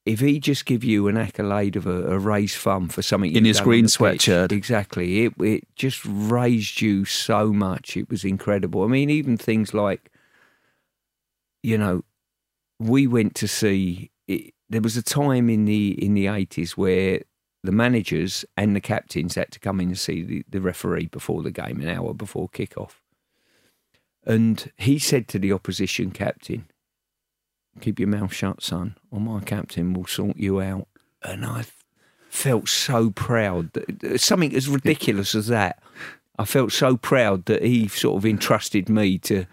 If 0.07 0.21
he 0.21 0.39
just 0.39 0.65
give 0.65 0.85
you 0.85 1.09
an 1.09 1.19
accolade 1.19 1.77
of 1.77 1.87
a, 1.87 2.13
a 2.13 2.19
raised 2.19 2.57
thumb 2.57 2.89
for 2.89 3.03
something 3.03 3.35
in 3.35 3.45
his 3.45 3.61
green 3.61 3.85
sweatshirt, 3.85 4.53
exactly, 4.53 5.25
it 5.25 5.35
it 5.41 5.65
just 5.77 6.03
raised 6.05 6.81
you 6.81 7.05
so 7.05 7.53
much. 7.53 7.97
It 7.97 8.09
was 8.09 8.25
incredible. 8.25 8.85
I 8.85 8.87
mean, 8.87 9.11
even 9.11 9.37
things 9.37 9.75
like 9.75 10.11
you 11.63 11.77
know, 11.77 12.05
we 12.79 13.07
went 13.07 13.35
to 13.37 13.49
see. 13.49 14.11
It, 14.27 14.55
there 14.71 14.81
was 14.81 14.97
a 14.97 15.03
time 15.03 15.51
in 15.51 15.65
the 15.65 16.03
in 16.03 16.15
the 16.15 16.29
eighties 16.29 16.77
where 16.77 17.21
the 17.69 17.73
managers 17.73 18.47
and 18.57 18.75
the 18.75 18.81
captains 18.81 19.35
had 19.35 19.53
to 19.53 19.61
come 19.61 19.79
in 19.79 19.89
and 19.89 19.99
see 19.99 20.23
the, 20.23 20.43
the 20.49 20.59
referee 20.59 21.05
before 21.05 21.43
the 21.43 21.51
game, 21.51 21.83
an 21.83 21.89
hour 21.91 22.15
before 22.15 22.49
kick-off. 22.49 23.03
And 24.25 24.73
he 24.79 24.99
said 24.99 25.29
to 25.29 25.39
the 25.39 25.53
opposition 25.53 26.11
captain, 26.11 26.65
"Keep 27.83 27.99
your 27.99 28.09
mouth 28.09 28.33
shut, 28.33 28.63
son, 28.63 28.97
or 29.11 29.21
my 29.21 29.41
captain 29.41 29.93
will 29.93 30.07
sort 30.07 30.39
you 30.39 30.63
out." 30.63 30.89
And 31.23 31.45
I 31.45 31.67
felt 32.31 32.71
so 32.71 33.11
proud 33.11 33.75
that 33.75 34.03
uh, 34.03 34.17
something 34.17 34.57
as 34.57 34.67
ridiculous 34.67 35.35
as 35.35 35.49
that. 35.49 35.83
I 36.39 36.47
felt 36.47 36.73
so 36.73 36.97
proud 36.97 37.45
that 37.45 37.63
he 37.63 37.87
sort 37.89 38.17
of 38.17 38.25
entrusted 38.25 38.89
me 38.89 39.19
to 39.19 39.45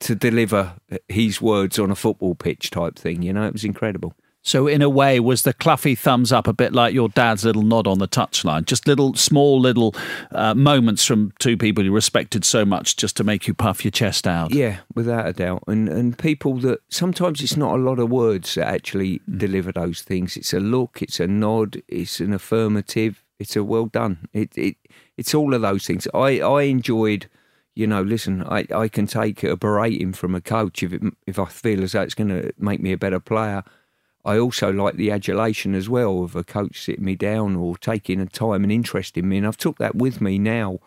to 0.00 0.16
deliver 0.16 0.80
his 1.08 1.40
words 1.40 1.78
on 1.78 1.92
a 1.92 1.94
football 1.94 2.34
pitch 2.34 2.70
type 2.70 2.98
thing. 2.98 3.22
You 3.22 3.32
know, 3.34 3.46
it 3.46 3.52
was 3.52 3.64
incredible. 3.64 4.14
So, 4.46 4.68
in 4.68 4.80
a 4.80 4.88
way, 4.88 5.18
was 5.18 5.42
the 5.42 5.52
Cloughie 5.52 5.96
thumbs 5.96 6.30
up 6.30 6.46
a 6.46 6.52
bit 6.52 6.72
like 6.72 6.94
your 6.94 7.08
dad's 7.08 7.44
little 7.44 7.64
nod 7.64 7.88
on 7.88 7.98
the 7.98 8.06
touchline? 8.06 8.64
Just 8.64 8.86
little, 8.86 9.12
small, 9.14 9.58
little 9.58 9.92
uh, 10.30 10.54
moments 10.54 11.04
from 11.04 11.32
two 11.40 11.56
people 11.56 11.82
you 11.82 11.92
respected 11.92 12.44
so 12.44 12.64
much, 12.64 12.94
just 12.94 13.16
to 13.16 13.24
make 13.24 13.48
you 13.48 13.54
puff 13.54 13.84
your 13.84 13.90
chest 13.90 14.24
out. 14.24 14.54
Yeah, 14.54 14.78
without 14.94 15.26
a 15.26 15.32
doubt. 15.32 15.64
And 15.66 15.88
and 15.88 16.16
people 16.16 16.58
that 16.58 16.78
sometimes 16.88 17.42
it's 17.42 17.56
not 17.56 17.74
a 17.74 17.82
lot 17.82 17.98
of 17.98 18.08
words 18.08 18.54
that 18.54 18.68
actually 18.68 19.18
mm. 19.28 19.36
deliver 19.36 19.72
those 19.72 20.02
things. 20.02 20.36
It's 20.36 20.54
a 20.54 20.60
look, 20.60 21.02
it's 21.02 21.18
a 21.18 21.26
nod, 21.26 21.82
it's 21.88 22.20
an 22.20 22.32
affirmative, 22.32 23.24
it's 23.40 23.56
a 23.56 23.64
well 23.64 23.86
done. 23.86 24.28
It 24.32 24.56
it 24.56 24.76
it's 25.16 25.34
all 25.34 25.54
of 25.54 25.62
those 25.62 25.88
things. 25.88 26.06
I 26.14 26.38
I 26.38 26.62
enjoyed 26.62 27.28
you 27.74 27.88
know, 27.88 28.02
listen, 28.02 28.44
I, 28.44 28.64
I 28.72 28.86
can 28.86 29.06
take 29.06 29.42
a 29.42 29.56
berating 29.56 30.12
from 30.12 30.34
a 30.36 30.40
coach 30.40 30.84
if 30.84 30.92
it, 30.92 31.02
if 31.26 31.38
I 31.38 31.44
feel 31.46 31.82
as 31.82 31.92
though 31.92 32.02
it's 32.02 32.14
going 32.14 32.30
to 32.30 32.52
make 32.56 32.80
me 32.80 32.92
a 32.92 32.96
better 32.96 33.20
player. 33.20 33.64
I 34.26 34.38
also 34.40 34.72
like 34.72 34.96
the 34.96 35.12
adulation 35.12 35.76
as 35.76 35.88
well 35.88 36.24
of 36.24 36.34
a 36.34 36.42
coach 36.42 36.82
sitting 36.82 37.04
me 37.04 37.14
down 37.14 37.54
or 37.54 37.78
taking 37.78 38.20
a 38.20 38.26
time 38.26 38.64
and 38.64 38.72
interest 38.72 39.16
in 39.16 39.28
me, 39.28 39.38
and 39.38 39.46
I've 39.46 39.56
took 39.56 39.78
that 39.78 39.94
with 39.94 40.20
me 40.20 40.36
now 40.36 40.80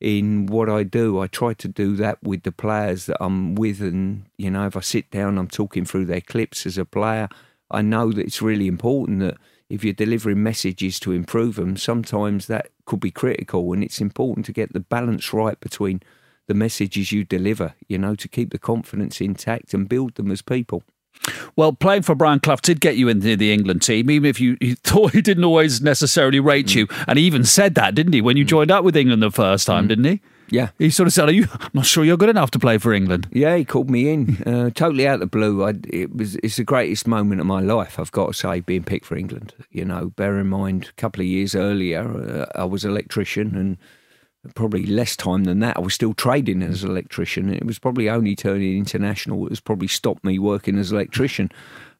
in 0.00 0.46
what 0.46 0.68
I 0.68 0.82
do. 0.82 1.20
I 1.20 1.28
try 1.28 1.54
to 1.54 1.68
do 1.68 1.94
that 1.96 2.20
with 2.20 2.42
the 2.42 2.50
players 2.50 3.06
that 3.06 3.18
I'm 3.20 3.54
with, 3.54 3.80
and 3.80 4.24
you 4.38 4.50
know, 4.50 4.66
if 4.66 4.76
I 4.76 4.80
sit 4.80 5.08
down, 5.12 5.38
I'm 5.38 5.46
talking 5.46 5.84
through 5.84 6.06
their 6.06 6.20
clips 6.20 6.66
as 6.66 6.76
a 6.76 6.84
player. 6.84 7.28
I 7.70 7.80
know 7.80 8.10
that 8.10 8.26
it's 8.26 8.42
really 8.42 8.66
important 8.66 9.20
that 9.20 9.36
if 9.68 9.84
you're 9.84 9.94
delivering 9.94 10.42
messages 10.42 10.98
to 11.00 11.12
improve 11.12 11.54
them, 11.54 11.76
sometimes 11.76 12.48
that 12.48 12.70
could 12.86 12.98
be 12.98 13.12
critical, 13.12 13.72
and 13.72 13.84
it's 13.84 14.00
important 14.00 14.46
to 14.46 14.52
get 14.52 14.72
the 14.72 14.80
balance 14.80 15.32
right 15.32 15.60
between 15.60 16.02
the 16.48 16.54
messages 16.54 17.12
you 17.12 17.22
deliver, 17.22 17.74
you 17.86 17.98
know, 17.98 18.16
to 18.16 18.26
keep 18.26 18.50
the 18.50 18.58
confidence 18.58 19.20
intact 19.20 19.74
and 19.74 19.88
build 19.88 20.16
them 20.16 20.32
as 20.32 20.42
people. 20.42 20.82
Well, 21.56 21.72
playing 21.72 22.02
for 22.02 22.14
Brian 22.14 22.40
Clough 22.40 22.56
did 22.62 22.80
get 22.80 22.96
you 22.96 23.08
into 23.08 23.36
the 23.36 23.52
England 23.52 23.82
team, 23.82 24.10
even 24.10 24.28
if 24.28 24.40
you, 24.40 24.56
you 24.60 24.76
thought 24.76 25.12
he 25.12 25.22
didn't 25.22 25.44
always 25.44 25.80
necessarily 25.80 26.40
rate 26.40 26.66
mm. 26.66 26.76
you. 26.76 26.88
And 27.06 27.18
he 27.18 27.24
even 27.24 27.44
said 27.44 27.74
that, 27.74 27.94
didn't 27.94 28.12
he, 28.12 28.20
when 28.20 28.36
you 28.36 28.44
mm. 28.44 28.48
joined 28.48 28.70
up 28.70 28.84
with 28.84 28.96
England 28.96 29.22
the 29.22 29.30
first 29.30 29.66
time, 29.66 29.84
mm. 29.84 29.88
didn't 29.88 30.04
he? 30.04 30.20
Yeah. 30.50 30.70
He 30.78 30.90
sort 30.90 31.06
of 31.06 31.12
said, 31.12 31.28
Are 31.28 31.32
you, 31.32 31.46
I'm 31.52 31.70
not 31.72 31.86
sure 31.86 32.04
you're 32.04 32.16
good 32.16 32.28
enough 32.28 32.50
to 32.52 32.58
play 32.58 32.76
for 32.78 32.92
England. 32.92 33.28
Yeah, 33.30 33.56
he 33.56 33.64
called 33.64 33.88
me 33.88 34.10
in, 34.12 34.42
uh, 34.46 34.70
totally 34.70 35.06
out 35.06 35.14
of 35.14 35.20
the 35.20 35.26
blue. 35.26 35.64
I, 35.64 35.74
it 35.88 36.14
was, 36.14 36.36
it's 36.36 36.56
the 36.56 36.64
greatest 36.64 37.06
moment 37.06 37.40
of 37.40 37.46
my 37.46 37.60
life, 37.60 37.98
I've 37.98 38.12
got 38.12 38.28
to 38.28 38.34
say, 38.34 38.60
being 38.60 38.82
picked 38.82 39.06
for 39.06 39.16
England. 39.16 39.54
You 39.70 39.84
know, 39.84 40.08
bear 40.10 40.38
in 40.38 40.48
mind, 40.48 40.88
a 40.90 41.00
couple 41.00 41.20
of 41.20 41.26
years 41.26 41.54
earlier, 41.54 42.48
uh, 42.56 42.60
I 42.60 42.64
was 42.64 42.84
an 42.84 42.90
electrician 42.90 43.56
and 43.56 43.78
probably 44.54 44.86
less 44.86 45.16
time 45.16 45.44
than 45.44 45.60
that. 45.60 45.76
I 45.76 45.80
was 45.80 45.94
still 45.94 46.14
trading 46.14 46.62
as 46.62 46.82
an 46.82 46.90
electrician. 46.90 47.52
It 47.52 47.66
was 47.66 47.78
probably 47.78 48.08
only 48.08 48.34
turning 48.34 48.78
international 48.78 49.44
that 49.44 49.50
has 49.50 49.60
probably 49.60 49.88
stopped 49.88 50.24
me 50.24 50.38
working 50.38 50.78
as 50.78 50.90
an 50.90 50.96
electrician. 50.96 51.50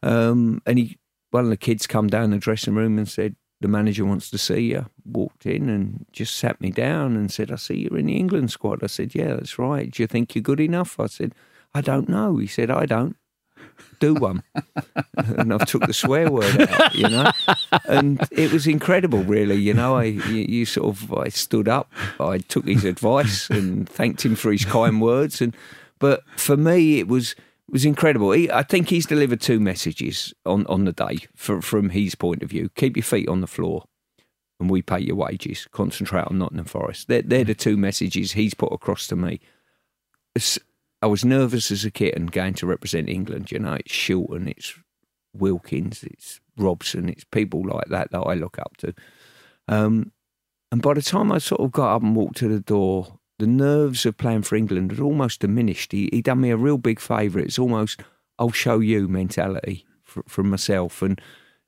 Um, 0.03 0.63
and 0.67 0.79
he, 0.79 0.99
one 1.31 1.45
of 1.45 1.51
the 1.51 1.57
kids 1.57 1.87
come 1.87 2.09
down 2.09 2.31
the 2.31 2.39
dressing 2.39 2.75
room 2.75 2.99
and 2.99 3.09
said, 3.09 3.37
the 3.61 3.69
manager 3.69 4.05
wants 4.05 4.31
to 4.31 4.39
see 4.39 4.71
you. 4.71 4.87
Walked 5.05 5.45
in 5.45 5.69
and 5.69 6.07
just 6.13 6.37
sat 6.37 6.61
me 6.61 6.71
down 6.71 7.15
and 7.17 7.31
said, 7.31 7.53
I 7.53 7.57
see 7.57 7.75
you're 7.75 7.99
in 7.99 8.07
the 8.07 8.17
England 8.17 8.51
squad. 8.51 8.83
I 8.83 8.87
said, 8.87 9.15
Yeah, 9.15 9.35
that's 9.35 9.59
right. 9.59 9.91
Do 9.91 10.03
you 10.03 10.07
think 10.07 10.35
you're 10.35 10.43
good 10.43 10.61
enough? 10.61 10.99
I 10.99 11.07
said, 11.07 11.35
I 11.75 11.83
don't 11.83 12.09
know. 12.09 12.39
He 12.39 12.47
said, 12.47 12.71
I 12.71 12.87
don't 12.87 13.17
do 13.99 14.15
one. 14.15 14.43
and 15.17 15.53
I've 15.53 15.67
took 15.67 15.87
the 15.87 15.93
swear 15.93 16.31
word 16.31 16.61
out, 16.63 16.95
you 16.95 17.09
know. 17.09 17.31
And 17.85 18.21
it 18.31 18.53
was 18.53 18.67
incredible, 18.67 19.23
really. 19.23 19.57
You 19.57 19.75
know, 19.75 19.97
I 19.97 20.05
you, 20.05 20.47
you, 20.49 20.67
sort 20.67 20.89
of 20.89 21.13
I 21.13 21.29
stood 21.29 21.69
up, 21.69 21.93
I 22.19 22.39
took 22.39 22.67
his 22.67 22.85
advice 22.85 23.49
and 23.51 23.89
thanked 23.89 24.25
him 24.25 24.35
for 24.35 24.53
his 24.53 24.65
kind 24.65 25.01
words. 25.01 25.41
And 25.41 25.57
but 25.99 26.23
for 26.37 26.57
me, 26.57 26.99
it 26.99 27.09
was 27.09 27.35
was 27.69 27.85
incredible. 27.85 28.33
He, 28.33 28.51
I 28.51 28.63
think 28.63 28.89
he's 28.89 29.07
delivered 29.07 29.41
two 29.41 29.61
messages 29.61 30.35
on 30.45 30.67
on 30.67 30.85
the 30.85 30.93
day 30.93 31.19
for, 31.35 31.61
from 31.61 31.91
his 31.91 32.15
point 32.15 32.43
of 32.43 32.51
view. 32.51 32.71
Keep 32.75 32.97
your 32.97 33.05
feet 33.05 33.29
on 33.29 33.41
the 33.41 33.47
floor. 33.47 33.85
And 34.59 34.69
we 34.69 34.83
pay 34.83 34.99
your 35.01 35.17
wages. 35.17 35.67
Concentrate 35.73 36.27
on 36.27 36.37
Nottingham 36.37 36.67
Forest. 36.67 37.09
They're, 37.09 37.23
they're 37.23 37.45
the 37.45 37.55
two 37.55 37.79
messages 37.79 38.33
he's 38.33 38.53
put 38.53 38.75
across 38.75 39.07
to 39.07 39.17
me. 39.17 39.41
I 41.03 41.07
was 41.07 41.25
nervous 41.25 41.71
as 41.71 41.85
a 41.85 42.15
and 42.15 42.31
going 42.31 42.55
to 42.55 42.67
represent 42.67 43.09
England. 43.09 43.51
You 43.51 43.59
know, 43.59 43.75
it's 43.75 43.93
Shilton, 43.93 44.49
it's 44.49 44.75
Wilkins, 45.35 46.03
it's 46.05 46.41
Robson, 46.57 47.09
it's 47.09 47.25
people 47.25 47.63
like 47.67 47.87
that 47.87 48.11
that 48.11 48.21
I 48.21 48.35
look 48.35 48.59
up 48.59 48.77
to. 48.79 48.95
Um, 49.69 50.13
and 50.73 50.83
by 50.83 50.95
the 50.95 51.03
time 51.03 51.33
I 51.33 51.39
sort 51.39 51.61
of 51.61 51.73
got 51.73 51.97
up 51.97 52.03
and 52.03 52.15
walked 52.15 52.37
to 52.39 52.49
the 52.49 52.61
door, 52.61 53.19
the 53.39 53.47
nerves 53.47 54.05
of 54.05 54.19
playing 54.19 54.43
for 54.43 54.57
England 54.57 54.91
had 54.93 55.01
almost 55.01 55.41
diminished. 55.41 55.93
He, 55.93 56.11
he 56.13 56.23
done 56.23 56.43
me 56.43 56.51
a 56.51 56.57
real 56.57 56.79
big 56.79 57.01
favour. 57.01 57.39
It's 57.39 57.59
almost 57.59 58.03
I'll 58.39 58.51
show 58.51 58.79
you 58.79 59.09
mentality 59.09 59.87
from 60.05 60.51
myself, 60.51 61.03
and 61.03 61.21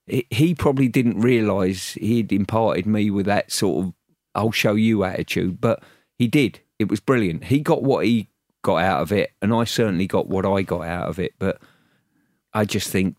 it, 0.07 0.27
he 0.31 0.55
probably 0.55 0.88
didn't 0.88 1.21
realise 1.21 1.92
he'd 1.95 2.33
imparted 2.33 2.87
me 2.87 3.11
with 3.11 3.27
that 3.27 3.51
sort 3.51 3.87
of 3.87 3.92
I'll 4.35 4.53
show 4.53 4.75
you 4.75 5.05
attitude, 5.05 5.61
but 5.61 5.83
he 6.18 6.29
did. 6.29 6.61
It 6.79 6.88
was 6.88 7.01
brilliant. 7.01 7.45
He 7.45 7.61
got 7.61 7.83
what 7.83 8.05
he 8.07 8.29
got 8.62 8.77
out 8.77 9.03
of 9.03 9.12
it, 9.12 9.31
and 9.42 9.53
I 9.53 9.64
certainly 9.64 10.07
got 10.07 10.29
what 10.29 10.46
I 10.46 10.62
got 10.62 10.83
out 10.83 11.09
of 11.09 11.18
it. 11.18 11.33
But 11.38 11.61
I 12.55 12.64
just 12.64 12.88
think 12.88 13.16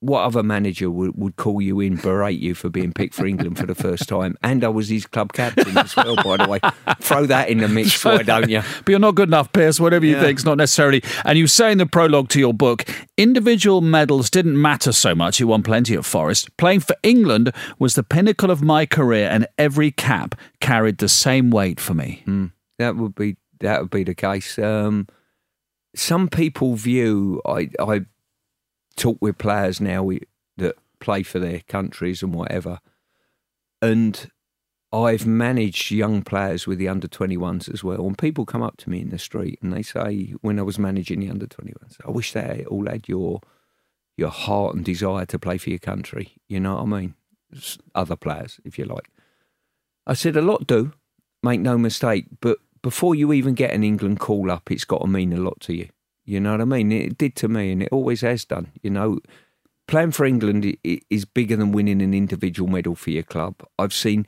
what 0.00 0.20
other 0.22 0.42
manager 0.42 0.90
would, 0.90 1.12
would 1.16 1.36
call 1.36 1.62
you 1.62 1.80
in, 1.80 1.96
berate 1.96 2.38
you 2.38 2.54
for 2.54 2.68
being 2.68 2.92
picked 2.92 3.14
for 3.14 3.24
England 3.26 3.56
for 3.56 3.64
the 3.64 3.74
first 3.74 4.06
time? 4.06 4.36
And 4.42 4.62
I 4.62 4.68
was 4.68 4.90
his 4.90 5.06
club 5.06 5.32
captain 5.32 5.78
as 5.78 5.96
well, 5.96 6.16
by 6.16 6.36
the 6.36 6.46
way. 6.46 6.60
Throw 7.00 7.24
that 7.24 7.48
in 7.48 7.58
the 7.58 7.68
mix, 7.68 8.04
why 8.04 8.22
don't 8.22 8.50
you? 8.50 8.60
But 8.84 8.88
you're 8.90 8.98
not 8.98 9.14
good 9.14 9.30
enough, 9.30 9.50
Pearce, 9.54 9.80
whatever 9.80 10.04
you 10.04 10.16
Yeah. 10.16 10.20
think's 10.20 10.44
not 10.44 10.58
necessarily. 10.58 11.02
And 11.24 11.38
you 11.38 11.46
say 11.46 11.72
in 11.72 11.78
the 11.78 11.86
prologue 11.86 12.28
to 12.30 12.38
your 12.38 12.52
book, 12.52 12.84
individual 13.16 13.80
medals 13.80 14.28
didn't 14.28 14.60
matter 14.60 14.92
so 14.92 15.14
much. 15.14 15.40
You 15.40 15.46
won 15.46 15.62
plenty 15.62 15.94
at 15.94 16.04
Forest. 16.04 16.54
Playing 16.58 16.80
for 16.80 16.96
England 17.02 17.52
was 17.78 17.94
the 17.94 18.02
pinnacle 18.02 18.50
of 18.50 18.60
my 18.60 18.84
career, 18.84 19.30
and 19.30 19.46
every 19.56 19.90
cap 19.90 20.34
carried 20.60 20.98
the 20.98 21.08
same 21.08 21.50
weight 21.50 21.80
for 21.80 21.94
me. 21.94 22.20
Hmm. 22.26 22.46
That 22.78 22.96
would 22.96 23.14
be 23.14 23.36
that 23.64 23.80
would 23.80 23.90
be 23.90 24.04
the 24.04 24.14
case. 24.14 24.58
Um, 24.58 25.08
some 25.94 26.28
people 26.28 26.74
view 26.74 27.40
I 27.46 27.70
I 27.78 28.06
talk 28.96 29.18
with 29.20 29.38
players 29.38 29.80
now 29.80 30.08
that 30.56 30.76
play 31.00 31.22
for 31.22 31.38
their 31.38 31.60
countries 31.60 32.22
and 32.22 32.34
whatever, 32.34 32.80
and 33.82 34.30
I've 34.94 35.26
managed 35.26 35.90
young 35.90 36.22
players 36.22 36.68
with 36.68 36.78
the 36.78 36.86
under 36.86 37.08
21s 37.08 37.72
as 37.72 37.82
well. 37.82 38.06
And 38.06 38.16
people 38.16 38.46
come 38.46 38.62
up 38.62 38.76
to 38.78 38.90
me 38.90 39.00
in 39.00 39.10
the 39.10 39.18
street 39.18 39.58
and 39.60 39.72
they 39.72 39.82
say, 39.82 40.34
when 40.40 40.60
I 40.60 40.62
was 40.62 40.78
managing 40.78 41.18
the 41.18 41.30
under 41.30 41.46
21s, 41.46 41.96
I 42.06 42.12
wish 42.12 42.32
they 42.32 42.64
all 42.68 42.86
had 42.86 43.08
your 43.08 43.40
your 44.16 44.30
heart 44.30 44.76
and 44.76 44.84
desire 44.84 45.26
to 45.26 45.38
play 45.40 45.58
for 45.58 45.70
your 45.70 45.80
country. 45.80 46.36
You 46.46 46.60
know 46.60 46.76
what 46.76 46.82
I 46.82 47.00
mean? 47.00 47.14
Other 47.96 48.14
players, 48.14 48.60
if 48.64 48.78
you 48.78 48.84
like. 48.84 49.10
I 50.06 50.14
said, 50.14 50.36
a 50.36 50.42
lot 50.42 50.68
do, 50.68 50.92
make 51.42 51.60
no 51.60 51.76
mistake. 51.76 52.26
But 52.40 52.58
before 52.84 53.14
you 53.14 53.32
even 53.32 53.54
get 53.54 53.72
an 53.72 53.82
England 53.82 54.20
call 54.20 54.50
up, 54.50 54.70
it's 54.70 54.84
got 54.84 55.00
to 55.00 55.06
mean 55.06 55.32
a 55.32 55.38
lot 55.38 55.58
to 55.58 55.74
you. 55.74 55.88
You 56.26 56.38
know 56.38 56.50
what 56.50 56.60
I 56.60 56.66
mean? 56.66 56.92
It 56.92 57.16
did 57.16 57.34
to 57.36 57.48
me, 57.48 57.72
and 57.72 57.82
it 57.82 57.88
always 57.90 58.20
has 58.20 58.44
done. 58.44 58.72
You 58.82 58.90
know, 58.90 59.20
playing 59.88 60.10
for 60.10 60.26
England 60.26 60.76
is 60.84 61.24
bigger 61.24 61.56
than 61.56 61.72
winning 61.72 62.02
an 62.02 62.12
individual 62.12 62.68
medal 62.70 62.94
for 62.94 63.08
your 63.08 63.22
club. 63.22 63.54
I've 63.78 63.94
seen 63.94 64.26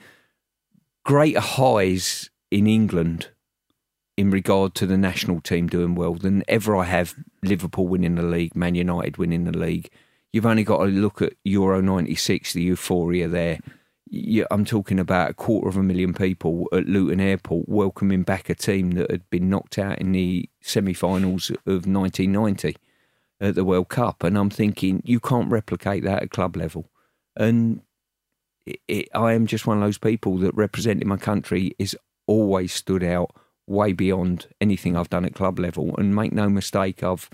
greater 1.04 1.40
highs 1.40 2.30
in 2.50 2.66
England 2.66 3.28
in 4.16 4.30
regard 4.30 4.74
to 4.76 4.86
the 4.86 4.96
national 4.96 5.42
team 5.42 5.66
doing 5.66 5.94
well 5.94 6.14
than 6.14 6.42
ever 6.48 6.74
I 6.74 6.84
have 6.84 7.14
Liverpool 7.42 7.86
winning 7.86 8.14
the 8.14 8.22
league, 8.22 8.56
Man 8.56 8.74
United 8.74 9.18
winning 9.18 9.44
the 9.44 9.56
league. 9.56 9.90
You've 10.32 10.46
only 10.46 10.64
got 10.64 10.78
to 10.78 10.84
look 10.84 11.20
at 11.20 11.34
Euro 11.44 11.82
96, 11.82 12.54
the 12.54 12.62
euphoria 12.62 13.28
there. 13.28 13.58
I'm 14.50 14.64
talking 14.64 14.98
about 14.98 15.30
a 15.30 15.34
quarter 15.34 15.68
of 15.68 15.76
a 15.76 15.82
million 15.82 16.14
people 16.14 16.68
at 16.72 16.86
Luton 16.86 17.20
Airport 17.20 17.68
welcoming 17.68 18.22
back 18.22 18.48
a 18.48 18.54
team 18.54 18.92
that 18.92 19.10
had 19.10 19.28
been 19.30 19.50
knocked 19.50 19.78
out 19.78 19.98
in 19.98 20.12
the 20.12 20.48
semi 20.60 20.94
finals 20.94 21.50
of 21.50 21.86
1990 21.86 22.76
at 23.40 23.54
the 23.54 23.64
World 23.64 23.88
Cup. 23.88 24.22
And 24.22 24.38
I'm 24.38 24.50
thinking, 24.50 25.02
you 25.04 25.18
can't 25.18 25.50
replicate 25.50 26.04
that 26.04 26.22
at 26.22 26.30
club 26.30 26.56
level. 26.56 26.88
And 27.36 27.82
it, 28.64 28.80
it, 28.86 29.08
I 29.14 29.32
am 29.32 29.46
just 29.46 29.66
one 29.66 29.78
of 29.78 29.84
those 29.84 29.98
people 29.98 30.38
that 30.38 30.54
representing 30.54 31.08
my 31.08 31.16
country 31.16 31.74
is 31.78 31.96
always 32.26 32.72
stood 32.72 33.02
out 33.02 33.34
way 33.66 33.92
beyond 33.92 34.46
anything 34.60 34.96
I've 34.96 35.10
done 35.10 35.24
at 35.24 35.34
club 35.34 35.58
level. 35.58 35.96
And 35.96 36.14
make 36.14 36.32
no 36.32 36.48
mistake, 36.48 37.02
I've 37.02 37.28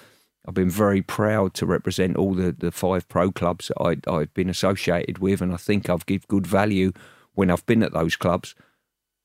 I've 0.46 0.54
been 0.54 0.70
very 0.70 1.02
proud 1.02 1.54
to 1.54 1.66
represent 1.66 2.16
all 2.16 2.34
the, 2.34 2.52
the 2.52 2.72
five 2.72 3.08
pro 3.08 3.30
clubs 3.30 3.68
that 3.68 3.80
I, 3.80 4.10
I've 4.12 4.34
been 4.34 4.50
associated 4.50 5.18
with, 5.18 5.40
and 5.40 5.52
I 5.52 5.56
think 5.56 5.88
I've 5.88 6.06
give 6.06 6.26
good 6.28 6.46
value 6.46 6.92
when 7.34 7.50
I've 7.50 7.66
been 7.66 7.82
at 7.82 7.92
those 7.92 8.16
clubs. 8.16 8.54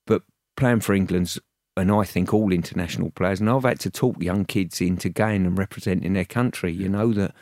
But 0.06 0.24
playing 0.56 0.82
for 0.82 0.94
England's 0.94 1.40
and 1.76 1.92
I 1.92 2.04
think 2.04 2.34
all 2.34 2.52
international 2.52 3.12
players, 3.12 3.40
and 3.40 3.50
I've 3.50 3.64
had 3.64 3.80
to 3.82 3.92
talk 3.92 4.22
young 4.22 4.46
kids 4.46 4.82
into 4.82 5.10
going 5.10 5.46
and 5.46 5.58
representing 5.58 6.14
their 6.14 6.26
country. 6.26 6.72
You 6.74 6.90
know 6.90 7.14
that, 7.14 7.34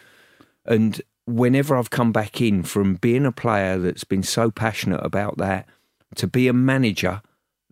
and 0.65 1.01
whenever 1.25 1.75
I've 1.75 1.89
come 1.89 2.11
back 2.11 2.41
in 2.41 2.63
from 2.63 2.95
being 2.95 3.25
a 3.25 3.31
player 3.31 3.77
that's 3.77 4.03
been 4.03 4.23
so 4.23 4.51
passionate 4.51 5.03
about 5.03 5.37
that 5.37 5.67
to 6.15 6.27
be 6.27 6.47
a 6.47 6.53
manager 6.53 7.21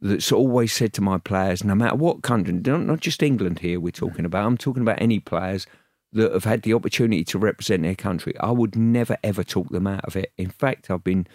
that's 0.02 0.32
always 0.32 0.74
said 0.74 0.94
to 0.94 1.02
my 1.02 1.18
players, 1.18 1.64
no 1.64 1.76
matter 1.76 1.96
what 1.96 2.24
country, 2.24 2.54
not 2.54 3.00
just 3.00 3.24
England 3.24 3.60
here 3.60 3.80
we're 3.80 3.92
talking 3.92 4.26
about, 4.26 4.46
I'm 4.46 4.58
talking 4.58 4.82
about 4.82 5.02
any 5.02 5.20
players 5.20 5.68
that 6.14 6.32
have 6.32 6.46
had 6.46 6.64
the 6.64 6.74
opportunity 6.74 7.24
to 7.26 7.38
represent 7.38 7.84
their 7.84 7.96
country. 7.96 8.34
I 8.40 8.52
would 8.52 8.76
never 8.76 9.18
ever 9.24 9.44
talk 9.44 9.70
them 9.70 9.88
out 9.88 10.06
of 10.06 10.16
it. 10.16 10.32
In 10.38 10.50
fact, 10.50 10.90
I've 10.90 11.04
been 11.04 11.28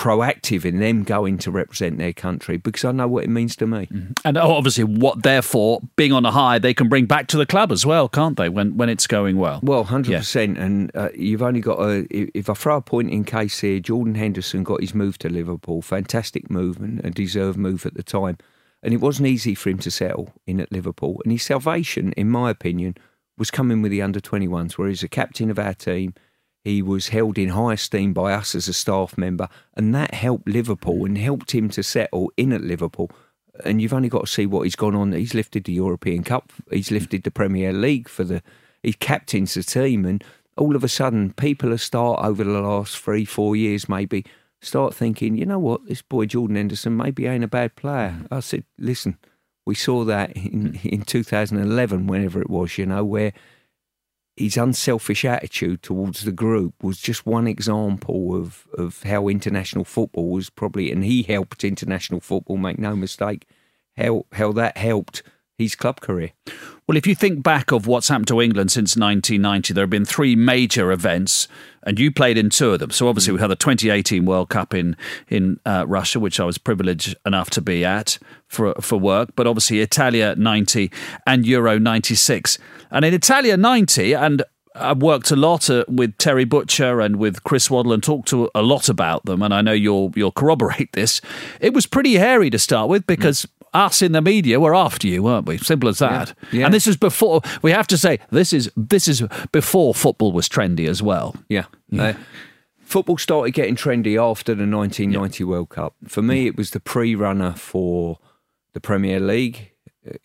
proactive 0.00 0.64
in 0.64 0.80
them 0.80 1.04
going 1.04 1.36
to 1.36 1.50
represent 1.50 1.98
their 1.98 2.14
country 2.14 2.56
because 2.56 2.86
I 2.86 2.92
know 2.92 3.06
what 3.06 3.24
it 3.24 3.28
means 3.28 3.54
to 3.56 3.66
me. 3.66 3.86
And 4.24 4.38
obviously, 4.38 4.84
what 4.84 5.22
therefore, 5.22 5.80
being 5.96 6.12
on 6.12 6.24
a 6.24 6.30
high, 6.30 6.58
they 6.58 6.72
can 6.72 6.88
bring 6.88 7.04
back 7.04 7.26
to 7.28 7.36
the 7.36 7.44
club 7.44 7.70
as 7.70 7.84
well, 7.84 8.08
can't 8.08 8.38
they, 8.38 8.48
when, 8.48 8.78
when 8.78 8.88
it's 8.88 9.06
going 9.06 9.36
well? 9.36 9.60
Well, 9.62 9.84
hundred 9.84 10.16
percent, 10.16 10.56
and 10.56 10.90
uh, 10.94 11.10
you've 11.14 11.42
only 11.42 11.60
got 11.60 11.80
a. 11.80 12.06
If 12.10 12.30
if 12.34 12.50
I 12.50 12.54
throw 12.54 12.76
a 12.76 12.80
point 12.80 13.10
in 13.10 13.24
case 13.24 13.60
here, 13.60 13.78
Jordan 13.78 14.14
Henderson 14.14 14.64
got 14.64 14.80
his 14.80 14.94
move 14.94 15.18
to 15.18 15.28
Liverpool, 15.28 15.82
fantastic 15.82 16.50
move 16.50 16.78
and 16.78 17.04
a 17.04 17.10
deserved 17.10 17.58
move 17.58 17.84
at 17.84 17.92
the 17.92 18.02
time, 18.02 18.38
and 18.82 18.94
it 18.94 19.02
wasn't 19.02 19.28
easy 19.28 19.54
for 19.54 19.68
him 19.68 19.78
to 19.80 19.90
settle 19.90 20.32
in 20.46 20.60
at 20.60 20.72
Liverpool. 20.72 21.20
And 21.24 21.32
his 21.32 21.42
salvation, 21.42 22.12
in 22.12 22.30
my 22.30 22.48
opinion, 22.48 22.96
was 23.40 23.50
coming 23.50 23.82
with 23.82 23.90
the 23.90 24.02
under 24.02 24.20
twenty 24.20 24.46
ones, 24.46 24.78
where 24.78 24.88
he's 24.88 25.02
a 25.02 25.08
captain 25.08 25.50
of 25.50 25.58
our 25.58 25.74
team. 25.74 26.14
He 26.62 26.82
was 26.82 27.08
held 27.08 27.38
in 27.38 27.48
high 27.48 27.72
esteem 27.72 28.12
by 28.12 28.34
us 28.34 28.54
as 28.54 28.68
a 28.68 28.72
staff 28.72 29.16
member, 29.16 29.48
and 29.74 29.94
that 29.94 30.12
helped 30.12 30.46
Liverpool 30.46 31.06
and 31.06 31.16
helped 31.16 31.52
him 31.52 31.70
to 31.70 31.82
settle 31.82 32.30
in 32.36 32.52
at 32.52 32.60
Liverpool. 32.60 33.10
And 33.64 33.80
you've 33.80 33.94
only 33.94 34.10
got 34.10 34.26
to 34.26 34.32
see 34.32 34.44
what 34.46 34.62
he's 34.62 34.76
gone 34.76 34.94
on. 34.94 35.12
He's 35.12 35.34
lifted 35.34 35.64
the 35.64 35.72
European 35.72 36.22
Cup, 36.22 36.52
he's 36.70 36.90
lifted 36.90 37.22
the 37.22 37.30
Premier 37.30 37.72
League 37.72 38.08
for 38.08 38.24
the, 38.24 38.42
he 38.82 38.92
captains 38.92 39.54
the 39.54 39.62
team, 39.62 40.04
and 40.04 40.22
all 40.58 40.76
of 40.76 40.84
a 40.84 40.88
sudden, 40.88 41.32
people 41.32 41.70
have 41.70 41.80
start 41.80 42.22
over 42.22 42.44
the 42.44 42.60
last 42.60 42.98
three, 42.98 43.24
four 43.24 43.56
years 43.56 43.88
maybe 43.88 44.24
start 44.60 44.94
thinking, 44.94 45.34
you 45.34 45.46
know 45.46 45.58
what, 45.58 45.86
this 45.86 46.02
boy 46.02 46.26
Jordan 46.26 46.56
Henderson 46.56 46.94
maybe 46.94 47.26
ain't 47.26 47.42
a 47.44 47.48
bad 47.48 47.74
player. 47.74 48.26
I 48.30 48.40
said, 48.40 48.64
listen, 48.78 49.16
we 49.70 49.76
saw 49.76 50.02
that 50.02 50.32
in, 50.32 50.72
mm. 50.72 50.84
in 50.84 51.02
2011, 51.02 52.08
whenever 52.08 52.42
it 52.42 52.50
was, 52.50 52.76
you 52.76 52.84
know, 52.84 53.04
where 53.04 53.32
his 54.36 54.56
unselfish 54.56 55.24
attitude 55.24 55.80
towards 55.80 56.24
the 56.24 56.32
group 56.32 56.74
was 56.82 56.98
just 56.98 57.24
one 57.24 57.46
example 57.46 58.34
of, 58.34 58.66
of 58.76 59.04
how 59.04 59.28
international 59.28 59.84
football 59.84 60.30
was 60.30 60.50
probably, 60.50 60.90
and 60.90 61.04
he 61.04 61.22
helped 61.22 61.62
international 61.62 62.20
football, 62.20 62.56
make 62.56 62.80
no 62.80 62.96
mistake, 62.96 63.46
how, 63.96 64.26
how 64.32 64.50
that 64.50 64.76
helped 64.76 65.22
his 65.60 65.74
club 65.74 66.00
career. 66.00 66.32
Well, 66.88 66.96
if 66.96 67.06
you 67.06 67.14
think 67.14 67.42
back 67.42 67.70
of 67.70 67.86
what's 67.86 68.08
happened 68.08 68.26
to 68.28 68.40
England 68.40 68.72
since 68.72 68.96
1990, 68.96 69.74
there 69.74 69.82
have 69.82 69.90
been 69.90 70.04
three 70.04 70.34
major 70.34 70.90
events, 70.90 71.46
and 71.84 72.00
you 72.00 72.10
played 72.10 72.36
in 72.36 72.50
two 72.50 72.72
of 72.72 72.80
them. 72.80 72.90
So 72.90 73.06
obviously, 73.06 73.32
we 73.34 73.40
had 73.40 73.46
the 73.46 73.56
2018 73.56 74.24
World 74.24 74.48
Cup 74.48 74.74
in 74.74 74.96
in 75.28 75.60
uh, 75.64 75.84
Russia, 75.86 76.18
which 76.18 76.40
I 76.40 76.44
was 76.44 76.58
privileged 76.58 77.14
enough 77.24 77.50
to 77.50 77.60
be 77.60 77.84
at 77.84 78.18
for 78.48 78.74
for 78.80 78.98
work. 78.98 79.30
But 79.36 79.46
obviously, 79.46 79.80
Italia 79.80 80.34
90 80.36 80.90
and 81.26 81.46
Euro 81.46 81.78
96. 81.78 82.58
And 82.90 83.04
in 83.04 83.14
Italia 83.14 83.56
90, 83.56 84.14
and 84.14 84.42
I've 84.80 85.02
worked 85.02 85.30
a 85.30 85.36
lot 85.36 85.70
uh, 85.70 85.84
with 85.88 86.16
Terry 86.18 86.44
Butcher 86.44 87.00
and 87.00 87.16
with 87.16 87.44
Chris 87.44 87.70
Waddle 87.70 87.92
and 87.92 88.02
talked 88.02 88.28
to 88.28 88.50
a 88.54 88.62
lot 88.62 88.88
about 88.88 89.24
them. 89.24 89.42
And 89.42 89.52
I 89.54 89.60
know 89.60 89.72
you'll 89.72 90.12
you'll 90.16 90.32
corroborate 90.32 90.92
this. 90.92 91.20
It 91.60 91.74
was 91.74 91.86
pretty 91.86 92.14
hairy 92.14 92.50
to 92.50 92.58
start 92.58 92.88
with 92.88 93.06
because. 93.06 93.46
Us 93.72 94.02
in 94.02 94.10
the 94.10 94.20
media 94.20 94.58
were 94.58 94.74
after 94.74 95.06
you, 95.06 95.22
weren't 95.22 95.46
we? 95.46 95.56
Simple 95.56 95.88
as 95.88 96.00
that. 96.00 96.34
yeah. 96.50 96.64
And 96.64 96.74
this 96.74 96.88
is 96.88 96.96
before. 96.96 97.40
We 97.62 97.70
have 97.70 97.86
to 97.86 97.96
say 97.96 98.18
this 98.30 98.52
is 98.52 98.68
this 98.76 99.06
is 99.06 99.22
before 99.52 99.94
football 99.94 100.32
was 100.32 100.48
trendy 100.48 100.88
as 100.88 101.04
well. 101.04 101.36
Yeah. 101.48 101.66
Uh, 101.96 102.14
football 102.80 103.16
started 103.16 103.52
getting 103.52 103.76
trendy 103.76 104.20
after 104.20 104.56
the 104.56 104.66
1990 104.66 105.44
World 105.44 105.68
Cup. 105.68 105.94
For 106.08 106.20
me, 106.20 106.48
it 106.48 106.56
was 106.56 106.70
the 106.72 106.80
pre 106.80 107.14
runner 107.14 107.52
for 107.52 108.18
the 108.72 108.80
Premier 108.80 109.20
League, 109.20 109.69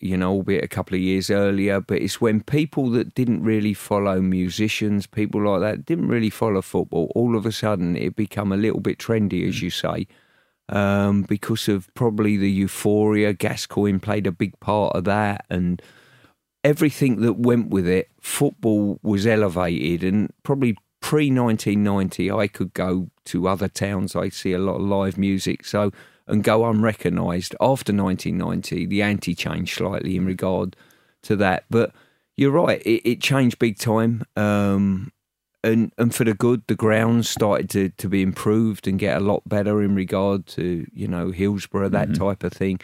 you 0.00 0.16
know, 0.16 0.30
albeit 0.32 0.64
a 0.64 0.68
couple 0.68 0.94
of 0.94 1.00
years 1.00 1.30
earlier. 1.30 1.80
But 1.80 2.02
it's 2.02 2.20
when 2.20 2.40
people 2.42 2.90
that 2.90 3.14
didn't 3.14 3.42
really 3.42 3.74
follow 3.74 4.20
musicians, 4.20 5.06
people 5.06 5.42
like 5.42 5.60
that, 5.60 5.84
didn't 5.84 6.08
really 6.08 6.30
follow 6.30 6.62
football, 6.62 7.12
all 7.14 7.36
of 7.36 7.46
a 7.46 7.52
sudden 7.52 7.96
it 7.96 8.16
become 8.16 8.52
a 8.52 8.56
little 8.56 8.80
bit 8.80 8.98
trendy, 8.98 9.46
as 9.46 9.62
you 9.62 9.70
say. 9.70 10.06
Um, 10.68 11.22
because 11.22 11.68
of 11.68 11.92
probably 11.94 12.36
the 12.36 12.50
euphoria, 12.50 13.32
Gascoigne 13.32 13.98
played 13.98 14.26
a 14.26 14.32
big 14.32 14.58
part 14.58 14.96
of 14.96 15.04
that, 15.04 15.44
and 15.48 15.80
everything 16.64 17.20
that 17.20 17.34
went 17.34 17.68
with 17.68 17.86
it, 17.86 18.10
football 18.20 18.98
was 19.02 19.26
elevated, 19.26 20.02
and 20.02 20.32
probably 20.42 20.76
pre 21.00 21.30
1990, 21.30 22.32
I 22.32 22.48
could 22.48 22.74
go 22.74 23.10
to 23.26 23.46
other 23.46 23.68
towns. 23.68 24.16
I 24.16 24.28
see 24.30 24.52
a 24.54 24.58
lot 24.58 24.76
of 24.76 24.82
live 24.82 25.16
music, 25.16 25.64
so 25.64 25.92
and 26.26 26.42
go 26.42 26.68
unrecognised. 26.68 27.54
After 27.60 27.92
1990, 27.92 28.86
the 28.86 29.02
ante 29.02 29.34
changed 29.34 29.76
slightly 29.76 30.16
in 30.16 30.26
regard 30.26 30.76
to 31.22 31.36
that, 31.36 31.64
but 31.70 31.92
you're 32.36 32.50
right. 32.50 32.82
It, 32.82 33.08
it 33.08 33.20
changed 33.20 33.58
big 33.58 33.78
time. 33.78 34.24
Um, 34.36 35.12
and 35.64 35.92
and 35.98 36.14
for 36.14 36.24
the 36.24 36.34
good, 36.34 36.62
the 36.68 36.74
grounds 36.74 37.28
started 37.28 37.68
to, 37.70 37.88
to 37.90 38.08
be 38.08 38.22
improved 38.22 38.86
and 38.86 38.98
get 38.98 39.16
a 39.16 39.24
lot 39.24 39.48
better 39.48 39.82
in 39.82 39.94
regard 39.94 40.46
to 40.46 40.86
you 40.92 41.08
know 41.08 41.30
Hillsborough 41.30 41.88
that 41.88 42.08
mm-hmm. 42.08 42.24
type 42.24 42.44
of 42.44 42.52
thing. 42.52 42.80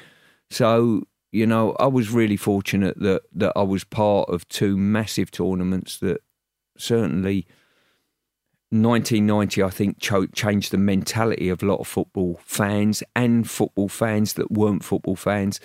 So 0.50 1.04
you 1.30 1.46
know, 1.46 1.74
I 1.80 1.86
was 1.86 2.10
really 2.10 2.36
fortunate 2.36 2.98
that 3.00 3.22
that 3.32 3.52
I 3.56 3.62
was 3.62 3.84
part 3.84 4.28
of 4.28 4.48
two 4.48 4.76
massive 4.76 5.30
tournaments 5.30 5.98
that 5.98 6.22
certainly 6.76 7.46
1990 8.72 9.62
I 9.62 9.68
think 9.68 10.00
cho- 10.00 10.26
changed 10.26 10.72
the 10.72 10.78
mentality 10.78 11.50
of 11.50 11.62
a 11.62 11.66
lot 11.66 11.80
of 11.80 11.86
football 11.86 12.40
fans 12.44 13.02
and 13.14 13.48
football 13.48 13.88
fans 13.88 14.32
that 14.34 14.50
weren't 14.50 14.82
football 14.82 15.16
fans. 15.16 15.60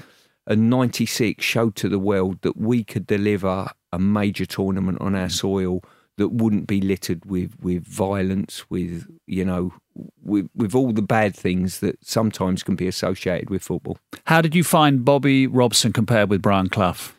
And 0.45 0.69
96 0.69 1.43
showed 1.43 1.75
to 1.77 1.89
the 1.89 1.99
world 1.99 2.41
that 2.41 2.57
we 2.57 2.83
could 2.83 3.07
deliver 3.07 3.71
a 3.91 3.99
major 3.99 4.45
tournament 4.45 4.99
on 5.01 5.15
our 5.15 5.27
mm. 5.27 5.31
soil 5.31 5.81
that 6.17 6.29
wouldn't 6.29 6.67
be 6.67 6.81
littered 6.81 7.25
with 7.25 7.53
with 7.61 7.85
violence, 7.87 8.69
with 8.69 9.07
you 9.25 9.45
know, 9.45 9.73
with 10.21 10.49
with 10.55 10.75
all 10.75 10.91
the 10.91 11.01
bad 11.01 11.35
things 11.35 11.79
that 11.79 11.97
sometimes 12.05 12.63
can 12.63 12.75
be 12.75 12.87
associated 12.87 13.49
with 13.49 13.63
football. 13.63 13.97
How 14.25 14.41
did 14.41 14.55
you 14.55 14.63
find 14.63 15.05
Bobby 15.05 15.47
Robson 15.47 15.93
compared 15.93 16.29
with 16.29 16.41
Brian 16.41 16.69
Clough? 16.69 17.13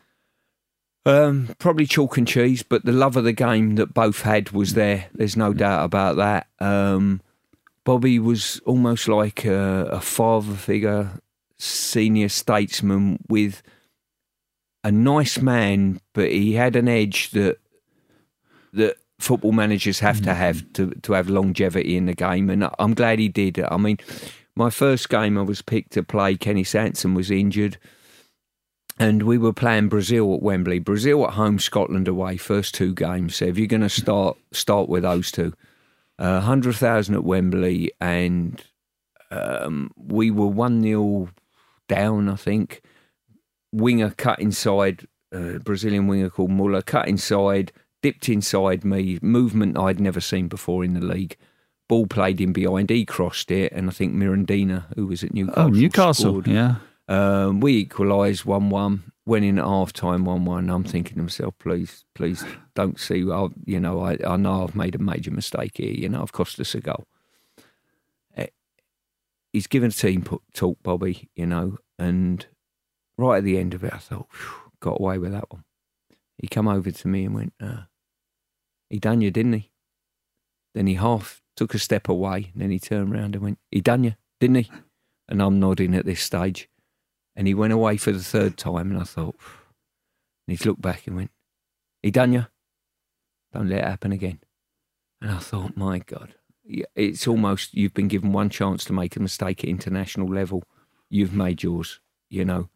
Um, 1.09 1.49
probably 1.59 1.87
chalk 1.87 2.19
and 2.19 2.29
cheese, 2.29 2.63
but 2.63 2.85
the 2.85 2.93
love 2.93 3.17
of 3.17 3.25
the 3.25 3.33
game 3.33 3.77
that 3.77 3.95
both 3.95 4.21
had 4.21 4.51
was 4.51 4.75
there. 4.75 5.07
There's 5.15 5.39
no 5.39 5.55
doubt 5.55 5.87
about 5.87 6.17
that. 6.17 6.49
Um, 6.61 7.23
Bobby 7.83 8.19
was 8.19 8.61
almost 8.67 9.09
like 9.09 9.47
a, 9.47 9.89
a 9.91 10.03
father 10.03 10.53
figure, 10.53 11.13
senior 11.57 12.29
statesman 12.29 13.21
with 13.27 13.63
a 14.85 14.93
nice 14.93 15.41
man, 15.41 15.99
but 16.13 16.31
he 16.31 16.53
had 16.53 16.77
an 16.77 16.89
edge 16.89 17.31
that 17.31 17.57
that 18.75 18.97
football 19.19 19.53
managers 19.53 20.01
have 20.01 20.21
to 20.25 20.35
have 20.35 20.71
to, 20.75 20.91
to 20.91 21.15
have 21.15 21.31
longevity 21.31 21.97
in 21.97 22.05
the 22.05 22.15
game. 22.15 22.51
And 22.51 22.69
I'm 22.79 22.93
glad 22.93 23.19
he 23.19 23.31
did. 23.31 23.59
I 23.59 23.79
mean, 23.79 23.97
my 24.55 24.69
first 24.69 25.09
game 25.09 25.39
I 25.39 25.43
was 25.43 25.63
picked 25.63 25.93
to 25.93 26.03
play, 26.03 26.37
Kenny 26.37 26.65
Sansom 26.65 27.15
was 27.15 27.31
injured. 27.31 27.79
And 29.01 29.23
we 29.23 29.39
were 29.39 29.53
playing 29.53 29.89
Brazil 29.89 30.35
at 30.35 30.43
Wembley. 30.43 30.81
Brazil 30.81 31.27
at 31.27 31.35
home, 31.35 31.59
Scotland 31.59 32.09
away. 32.09 32.37
First 32.37 32.75
two 32.75 32.95
games. 32.95 33.37
So 33.37 33.45
if 33.47 33.57
you're 33.59 33.67
going 33.67 33.83
to 33.83 33.89
start 33.89 34.37
start 34.53 34.89
with 34.89 35.05
those 35.05 35.31
two, 35.31 35.53
uh, 36.19 36.41
hundred 36.41 36.77
thousand 36.77 37.15
at 37.15 37.25
Wembley, 37.25 37.93
and 38.01 38.63
um, 39.31 39.93
we 39.97 40.31
were 40.31 40.49
one 40.49 40.83
0 40.83 41.29
down. 41.89 42.29
I 42.29 42.37
think 42.37 42.83
winger 43.73 44.11
cut 44.11 44.41
inside. 44.41 45.07
Uh, 45.33 45.59
Brazilian 45.59 46.07
winger 46.07 46.31
called 46.31 46.51
Muller 46.51 46.83
cut 46.83 47.07
inside 47.07 47.73
dipped 48.03 48.29
inside 48.29 48.85
me, 48.85 49.19
movement 49.23 49.79
I'd 49.79 50.01
never 50.01 50.21
seen 50.21 50.49
before 50.49 50.85
in 50.85 50.95
the 50.95 51.05
league. 51.05 51.37
Ball 51.89 52.07
played 52.07 52.41
in 52.41 52.53
behind, 52.53 52.91
he 52.91 53.05
crossed 53.05 53.51
it, 53.51 53.73
and 53.73 53.89
I 53.89 53.93
think 53.93 54.15
Mirandinha, 54.15 54.95
who 54.95 55.07
was 55.07 55.25
at 55.25 55.33
Newcastle, 55.33 55.63
oh 55.63 55.69
Newcastle, 55.69 56.33
scored. 56.33 56.47
yeah. 56.47 56.77
Um, 57.09 57.61
we 57.61 57.79
equalised 57.79 58.45
one 58.45 58.71
one. 58.71 59.13
Went 59.27 59.45
in 59.45 59.59
at 59.59 59.65
half 59.65 59.93
time 59.93 60.25
one 60.25 60.45
one. 60.45 60.71
I'm 60.71 60.85
thinking 60.85 61.17
to 61.17 61.23
myself, 61.23 61.55
please, 61.59 62.05
please 62.15 62.45
don't 62.75 62.99
see. 62.99 63.31
i 63.31 63.49
you 63.65 63.81
know, 63.81 64.01
I, 64.01 64.17
I 64.27 64.37
know 64.37 64.65
I've 64.65 64.77
made 64.77 64.95
a 64.95 64.99
major 64.99 65.31
mistake 65.31 65.73
here. 65.77 65.93
You 65.93 66.09
know, 66.09 66.23
I've 66.23 66.33
cost 66.33 66.59
us 66.61 66.75
a 66.75 66.81
goal. 66.81 67.07
Eh, 68.37 68.47
he's 69.53 69.67
given 69.67 69.91
a 69.91 69.93
team 69.93 70.25
talk, 70.55 70.83
Bobby. 70.83 71.29
You 71.35 71.47
know, 71.47 71.79
and 71.99 72.47
right 73.17 73.39
at 73.39 73.45
the 73.45 73.59
end 73.59 73.75
of 73.75 73.85
it, 73.85 73.93
I 73.93 73.99
thought, 73.99 74.29
got 74.81 75.01
away 75.01 75.19
with 75.19 75.33
that 75.33 75.51
one 75.51 75.65
he 76.39 76.47
come 76.47 76.69
over 76.69 76.91
to 76.91 77.09
me 77.09 77.25
and 77.25 77.35
went, 77.35 77.53
uh, 77.61 77.83
he 78.89 78.99
done 78.99 79.21
you, 79.21 79.31
didn't 79.31 79.55
he? 79.55 79.71
Then 80.75 80.87
he 80.87 80.95
half 80.95 81.43
took 81.57 81.75
a 81.75 81.79
step 81.79 82.09
away 82.09 82.51
and 82.53 82.63
then 82.63 82.71
he 82.71 82.79
turned 82.79 83.13
around 83.13 83.35
and 83.35 83.43
went, 83.43 83.59
he 83.71 83.81
done 83.81 84.05
you, 84.05 84.15
didn't 84.41 84.57
he? 84.57 84.71
And 85.29 85.43
I'm 85.43 85.59
nodding 85.59 85.95
at 85.95 86.07
this 86.07 86.23
stage. 86.23 86.69
And 87.39 87.47
he 87.47 87.55
went 87.55 87.73
away 87.73 87.97
for 87.97 88.11
the 88.11 88.19
third 88.19 88.57
time 88.57 88.91
and 88.91 89.01
I 89.01 89.05
thought, 89.05 89.37
and 89.37 90.57
he's 90.57 90.67
looked 90.67 90.83
back 90.83 91.07
and 91.07 91.15
went, 91.15 91.31
he 92.03 92.11
done 92.11 92.33
you? 92.33 92.47
Don't 93.55 93.69
let 93.69 93.79
it 93.79 93.85
happen 93.85 94.11
again. 94.11 94.41
And 95.23 95.31
I 95.31 95.39
thought, 95.39 95.77
my 95.77 96.01
God, 96.01 96.35
it's 96.97 97.29
almost 97.29 97.75
you've 97.75 97.95
been 97.95 98.09
given 98.09 98.33
one 98.33 98.51
chance 98.51 98.85
to 98.87 98.93
make 98.93 99.15
a 99.15 99.21
mistake 99.21 99.63
at 99.63 99.71
international 99.71 100.27
level. 100.27 100.65
You've 101.11 101.33
made 101.33 101.63
yours, 101.63 102.01
you 102.29 102.45
know. 102.45 102.71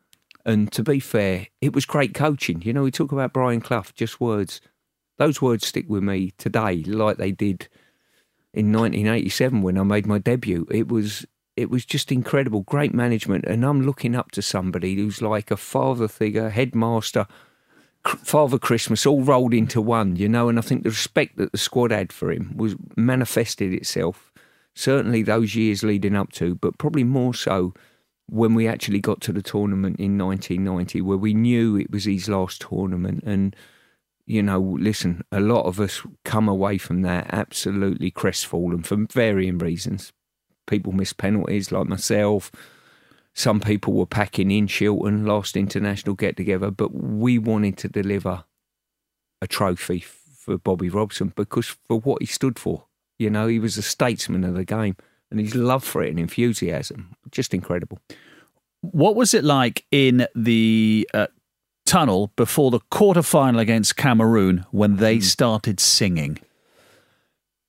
And 0.45 0.71
to 0.73 0.85
be 0.85 1.01
fair, 1.01 1.49
it 1.61 1.75
was 1.75 1.85
great 1.85 2.15
coaching. 2.15 2.63
You 2.63 2.73
know, 2.73 2.85
we 2.85 2.93
talk 2.93 3.11
about 3.11 3.33
Brian 3.33 3.61
Clough, 3.61 3.87
just 3.97 4.21
words. 4.21 4.61
Those 5.19 5.43
words 5.43 5.67
stick 5.67 5.87
with 5.89 6.05
me 6.05 6.35
today, 6.39 6.85
like 6.85 7.17
they 7.17 7.33
did 7.33 7.69
in 8.55 8.73
1987 8.73 9.61
when 9.61 9.77
I 9.77 9.83
made 9.83 10.07
my 10.07 10.19
debut. 10.19 10.69
It 10.71 10.87
was 10.87 11.27
it 11.57 11.71
was 11.71 11.85
just 11.85 12.11
incredible, 12.11 12.63
great 12.63 12.95
management, 12.95 13.45
and 13.47 13.65
I'm 13.65 13.83
looking 13.83 14.15
up 14.15 14.31
to 14.33 14.43
somebody 14.43 14.95
who's 14.97 15.21
like 15.21 15.51
a 15.51 15.57
father 15.57 16.09
figure, 16.09 16.49
headmaster, 16.51 17.27
Father 18.05 18.59
Christmas, 18.59 19.07
all 19.07 19.23
rolled 19.23 19.55
into 19.55 19.81
one. 19.81 20.17
You 20.17 20.29
know, 20.29 20.49
and 20.49 20.59
I 20.59 20.63
think 20.63 20.83
the 20.83 20.91
respect 20.91 21.37
that 21.37 21.53
the 21.53 21.59
squad 21.59 21.93
had 21.93 22.13
for 22.13 22.33
him 22.33 22.57
was 22.57 22.75
manifested 22.97 23.73
itself. 23.73 24.33
Certainly 24.75 25.23
those 25.23 25.55
years 25.55 25.83
leading 25.83 26.17
up 26.17 26.33
to, 26.33 26.55
but 26.57 26.79
probably 26.79 27.05
more 27.05 27.35
so 27.35 27.75
when 28.29 28.55
we 28.55 28.67
actually 28.67 29.01
got 29.01 29.21
to 29.21 29.33
the 29.33 29.43
tournament 29.43 30.01
in 30.01 30.17
1990, 30.19 31.03
where 31.03 31.19
we 31.19 31.35
knew 31.35 31.77
it 31.77 31.91
was 31.91 32.05
his 32.05 32.29
last 32.29 32.63
tournament. 32.63 33.23
And, 33.25 33.55
you 34.25 34.43
know, 34.43 34.61
listen, 34.61 35.23
a 35.31 35.41
lot 35.41 35.67
of 35.67 35.79
us 35.79 36.03
come 36.25 36.49
away 36.49 36.79
from 36.79 37.03
that 37.03 37.27
absolutely 37.31 38.11
crestfallen 38.11 38.83
for 38.83 39.07
varying 39.13 39.59
reasons. 39.59 40.13
People 40.67 40.93
missed 40.93 41.19
penalties, 41.19 41.73
like 41.73 41.87
myself. 41.87 42.51
Some 43.35 43.61
people 43.61 43.95
were 43.95 44.07
packing 44.07 44.51
in 44.51 44.67
Shilton, 44.67 45.27
last 45.27 45.57
international 45.57 46.15
get 46.15 46.37
together, 46.37 46.71
but 46.71 46.95
we 46.95 47.39
wanted 47.39 47.79
to 47.79 47.89
deliver 47.89 48.45
a 49.41 49.47
trophy 49.47 50.01
for 50.01 50.59
Bobby 50.59 50.89
Robson 50.89 51.33
because 51.35 51.77
for 51.89 52.01
what 52.01 52.21
he 52.21 52.27
stood 52.27 52.59
for. 52.59 52.85
You 53.19 53.31
know, 53.31 53.47
he 53.47 53.59
was 53.59 53.79
a 53.79 53.83
statesman 53.83 54.45
of 54.45 54.55
the 54.55 54.65
game 54.65 54.97
and 55.31 55.41
his 55.41 55.55
love 55.55 55.85
for 55.85 56.03
it 56.03 56.11
and 56.11 56.19
enthusiasm, 56.19 57.15
just 57.31 57.55
incredible. 57.55 57.99
What 58.83 59.17
was 59.17 59.33
it 59.33 59.45
like 59.45 59.87
in 59.91 60.27
the 60.35 61.09
uh, 61.15 61.29
tunnel 61.87 62.33
before 62.37 62.71
the 62.71 62.81
quarter 62.91 63.23
final 63.23 63.61
against 63.61 63.97
Cameroon 63.97 64.67
when 64.71 64.97
they 64.97 65.19
mm. 65.19 65.23
started 65.23 65.81
singing? 65.81 66.39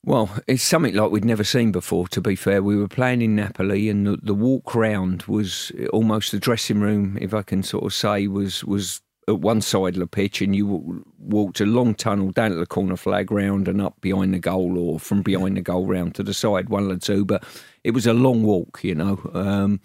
Well, 0.05 0.29
it's 0.47 0.63
something 0.63 0.93
like 0.93 1.11
we'd 1.11 1.23
never 1.23 1.45
seen 1.45 1.71
before, 1.71 2.09
to 2.09 2.19
be 2.19 2.35
fair. 2.35 2.61
We 2.61 2.75
were 2.75 2.89
playing 2.89 3.21
in 3.21 3.37
Napoli, 3.37 3.87
and 3.87 4.05
the, 4.05 4.17
the 4.21 4.33
walk 4.33 4.75
round 4.75 5.23
was 5.23 5.71
almost 5.93 6.31
the 6.31 6.39
dressing 6.39 6.81
room, 6.81 7.17
if 7.21 7.33
I 7.33 7.41
can 7.41 7.63
sort 7.63 7.85
of 7.85 7.93
say, 7.93 8.27
was, 8.27 8.65
was 8.65 9.01
at 9.27 9.39
one 9.39 9.61
side 9.61 9.93
of 9.93 9.99
the 9.99 10.07
pitch 10.07 10.41
and 10.41 10.55
you 10.55 11.05
walked 11.17 11.61
a 11.61 11.65
long 11.65 11.95
tunnel 11.95 12.31
down 12.31 12.51
to 12.51 12.57
the 12.57 12.65
corner 12.65 12.97
flag 12.97 13.31
round 13.31 13.67
and 13.67 13.81
up 13.81 13.99
behind 14.01 14.33
the 14.33 14.39
goal 14.39 14.77
or 14.77 14.99
from 14.99 15.21
behind 15.21 15.55
the 15.55 15.61
goal 15.61 15.85
round 15.85 16.15
to 16.15 16.23
the 16.23 16.33
side, 16.33 16.69
one 16.69 16.91
or 16.91 16.97
two. 16.97 17.23
But 17.23 17.43
it 17.83 17.91
was 17.91 18.05
a 18.05 18.13
long 18.13 18.43
walk, 18.43 18.81
you 18.83 18.95
know. 18.95 19.21
Um, 19.33 19.79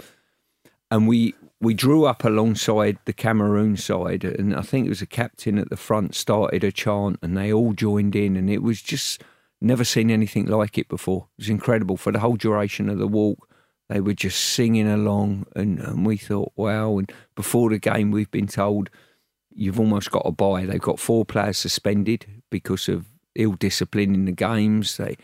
and 0.91 1.07
we 1.07 1.35
we 1.61 1.75
drew 1.75 2.05
up 2.05 2.25
alongside 2.25 2.99
the 3.05 3.13
Cameroon 3.13 3.77
side, 3.77 4.25
and 4.25 4.55
I 4.55 4.63
think 4.63 4.87
it 4.87 4.91
was 4.91 5.03
a 5.03 5.07
captain 5.07 5.59
at 5.59 5.71
the 5.71 5.77
front 5.77 6.15
started 6.15 6.65
a 6.65 6.73
chant, 6.73 7.19
and 7.21 7.37
they 7.37 7.53
all 7.53 7.73
joined 7.73 8.17
in, 8.17 8.37
and 8.37 8.49
it 8.49 8.63
was 8.63 8.81
just 8.81 9.23
never 9.61 9.85
seen 9.85 10.11
anything 10.11 10.47
like 10.47 10.79
it 10.79 10.89
before. 10.89 11.29
It 11.39 11.43
was 11.43 11.49
incredible 11.49 11.97
for 11.97 12.13
the 12.13 12.21
whole 12.21 12.37
duration 12.37 12.89
of 12.89 12.99
the 12.99 13.09
walk. 13.09 13.49
They 13.89 14.01
were 14.01 14.15
just 14.15 14.41
singing 14.41 14.89
along, 14.89 15.47
and, 15.57 15.79
and 15.79 16.05
we 16.05 16.19
thought, 16.19 16.53
wow. 16.57 16.99
And 16.99 17.11
before 17.35 17.71
the 17.71 17.79
game, 17.79 18.11
we've 18.11 18.31
been 18.31 18.47
told 18.47 18.91
you've 19.51 19.81
almost 19.81 20.11
got 20.11 20.25
to 20.25 20.31
buy. 20.31 20.67
They've 20.67 20.81
got 20.81 21.01
four 21.01 21.25
players 21.25 21.59
suspended 21.59 22.27
because 22.51 22.89
of 22.89 23.07
ill 23.35 23.53
discipline 23.53 24.15
in 24.15 24.27
the 24.27 24.33
games. 24.33 24.99
They, 24.99 25.17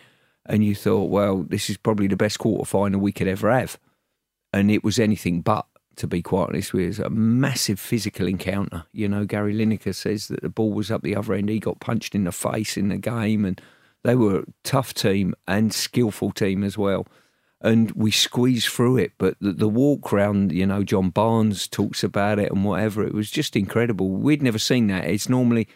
and 0.47 0.65
you 0.65 0.75
thought, 0.75 1.11
well, 1.11 1.43
this 1.43 1.71
is 1.71 1.77
probably 1.77 2.07
the 2.07 2.17
best 2.17 2.39
quarter 2.39 2.65
final 2.65 3.01
we 3.01 3.13
could 3.13 3.29
ever 3.29 3.51
have. 3.51 3.79
And 4.53 4.71
it 4.71 4.83
was 4.83 4.99
anything 4.99 5.43
but, 5.43 5.67
to 5.97 6.07
be 6.07 6.23
quite 6.23 6.49
honest 6.49 6.73
with 6.73 6.81
you. 6.81 6.87
It 6.87 6.91
was 6.91 6.99
a 7.01 7.11
massive 7.11 7.79
physical 7.79 8.27
encounter. 8.27 8.85
You 8.93 9.09
know, 9.09 9.25
Gary 9.25 9.55
Lineker 9.55 9.95
says 9.95 10.29
that 10.29 10.43
the 10.43 10.49
ball 10.49 10.73
was 10.73 10.91
up 10.91 11.03
the 11.03 11.17
other 11.17 11.35
end. 11.35 11.49
He 11.49 11.61
got 11.61 11.81
punched 11.81 12.15
in 12.15 12.25
the 12.25 12.33
face 12.33 12.77
in 12.77 12.89
the 12.89 12.99
game. 12.99 13.45
And 13.45 13.61
they 14.05 14.15
were 14.15 14.41
a 14.41 14.45
tough 14.63 14.95
team 14.95 15.35
and 15.49 15.73
skillful 15.75 16.31
team 16.31 16.63
as 16.63 16.79
well 16.79 17.07
and 17.65 17.91
we 17.93 18.11
squeezed 18.11 18.69
through 18.69 18.99
it. 18.99 19.13
But 19.17 19.37
the, 19.41 19.53
the, 19.53 19.69
walk 19.69 20.13
round, 20.13 20.53
you 20.53 20.67
know, 20.67 20.85
John 20.85 21.09
Barnes 21.09 21.67
talks 21.67 22.05
about 22.05 22.39
it 22.39 22.53
and 22.53 22.63
whatever. 22.63 23.03
It 23.03 23.15
was 23.15 23.31
just 23.31 23.57
incredible. 23.57 24.11
We'd 24.11 24.43
never 24.43 24.59
seen 24.59 24.89
that. 24.89 25.07
It's 25.07 25.31
normally 25.31 25.67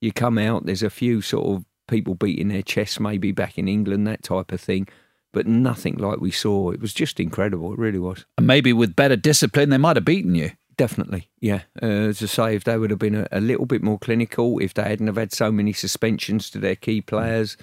you 0.00 0.12
come 0.12 0.38
out, 0.38 0.64
there's 0.64 0.82
a 0.82 0.90
few 0.90 1.20
sort 1.20 1.46
of 1.46 1.64
people 1.88 2.14
beating 2.14 2.48
their 2.48 2.62
chests 2.62 2.98
maybe 2.98 3.32
back 3.32 3.58
in 3.58 3.68
England, 3.68 4.06
that 4.06 4.22
type 4.22 4.50
of 4.50 4.60
thing. 4.60 4.88
But 5.32 5.46
nothing 5.46 5.98
like 5.98 6.20
we 6.20 6.30
saw. 6.30 6.70
It 6.70 6.80
was 6.80 6.94
just 6.94 7.20
incredible. 7.20 7.72
It 7.74 7.78
really 7.78 7.98
was. 7.98 8.24
And 8.38 8.46
maybe 8.46 8.72
with 8.72 8.96
better 8.96 9.16
discipline, 9.16 9.68
they 9.68 9.76
might 9.76 9.96
have 9.96 10.04
beaten 10.06 10.34
you. 10.34 10.52
Definitely, 10.78 11.30
yeah. 11.40 11.62
Uh, 11.82 11.86
as 11.86 12.22
I 12.22 12.26
say, 12.26 12.54
if 12.54 12.64
they 12.64 12.76
would 12.76 12.90
have 12.90 12.98
been 12.98 13.14
a, 13.14 13.26
a, 13.32 13.40
little 13.40 13.64
bit 13.64 13.82
more 13.82 13.98
clinical, 13.98 14.58
if 14.58 14.74
they 14.74 14.82
hadn't 14.82 15.06
have 15.06 15.16
had 15.16 15.32
so 15.32 15.50
many 15.50 15.72
suspensions 15.72 16.50
to 16.50 16.58
their 16.58 16.76
key 16.76 17.00
players, 17.00 17.56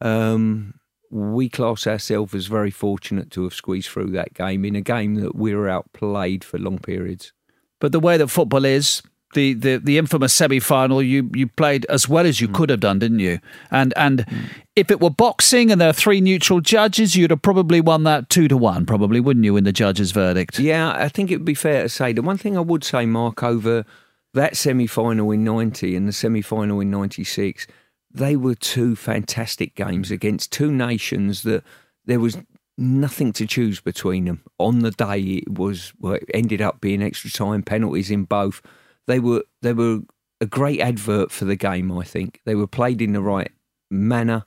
um, 0.00 0.74
we 1.10 1.50
class 1.50 1.86
ourselves 1.86 2.34
as 2.34 2.46
very 2.46 2.70
fortunate 2.70 3.30
to 3.32 3.44
have 3.44 3.54
squeezed 3.54 3.90
through 3.90 4.10
that 4.12 4.32
game 4.32 4.64
in 4.64 4.74
a 4.76 4.80
game 4.80 5.16
that 5.16 5.34
we 5.34 5.54
were 5.54 5.68
outplayed 5.68 6.42
for 6.42 6.58
long 6.58 6.78
periods. 6.78 7.32
But 7.80 7.92
the 7.92 8.00
way 8.00 8.16
that 8.16 8.28
football 8.28 8.64
is, 8.64 9.02
the, 9.34 9.54
the, 9.54 9.76
the 9.76 9.98
infamous 9.98 10.32
semi 10.32 10.60
final, 10.60 11.02
you, 11.02 11.30
you 11.34 11.46
played 11.46 11.84
as 11.86 12.08
well 12.08 12.26
as 12.26 12.40
you 12.40 12.48
mm. 12.48 12.54
could 12.54 12.70
have 12.70 12.80
done, 12.80 12.98
didn't 12.98 13.18
you? 13.18 13.40
And 13.70 13.92
and 13.96 14.26
mm. 14.26 14.46
if 14.74 14.90
it 14.90 15.00
were 15.00 15.10
boxing 15.10 15.70
and 15.70 15.80
there 15.80 15.90
are 15.90 15.94
three 15.94 16.20
neutral 16.20 16.60
judges, 16.60 17.16
you'd 17.16 17.30
have 17.30 17.42
probably 17.42 17.80
won 17.80 18.04
that 18.04 18.30
two 18.30 18.48
to 18.48 18.56
one, 18.56 18.86
probably, 18.86 19.20
wouldn't 19.20 19.44
you, 19.44 19.56
in 19.56 19.64
the 19.64 19.72
judge's 19.72 20.12
verdict? 20.12 20.58
Yeah, 20.58 20.92
I 20.92 21.08
think 21.08 21.30
it 21.30 21.36
would 21.36 21.44
be 21.44 21.54
fair 21.54 21.82
to 21.82 21.88
say 21.88 22.12
the 22.12 22.22
one 22.22 22.38
thing 22.38 22.56
I 22.56 22.60
would 22.60 22.84
say, 22.84 23.06
Mark, 23.06 23.42
over 23.42 23.84
that 24.32 24.56
semi 24.56 24.86
final 24.86 25.30
in 25.30 25.44
90 25.44 25.94
and 25.94 26.08
the 26.08 26.12
semi 26.12 26.42
final 26.42 26.80
in 26.80 26.90
96, 26.90 27.66
they 28.10 28.36
were 28.36 28.54
two 28.54 28.96
fantastic 28.96 29.74
games 29.74 30.10
against 30.10 30.52
two 30.52 30.72
nations 30.72 31.42
that 31.42 31.62
there 32.04 32.20
was 32.20 32.38
nothing 32.76 33.32
to 33.32 33.46
choose 33.46 33.80
between 33.80 34.24
them. 34.24 34.42
On 34.58 34.80
the 34.80 34.90
day, 34.90 35.20
it 35.20 35.50
was 35.50 35.92
well, 35.98 36.14
it 36.14 36.24
ended 36.32 36.60
up 36.60 36.80
being 36.80 37.02
extra 37.02 37.30
time 37.30 37.62
penalties 37.62 38.10
in 38.10 38.24
both 38.24 38.62
they 39.06 39.20
were 39.20 39.44
they 39.62 39.72
were 39.72 40.00
a 40.40 40.46
great 40.46 40.80
advert 40.80 41.30
for 41.30 41.44
the 41.44 41.56
game. 41.56 41.90
I 41.92 42.04
think 42.04 42.40
they 42.44 42.54
were 42.54 42.66
played 42.66 43.00
in 43.00 43.12
the 43.12 43.22
right 43.22 43.52
manner. 43.90 44.44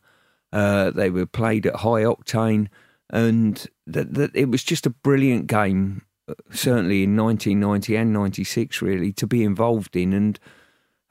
Uh, 0.51 0.91
they 0.91 1.09
were 1.09 1.25
played 1.25 1.65
at 1.65 1.77
high 1.77 2.03
octane, 2.03 2.67
and 3.09 3.67
that, 3.85 4.13
that 4.13 4.35
it 4.35 4.49
was 4.49 4.63
just 4.63 4.85
a 4.85 4.91
brilliant 4.91 5.47
game. 5.47 6.03
Uh, 6.29 6.33
certainly 6.51 7.03
in 7.03 7.15
1990 7.15 7.95
and 7.95 8.13
96, 8.13 8.81
really 8.81 9.13
to 9.13 9.27
be 9.27 9.43
involved 9.43 9.95
in, 9.95 10.13
and 10.13 10.39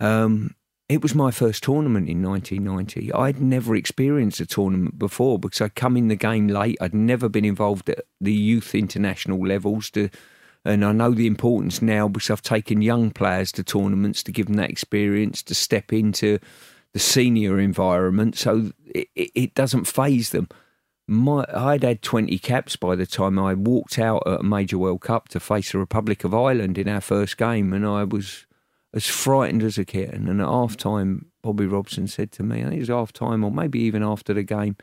um, 0.00 0.54
it 0.88 1.02
was 1.02 1.14
my 1.14 1.30
first 1.30 1.62
tournament 1.64 2.08
in 2.08 2.22
1990. 2.22 3.12
I'd 3.12 3.40
never 3.40 3.74
experienced 3.74 4.40
a 4.40 4.46
tournament 4.46 4.98
before 4.98 5.38
because 5.38 5.60
I'd 5.60 5.74
come 5.74 5.96
in 5.96 6.08
the 6.08 6.16
game 6.16 6.48
late. 6.48 6.76
I'd 6.80 6.94
never 6.94 7.28
been 7.28 7.44
involved 7.44 7.90
at 7.90 8.04
the 8.20 8.32
youth 8.32 8.74
international 8.74 9.44
levels 9.44 9.90
to 9.90 10.10
and 10.66 10.84
I 10.84 10.92
know 10.92 11.12
the 11.12 11.26
importance 11.26 11.80
now 11.80 12.08
because 12.08 12.30
I've 12.30 12.42
taken 12.42 12.82
young 12.82 13.10
players 13.10 13.52
to 13.52 13.62
tournaments 13.62 14.22
to 14.24 14.32
give 14.32 14.46
them 14.46 14.56
that 14.56 14.70
experience 14.70 15.42
to 15.44 15.54
step 15.54 15.92
into 15.92 16.38
the 16.92 16.98
senior 16.98 17.60
environment. 17.60 18.36
So 18.36 18.72
it, 18.84 19.08
it 19.14 19.54
doesn't 19.54 19.84
faze 19.84 20.30
them. 20.30 20.48
My, 21.06 21.44
I'd 21.54 21.84
had 21.84 22.02
20 22.02 22.36
caps 22.38 22.74
by 22.74 22.96
the 22.96 23.06
time 23.06 23.38
I 23.38 23.54
walked 23.54 23.98
out 23.98 24.24
at 24.26 24.40
a 24.40 24.42
major 24.42 24.76
World 24.76 25.02
Cup 25.02 25.28
to 25.28 25.40
face 25.40 25.70
the 25.70 25.78
Republic 25.78 26.24
of 26.24 26.34
Ireland 26.34 26.78
in 26.78 26.88
our 26.88 27.00
first 27.00 27.36
game, 27.36 27.72
and 27.72 27.86
I 27.86 28.02
was 28.02 28.44
as 28.92 29.06
frightened 29.06 29.62
as 29.62 29.78
a 29.78 29.84
kitten. 29.84 30.26
And 30.26 30.40
at 30.40 30.48
half 30.48 30.76
time, 30.76 31.26
Bobby 31.42 31.66
Robson 31.66 32.08
said 32.08 32.32
to 32.32 32.42
me, 32.42 32.60
I 32.60 32.64
think 32.64 32.76
it 32.76 32.80
was 32.80 32.88
half 32.88 33.12
time 33.12 33.44
or 33.44 33.52
maybe 33.52 33.78
even 33.80 34.02
after 34.02 34.34
the 34.34 34.42
game, 34.42 34.76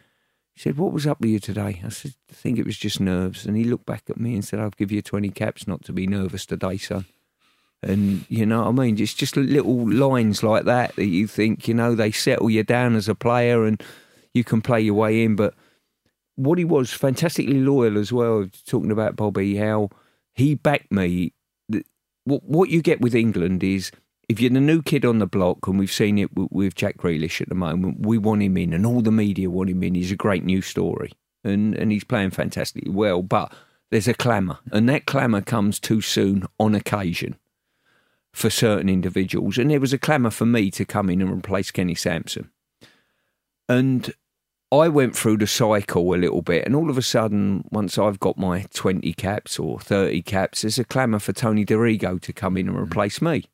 he 0.53 0.61
said, 0.61 0.77
What 0.77 0.93
was 0.93 1.07
up 1.07 1.19
with 1.19 1.31
you 1.31 1.39
today? 1.39 1.81
I 1.83 1.89
said, 1.89 2.13
I 2.29 2.33
think 2.33 2.59
it 2.59 2.65
was 2.65 2.77
just 2.77 2.99
nerves. 2.99 3.45
And 3.45 3.57
he 3.57 3.63
looked 3.63 3.85
back 3.85 4.03
at 4.09 4.19
me 4.19 4.33
and 4.35 4.45
said, 4.45 4.59
I'll 4.59 4.69
give 4.69 4.91
you 4.91 5.01
20 5.01 5.29
caps 5.29 5.67
not 5.67 5.83
to 5.85 5.93
be 5.93 6.07
nervous 6.07 6.45
today, 6.45 6.77
son. 6.77 7.05
And 7.81 8.25
you 8.29 8.45
know 8.45 8.61
what 8.61 8.69
I 8.69 8.71
mean? 8.71 8.99
It's 8.99 9.13
just 9.13 9.35
little 9.35 9.89
lines 9.89 10.41
like 10.41 10.65
that 10.65 10.95
that 10.95 11.05
you 11.05 11.27
think, 11.27 11.67
you 11.67 11.73
know, 11.73 11.95
they 11.95 12.11
settle 12.11 12.49
you 12.49 12.63
down 12.63 12.95
as 12.95 13.09
a 13.09 13.15
player 13.15 13.65
and 13.65 13.81
you 14.33 14.43
can 14.43 14.61
play 14.61 14.79
your 14.79 14.93
way 14.93 15.23
in. 15.23 15.35
But 15.35 15.53
what 16.35 16.57
he 16.57 16.65
was 16.65 16.93
fantastically 16.93 17.59
loyal 17.59 17.97
as 17.97 18.13
well, 18.13 18.47
talking 18.65 18.91
about 18.91 19.15
Bobby, 19.15 19.57
how 19.57 19.89
he 20.33 20.55
backed 20.55 20.91
me. 20.91 21.33
What 22.25 22.69
you 22.69 22.81
get 22.81 23.01
with 23.01 23.15
England 23.15 23.65
is 23.65 23.91
if 24.29 24.39
you're 24.39 24.49
the 24.49 24.61
new 24.61 24.81
kid 24.81 25.05
on 25.05 25.19
the 25.19 25.27
block, 25.27 25.67
and 25.67 25.77
we've 25.77 25.91
seen 25.91 26.17
it 26.17 26.29
with 26.33 26.75
Jack 26.75 26.97
Grealish 26.97 27.41
at 27.41 27.49
the 27.49 27.55
moment, 27.55 28.05
we 28.05 28.17
want 28.17 28.41
him 28.41 28.57
in, 28.57 28.73
and 28.73 28.85
all 28.85 29.01
the 29.01 29.11
media 29.11 29.49
want 29.49 29.69
him 29.69 29.83
in. 29.83 29.95
He's 29.95 30.11
a 30.11 30.15
great 30.15 30.43
new 30.43 30.61
story, 30.61 31.11
and 31.43 31.75
and 31.75 31.91
he's 31.91 32.03
playing 32.03 32.31
fantastically 32.31 32.91
well. 32.91 33.21
But 33.21 33.53
there's 33.91 34.07
a 34.07 34.13
clamour, 34.13 34.59
and 34.71 34.87
that 34.89 35.05
clamour 35.05 35.41
comes 35.41 35.79
too 35.79 36.01
soon 36.01 36.45
on 36.59 36.73
occasion 36.73 37.35
for 38.31 38.49
certain 38.49 38.89
individuals. 38.89 39.57
And 39.57 39.69
there 39.69 39.79
was 39.79 39.93
a 39.93 39.99
clamour 39.99 40.31
for 40.31 40.45
me 40.45 40.71
to 40.71 40.85
come 40.85 41.09
in 41.09 41.21
and 41.21 41.31
replace 41.31 41.71
Kenny 41.71 41.95
Sansom, 41.95 42.51
and 43.67 44.13
I 44.71 44.87
went 44.87 45.15
through 45.15 45.37
the 45.37 45.47
cycle 45.47 46.15
a 46.15 46.17
little 46.17 46.41
bit, 46.41 46.65
and 46.65 46.75
all 46.75 46.89
of 46.89 46.97
a 46.97 47.03
sudden, 47.03 47.65
once 47.71 47.97
I've 47.97 48.21
got 48.21 48.37
my 48.37 48.65
20 48.73 49.11
caps 49.13 49.59
or 49.59 49.79
30 49.79 50.21
caps, 50.21 50.61
there's 50.61 50.79
a 50.79 50.85
clamour 50.85 51.19
for 51.19 51.33
Tony 51.33 51.65
Dorigo 51.65 52.19
to 52.21 52.33
come 52.33 52.55
in 52.55 52.69
and 52.69 52.77
mm. 52.77 52.83
replace 52.83 53.21
me 53.21 53.45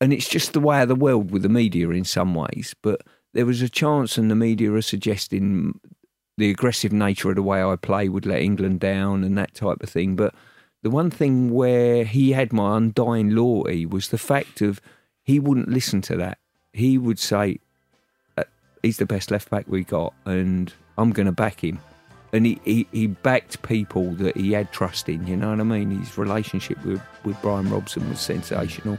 and 0.00 0.12
it's 0.12 0.28
just 0.28 0.52
the 0.52 0.60
way 0.60 0.82
of 0.82 0.88
the 0.88 0.94
world 0.94 1.30
with 1.30 1.42
the 1.42 1.48
media 1.48 1.88
in 1.90 2.04
some 2.04 2.34
ways. 2.34 2.74
But 2.82 3.02
there 3.34 3.46
was 3.46 3.62
a 3.62 3.68
chance, 3.68 4.16
and 4.16 4.30
the 4.30 4.34
media 4.34 4.72
are 4.72 4.82
suggesting 4.82 5.78
the 6.38 6.50
aggressive 6.50 6.92
nature 6.92 7.28
of 7.28 7.36
the 7.36 7.42
way 7.42 7.62
I 7.62 7.76
play 7.76 8.08
would 8.08 8.26
let 8.26 8.40
England 8.40 8.80
down 8.80 9.24
and 9.24 9.36
that 9.36 9.54
type 9.54 9.82
of 9.82 9.90
thing. 9.90 10.16
But 10.16 10.34
the 10.82 10.90
one 10.90 11.10
thing 11.10 11.50
where 11.50 12.04
he 12.04 12.32
had 12.32 12.52
my 12.52 12.78
undying 12.78 13.34
loyalty 13.34 13.84
was 13.84 14.08
the 14.08 14.18
fact 14.18 14.62
of 14.62 14.80
he 15.22 15.38
wouldn't 15.38 15.68
listen 15.68 16.00
to 16.02 16.16
that. 16.16 16.38
He 16.72 16.96
would 16.96 17.18
say, 17.18 17.58
uh, 18.38 18.44
"He's 18.82 18.96
the 18.96 19.06
best 19.06 19.30
left 19.30 19.50
back 19.50 19.66
we 19.68 19.84
got, 19.84 20.14
and 20.24 20.72
I'm 20.96 21.10
going 21.10 21.26
to 21.26 21.32
back 21.32 21.62
him." 21.62 21.78
And 22.32 22.46
he, 22.46 22.60
he, 22.64 22.86
he 22.92 23.06
backed 23.08 23.60
people 23.62 24.12
that 24.12 24.36
he 24.36 24.52
had 24.52 24.70
trust 24.70 25.08
in. 25.08 25.26
You 25.26 25.36
know 25.36 25.50
what 25.50 25.58
I 25.58 25.64
mean? 25.64 25.90
His 25.90 26.16
relationship 26.16 26.82
with, 26.84 27.02
with 27.24 27.36
Brian 27.42 27.68
Robson 27.68 28.08
was 28.08 28.20
sensational 28.20 28.98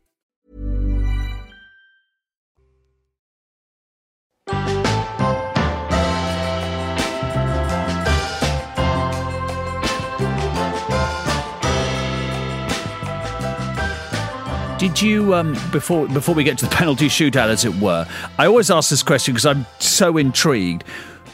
Did 14.81 14.99
you 14.99 15.35
um, 15.35 15.53
before 15.71 16.07
before 16.07 16.33
we 16.33 16.43
get 16.43 16.57
to 16.57 16.65
the 16.65 16.75
penalty 16.75 17.07
shootout, 17.07 17.49
as 17.49 17.65
it 17.65 17.75
were? 17.75 18.07
I 18.39 18.47
always 18.47 18.71
ask 18.71 18.89
this 18.89 19.03
question 19.03 19.35
because 19.35 19.45
I'm 19.45 19.67
so 19.77 20.17
intrigued. 20.17 20.85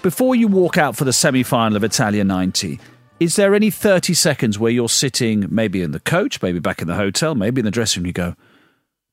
Before 0.02 0.36
you 0.36 0.50
walk 0.50 0.78
out 0.78 0.98
for 0.98 1.06
the 1.06 1.14
semi-final 1.14 1.78
of 1.78 1.84
Italia 1.86 2.26
'90, 2.26 2.78
is 3.22 3.38
there 3.38 3.56
any 3.56 3.70
30 3.70 4.14
seconds 4.16 4.60
where 4.60 4.70
you're 4.70 4.90
sitting, 4.90 5.46
maybe 5.50 5.82
in 5.82 5.92
the 5.92 6.02
coach, 6.02 6.42
maybe 6.42 6.60
back 6.60 6.82
in 6.82 6.90
the 6.90 6.96
hotel, 6.96 7.36
maybe 7.36 7.62
in 7.62 7.64
the 7.66 7.72
dressing 7.72 8.02
room, 8.02 8.08
you 8.08 8.12
go, 8.12 8.36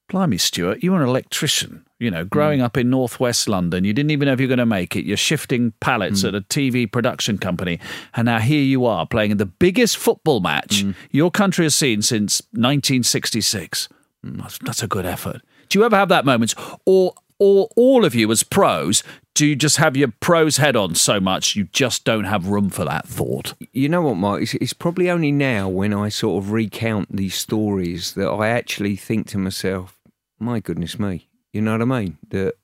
"Blimey, 0.09 0.39
Stuart, 0.39 0.83
you're 0.83 1.01
an 1.01 1.09
electrician." 1.09 1.87
You 2.01 2.11
know, 2.11 2.25
growing 2.25 2.59
mm. 2.59 2.65
up 2.65 2.77
in 2.77 2.91
northwest 2.91 3.49
London, 3.49 3.85
you 3.85 3.93
didn't 3.93 4.11
even 4.11 4.27
know 4.27 4.33
if 4.33 4.41
you're 4.41 4.49
going 4.49 4.59
to 4.59 4.67
make 4.67 4.97
it. 4.97 5.05
You're 5.05 5.17
shifting 5.17 5.75
pallets 5.79 6.25
mm. 6.25 6.29
at 6.31 6.35
a 6.35 6.41
TV 6.41 6.91
production 6.91 7.39
company, 7.39 7.79
and 8.15 8.27
now 8.27 8.41
here 8.41 8.65
you 8.65 8.85
are 8.85 9.07
playing 9.07 9.31
in 9.31 9.37
the 9.37 9.47
biggest 9.47 9.97
football 9.97 10.41
match 10.41 10.83
mm. 10.83 10.97
your 11.13 11.31
country 11.31 11.67
has 11.67 11.77
seen 11.77 12.03
since 12.03 12.43
1966. 12.51 13.89
Mm, 14.25 14.39
That's, 14.39 14.59
that's 14.59 14.83
a 14.83 14.89
good 14.89 15.07
effort. 15.07 15.43
Do 15.69 15.79
you 15.79 15.85
ever 15.85 15.97
have 15.97 16.09
that 16.09 16.25
moment, 16.25 16.55
or 16.87 17.15
or 17.39 17.69
all 17.77 18.05
of 18.05 18.15
you 18.15 18.31
as 18.31 18.45
pros, 18.45 19.03
do 19.35 19.45
you 19.45 19.57
just 19.57 19.79
have 19.79 19.97
your 19.97 20.13
pros 20.21 20.59
head 20.59 20.77
on 20.77 20.95
so 20.95 21.19
much 21.19 21.57
you 21.57 21.65
just 21.65 22.05
don't 22.05 22.25
have 22.25 22.47
room 22.47 22.71
for 22.71 22.85
that 22.85 23.09
thought? 23.09 23.55
You 23.73 23.89
know 23.89 24.03
what, 24.03 24.15
Mark? 24.15 24.43
It's, 24.43 24.55
it's 24.55 24.73
probably 24.73 25.11
only 25.11 25.33
now 25.33 25.69
when 25.69 25.93
I 25.93 26.11
sort 26.11 26.43
of 26.43 26.53
recount 26.53 27.15
these 27.15 27.35
stories 27.35 28.15
that 28.15 28.29
I 28.29 28.49
actually 28.49 28.95
think 28.95 29.27
to 29.29 29.39
myself, 29.39 29.99
my 30.39 30.61
goodness 30.61 30.99
me. 30.99 31.29
You 31.53 31.61
know 31.61 31.73
what 31.73 31.83
I 31.83 31.85
mean? 31.85 32.19
That 32.29 32.55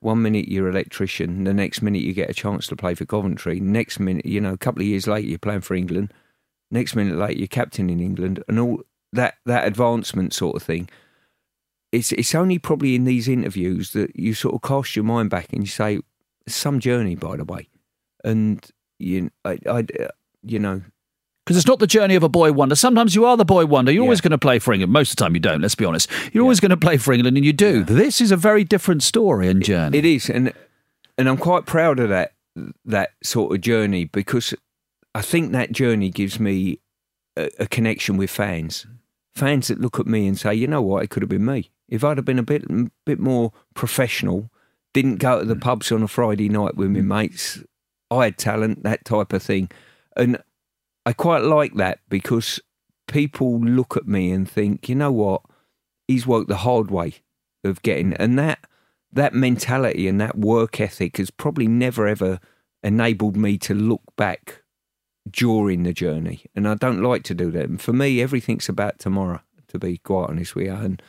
one 0.00 0.20
minute 0.20 0.48
you're 0.48 0.68
an 0.68 0.74
electrician, 0.74 1.44
the 1.44 1.54
next 1.54 1.80
minute 1.80 2.02
you 2.02 2.12
get 2.12 2.28
a 2.30 2.34
chance 2.34 2.66
to 2.66 2.76
play 2.76 2.94
for 2.96 3.04
Coventry, 3.04 3.60
next 3.60 4.00
minute, 4.00 4.26
you 4.26 4.40
know, 4.40 4.52
a 4.52 4.58
couple 4.58 4.82
of 4.82 4.88
years 4.88 5.06
later 5.06 5.28
you're 5.28 5.38
playing 5.38 5.60
for 5.60 5.74
England, 5.74 6.12
next 6.72 6.96
minute 6.96 7.16
later 7.16 7.38
you're 7.38 7.46
captain 7.46 7.88
in 7.88 8.00
England, 8.00 8.42
and 8.48 8.58
all 8.58 8.80
that, 9.12 9.34
that 9.46 9.66
advancement 9.66 10.32
sort 10.32 10.56
of 10.56 10.62
thing. 10.62 10.88
It's, 11.92 12.12
it's 12.12 12.34
only 12.34 12.58
probably 12.58 12.94
in 12.94 13.04
these 13.04 13.28
interviews 13.28 13.92
that 13.92 14.16
you 14.16 14.34
sort 14.34 14.54
of 14.54 14.62
cast 14.62 14.96
your 14.96 15.04
mind 15.04 15.30
back 15.30 15.52
and 15.52 15.62
you 15.62 15.68
say, 15.68 16.00
some 16.48 16.80
journey, 16.80 17.14
by 17.14 17.36
the 17.36 17.44
way. 17.44 17.68
And, 18.24 18.64
you, 18.98 19.30
I, 19.44 19.58
I, 19.68 19.86
you 20.42 20.58
know, 20.58 20.82
Because 21.44 21.56
it's 21.56 21.66
not 21.66 21.80
the 21.80 21.88
journey 21.88 22.14
of 22.14 22.22
a 22.22 22.28
boy 22.28 22.52
wonder. 22.52 22.76
Sometimes 22.76 23.16
you 23.16 23.24
are 23.24 23.36
the 23.36 23.44
boy 23.44 23.66
wonder. 23.66 23.90
You're 23.90 24.04
always 24.04 24.20
going 24.20 24.30
to 24.30 24.38
play 24.38 24.60
for 24.60 24.72
England. 24.72 24.92
Most 24.92 25.10
of 25.10 25.16
the 25.16 25.24
time 25.24 25.34
you 25.34 25.40
don't, 25.40 25.60
let's 25.60 25.74
be 25.74 25.84
honest. 25.84 26.08
You're 26.32 26.42
always 26.42 26.60
going 26.60 26.70
to 26.70 26.76
play 26.76 26.98
for 26.98 27.12
England 27.12 27.36
and 27.36 27.44
you 27.44 27.52
do. 27.52 27.82
This 27.82 28.20
is 28.20 28.30
a 28.30 28.36
very 28.36 28.62
different 28.62 29.02
story 29.02 29.48
and 29.48 29.62
journey. 29.62 29.98
It 29.98 30.04
is, 30.04 30.30
and 30.30 30.52
and 31.18 31.28
I'm 31.28 31.36
quite 31.36 31.66
proud 31.66 31.98
of 31.98 32.10
that 32.10 32.34
that 32.84 33.10
sort 33.24 33.52
of 33.52 33.60
journey 33.60 34.04
because 34.04 34.54
I 35.14 35.22
think 35.22 35.50
that 35.50 35.72
journey 35.72 36.10
gives 36.10 36.38
me 36.38 36.78
a, 37.36 37.50
a 37.58 37.66
connection 37.66 38.16
with 38.16 38.30
fans, 38.30 38.86
fans 39.34 39.68
that 39.68 39.80
look 39.80 39.98
at 39.98 40.06
me 40.06 40.26
and 40.26 40.38
say, 40.38 40.54
you 40.54 40.66
know 40.66 40.82
what, 40.82 41.02
it 41.02 41.10
could 41.10 41.22
have 41.22 41.30
been 41.30 41.44
me. 41.44 41.70
If 41.88 42.04
I'd 42.04 42.18
have 42.18 42.24
been 42.24 42.38
a 42.38 42.42
bit 42.42 42.64
bit 43.04 43.18
more 43.18 43.52
professional. 43.74 44.50
Didn't 44.94 45.16
go 45.16 45.38
to 45.38 45.46
the 45.46 45.56
mm. 45.56 45.60
pubs 45.60 45.90
on 45.90 46.02
a 46.02 46.08
Friday 46.08 46.50
night 46.50 46.76
with 46.76 46.90
my 46.90 47.00
mm. 47.00 47.06
mates. 47.06 47.62
I 48.10 48.24
had 48.24 48.36
talent, 48.36 48.82
that 48.82 49.06
type 49.06 49.32
of 49.32 49.42
thing, 49.42 49.70
and 50.16 50.36
I 51.06 51.14
quite 51.14 51.42
like 51.42 51.74
that 51.76 52.00
because 52.10 52.60
people 53.08 53.58
look 53.58 53.96
at 53.96 54.06
me 54.06 54.30
and 54.32 54.48
think, 54.48 54.90
you 54.90 54.94
know 54.94 55.10
what, 55.10 55.40
he's 56.06 56.26
worked 56.26 56.48
the 56.48 56.56
hard 56.56 56.90
way 56.90 57.14
of 57.64 57.80
getting, 57.80 58.10
mm. 58.10 58.16
and 58.18 58.38
that 58.38 58.58
that 59.12 59.34
mentality 59.34 60.08
and 60.08 60.20
that 60.20 60.36
work 60.36 60.80
ethic 60.80 61.16
has 61.16 61.30
probably 61.30 61.68
never 61.68 62.06
ever 62.06 62.38
enabled 62.82 63.36
me 63.36 63.56
to 63.58 63.74
look 63.74 64.02
back 64.16 64.61
during 65.30 65.82
the 65.82 65.92
journey. 65.92 66.44
And 66.54 66.68
I 66.68 66.74
don't 66.74 67.02
like 67.02 67.22
to 67.24 67.34
do 67.34 67.50
that. 67.52 67.68
And 67.68 67.80
for 67.80 67.92
me, 67.92 68.20
everything's 68.20 68.68
about 68.68 68.98
tomorrow, 68.98 69.40
to 69.68 69.78
be 69.78 69.98
quite 69.98 70.28
honest 70.28 70.54
with 70.54 70.66
you. 70.66 70.74
And 70.74 71.02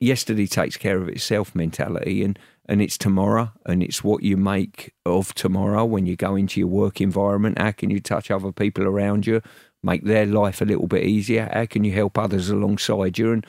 yesterday 0.00 0.46
takes 0.46 0.76
care 0.76 0.98
of 0.98 1.08
itself 1.08 1.54
mentality 1.54 2.22
and, 2.22 2.38
and 2.66 2.82
it's 2.82 2.98
tomorrow 2.98 3.52
and 3.66 3.82
it's 3.82 4.04
what 4.04 4.22
you 4.22 4.36
make 4.36 4.92
of 5.06 5.34
tomorrow 5.34 5.84
when 5.84 6.06
you 6.06 6.16
go 6.16 6.36
into 6.36 6.60
your 6.60 6.68
work 6.68 7.00
environment. 7.00 7.58
How 7.58 7.72
can 7.72 7.90
you 7.90 8.00
touch 8.00 8.30
other 8.30 8.52
people 8.52 8.84
around 8.84 9.26
you, 9.26 9.40
make 9.82 10.04
their 10.04 10.26
life 10.26 10.60
a 10.60 10.66
little 10.66 10.86
bit 10.86 11.04
easier? 11.04 11.48
How 11.52 11.66
can 11.66 11.84
you 11.84 11.92
help 11.92 12.18
others 12.18 12.50
alongside 12.50 13.18
you? 13.18 13.32
And 13.32 13.46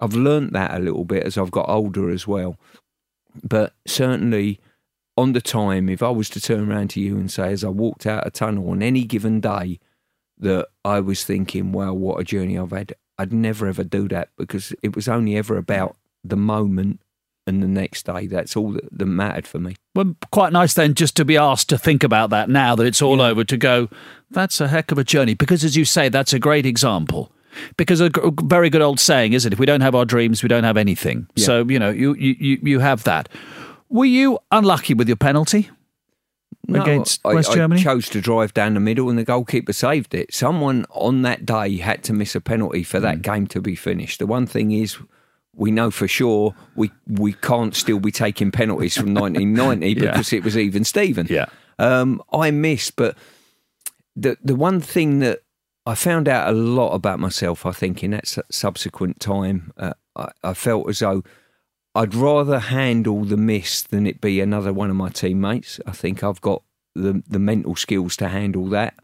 I've 0.00 0.14
learnt 0.14 0.52
that 0.52 0.74
a 0.74 0.82
little 0.82 1.04
bit 1.04 1.24
as 1.24 1.36
I've 1.36 1.50
got 1.50 1.68
older 1.68 2.10
as 2.10 2.26
well. 2.26 2.56
But 3.42 3.74
certainly 3.86 4.60
on 5.18 5.32
the 5.32 5.40
time, 5.40 5.88
if 5.88 6.02
I 6.02 6.10
was 6.10 6.30
to 6.30 6.40
turn 6.40 6.70
around 6.70 6.90
to 6.90 7.00
you 7.00 7.16
and 7.16 7.30
say, 7.30 7.52
as 7.52 7.64
I 7.64 7.68
walked 7.68 8.06
out 8.06 8.26
a 8.26 8.30
tunnel 8.30 8.70
on 8.70 8.82
any 8.82 9.02
given 9.02 9.40
day, 9.40 9.80
that 10.38 10.68
I 10.84 11.00
was 11.00 11.24
thinking, 11.24 11.72
wow, 11.72 11.92
what 11.92 12.20
a 12.20 12.24
journey 12.24 12.56
I've 12.56 12.70
had, 12.70 12.94
I'd 13.18 13.32
never 13.32 13.66
ever 13.66 13.82
do 13.82 14.06
that 14.08 14.28
because 14.38 14.72
it 14.80 14.94
was 14.94 15.08
only 15.08 15.36
ever 15.36 15.56
about 15.56 15.96
the 16.22 16.36
moment 16.36 17.00
and 17.48 17.60
the 17.60 17.66
next 17.66 18.06
day. 18.06 18.28
That's 18.28 18.56
all 18.56 18.70
that, 18.72 18.96
that 18.96 19.06
mattered 19.06 19.48
for 19.48 19.58
me. 19.58 19.74
Well, 19.96 20.14
quite 20.30 20.52
nice 20.52 20.74
then 20.74 20.94
just 20.94 21.16
to 21.16 21.24
be 21.24 21.36
asked 21.36 21.68
to 21.70 21.78
think 21.78 22.04
about 22.04 22.30
that 22.30 22.48
now 22.48 22.76
that 22.76 22.86
it's 22.86 23.02
all 23.02 23.20
over 23.20 23.42
to 23.42 23.56
go, 23.56 23.88
that's 24.30 24.60
a 24.60 24.68
heck 24.68 24.92
of 24.92 24.98
a 24.98 25.04
journey. 25.04 25.34
Because 25.34 25.64
as 25.64 25.76
you 25.76 25.84
say, 25.84 26.08
that's 26.08 26.32
a 26.32 26.38
great 26.38 26.66
example. 26.66 27.32
Because 27.76 28.00
a 28.00 28.10
very 28.42 28.70
good 28.70 28.82
old 28.82 29.00
saying, 29.00 29.32
isn't 29.32 29.52
it? 29.52 29.54
If 29.54 29.58
we 29.58 29.66
don't 29.66 29.80
have 29.80 29.96
our 29.96 30.04
dreams, 30.04 30.44
we 30.44 30.48
don't 30.48 30.62
have 30.62 30.76
anything. 30.76 31.26
So, 31.36 31.64
you 31.66 31.80
know, 31.80 31.90
you, 31.90 32.14
you, 32.14 32.58
you 32.62 32.78
have 32.78 33.02
that. 33.04 33.28
Were 33.90 34.04
you 34.04 34.38
unlucky 34.50 34.94
with 34.94 35.08
your 35.08 35.16
penalty 35.16 35.70
No, 36.66 36.82
against 36.82 37.20
I, 37.24 37.34
West 37.34 37.50
I 37.50 37.54
Germany? 37.54 37.82
chose 37.82 38.08
to 38.10 38.20
drive 38.20 38.52
down 38.54 38.74
the 38.74 38.80
middle 38.80 39.08
and 39.08 39.18
the 39.18 39.24
goalkeeper 39.24 39.72
saved 39.72 40.14
it. 40.14 40.32
Someone 40.34 40.84
on 40.90 41.22
that 41.22 41.46
day 41.46 41.78
had 41.78 42.04
to 42.04 42.12
miss 42.12 42.34
a 42.34 42.40
penalty 42.40 42.82
for 42.82 43.00
that 43.00 43.22
game 43.22 43.46
to 43.48 43.60
be 43.60 43.74
finished. 43.74 44.18
The 44.18 44.26
one 44.26 44.46
thing 44.46 44.72
is, 44.72 44.98
we 45.54 45.70
know 45.70 45.90
for 45.90 46.06
sure 46.06 46.54
we 46.76 46.90
we 47.08 47.32
can't 47.32 47.74
still 47.74 47.98
be 47.98 48.12
taking 48.12 48.52
penalties 48.52 48.96
from 48.96 49.14
1990 49.14 49.88
Yeah. 50.04 50.12
because 50.12 50.32
it 50.32 50.44
was 50.44 50.56
even 50.56 50.84
Steven. 50.84 51.26
Yeah. 51.28 51.46
Um, 51.80 52.22
I 52.32 52.50
missed, 52.50 52.94
but 52.96 53.16
the 54.14 54.36
the 54.42 54.54
one 54.54 54.80
thing 54.80 55.18
that 55.20 55.40
I 55.86 55.94
found 55.94 56.28
out 56.28 56.48
a 56.48 56.52
lot 56.52 56.92
about 56.92 57.18
myself, 57.18 57.64
I 57.64 57.72
think, 57.72 58.04
in 58.04 58.10
that 58.12 58.28
su- 58.28 58.42
subsequent 58.50 59.20
time, 59.20 59.72
uh, 59.78 59.94
I, 60.14 60.30
I 60.44 60.54
felt 60.54 60.88
as 60.90 60.98
though 60.98 61.22
I'd 61.94 62.14
rather 62.14 62.58
handle 62.58 63.24
the 63.24 63.36
miss 63.36 63.82
than 63.82 64.06
it 64.06 64.20
be 64.20 64.40
another 64.40 64.72
one 64.72 64.90
of 64.90 64.96
my 64.96 65.08
teammates. 65.08 65.80
I 65.86 65.92
think 65.92 66.22
I've 66.22 66.40
got 66.40 66.62
the 66.94 67.22
the 67.28 67.38
mental 67.38 67.76
skills 67.76 68.16
to 68.18 68.28
handle 68.28 68.66
that. 68.66 68.94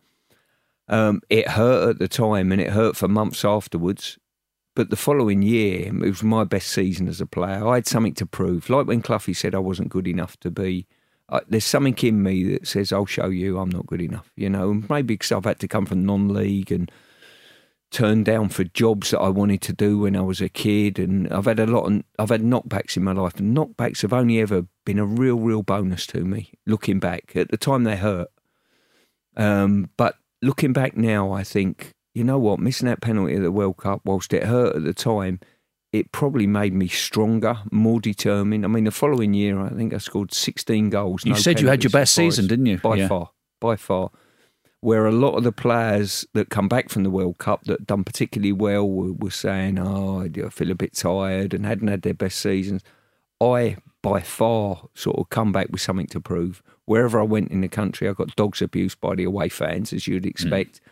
Um, 0.89 1.22
it 1.30 1.49
hurt 1.49 1.91
at 1.91 1.99
the 1.99 2.09
time, 2.09 2.53
and 2.53 2.61
it 2.61 2.70
hurt 2.70 2.97
for 2.97 3.09
months 3.09 3.45
afterwards. 3.45 4.18
But 4.76 4.91
the 4.91 4.97
following 4.97 5.43
year, 5.43 5.87
it 5.87 6.09
was 6.09 6.22
my 6.22 6.45
best 6.45 6.68
season 6.68 7.09
as 7.09 7.20
a 7.20 7.26
player. 7.26 7.66
I 7.66 7.76
had 7.76 7.87
something 7.87 8.14
to 8.14 8.26
prove. 8.26 8.68
Like 8.68 8.87
when 8.87 9.03
Cloughie 9.03 9.32
said 9.32 9.55
I 9.55 9.61
wasn't 9.61 9.89
good 9.89 10.09
enough 10.09 10.37
to 10.41 10.51
be, 10.51 10.87
there's 11.49 11.64
something 11.64 11.97
in 12.03 12.22
me 12.22 12.43
that 12.53 12.66
says 12.66 12.93
I'll 12.93 13.07
show 13.07 13.28
you 13.28 13.59
I'm 13.59 13.70
not 13.70 13.87
good 13.87 14.03
enough. 14.03 14.30
You 14.37 14.51
know, 14.51 14.82
maybe 14.89 15.14
because 15.14 15.32
I've 15.32 15.45
had 15.45 15.61
to 15.61 15.68
come 15.68 15.87
from 15.87 16.05
non-league 16.05 16.72
and 16.72 16.91
turned 17.95 18.24
down 18.24 18.49
for 18.49 18.64
jobs 18.64 19.11
that 19.11 19.20
I 19.20 19.28
wanted 19.28 19.62
to 19.62 19.72
do 19.72 20.01
when 20.01 20.16
I 20.16 20.20
was 20.20 20.40
a 20.40 20.49
kid, 20.49 20.99
and 20.99 21.32
I've 21.32 21.45
had 21.47 21.61
a 21.61 21.66
lot. 21.66 21.90
Of, 21.90 22.03
I've 22.18 22.30
had 22.30 22.42
knockbacks 22.42 22.97
in 22.97 23.05
my 23.05 23.12
life, 23.12 23.38
and 23.38 23.57
knockbacks 23.57 24.03
have 24.03 24.12
only 24.12 24.40
ever 24.40 24.66
been 24.84 24.99
a 24.99 25.07
real, 25.07 25.38
real 25.38 25.62
bonus 25.62 26.07
to 26.09 26.24
me. 26.24 26.53
Looking 26.66 26.99
back, 26.99 27.34
at 27.36 27.51
the 27.51 27.57
time 27.57 27.84
they 27.84 27.97
hurt, 27.97 28.28
um, 29.36 29.90
but 29.97 30.16
looking 30.42 30.72
back 30.72 30.97
now, 30.97 31.32
I 31.32 31.45
think 31.45 31.95
you 32.14 32.24
know 32.24 32.38
what, 32.38 32.61
missing 32.61 32.86
that 32.86 33.01
penalty 33.01 33.34
at 33.34 33.42
the 33.42 33.53
World 33.53 33.76
Cup, 33.76 34.03
whilst 34.05 34.32
it 34.32 34.45
hurt 34.45 34.76
at 34.76 34.84
the 34.84 34.95
time, 34.95 35.40
it 35.92 36.12
probably 36.12 36.47
made 36.47 36.72
me 36.72 36.88
stronger, 36.88 37.59
more 37.70 38.01
determined. 38.01 38.64
I 38.64 38.68
mean, 38.68 38.84
the 38.84 38.90
following 38.90 39.34
year, 39.34 39.61
I 39.61 39.70
think 39.70 39.92
I 39.92 39.99
scored 39.99 40.32
16 40.32 40.90
goals. 40.90 41.24
You 41.24 41.32
no 41.32 41.38
said 41.38 41.61
you 41.61 41.68
had 41.68 41.82
your 41.82 41.90
best 41.90 42.14
season, 42.14 42.47
didn't 42.47 42.66
you? 42.66 42.78
By 42.78 42.97
Yeah. 42.97 43.09
far, 43.09 43.30
by 43.61 43.76
far. 43.76 44.11
Where 44.85 45.07
a 45.07 45.12
lot 45.12 45.37
of 45.37 45.45
the 45.45 45.53
players 45.53 46.26
that 46.35 46.51
come 46.51 46.68
back 46.68 46.91
from 46.91 47.05
the 47.05 47.11
World 47.11 47.39
Cup 47.39 47.64
that 47.64 47.87
done 47.87 48.05
particularly 48.05 48.53
well 48.53 48.87
were, 48.87 49.14
were 49.14 49.30
saying, 49.30 49.78
"Oh, 49.78 50.20
I 50.22 50.49
feel 50.51 50.70
a 50.70 50.74
bit 50.74 50.93
tired," 50.93 51.55
and 51.55 51.64
hadn't 51.64 51.89
had 51.89 52.03
their 52.03 52.12
best 52.12 52.39
seasons. 52.39 52.82
I, 53.41 53.78
by 54.03 54.20
far, 54.20 54.89
sort 54.95 55.18
of 55.18 55.30
come 55.30 55.53
back 55.53 55.68
with 55.70 55.80
something 55.80 56.09
to 56.09 56.20
prove. 56.20 56.62
Wherever 56.85 57.18
I 57.18 57.22
went 57.22 57.51
in 57.51 57.62
the 57.62 57.68
country, 57.68 58.11
I 58.11 58.12
got 58.12 58.37
dogs 58.37 58.61
abused 58.61 59.01
by 59.01 59.14
the 59.14 59.24
away 59.24 59.49
fans, 59.49 59.95
as 59.95 60.07
you'd 60.07 60.24
hmm. 60.24 60.28
expect, 60.28 60.82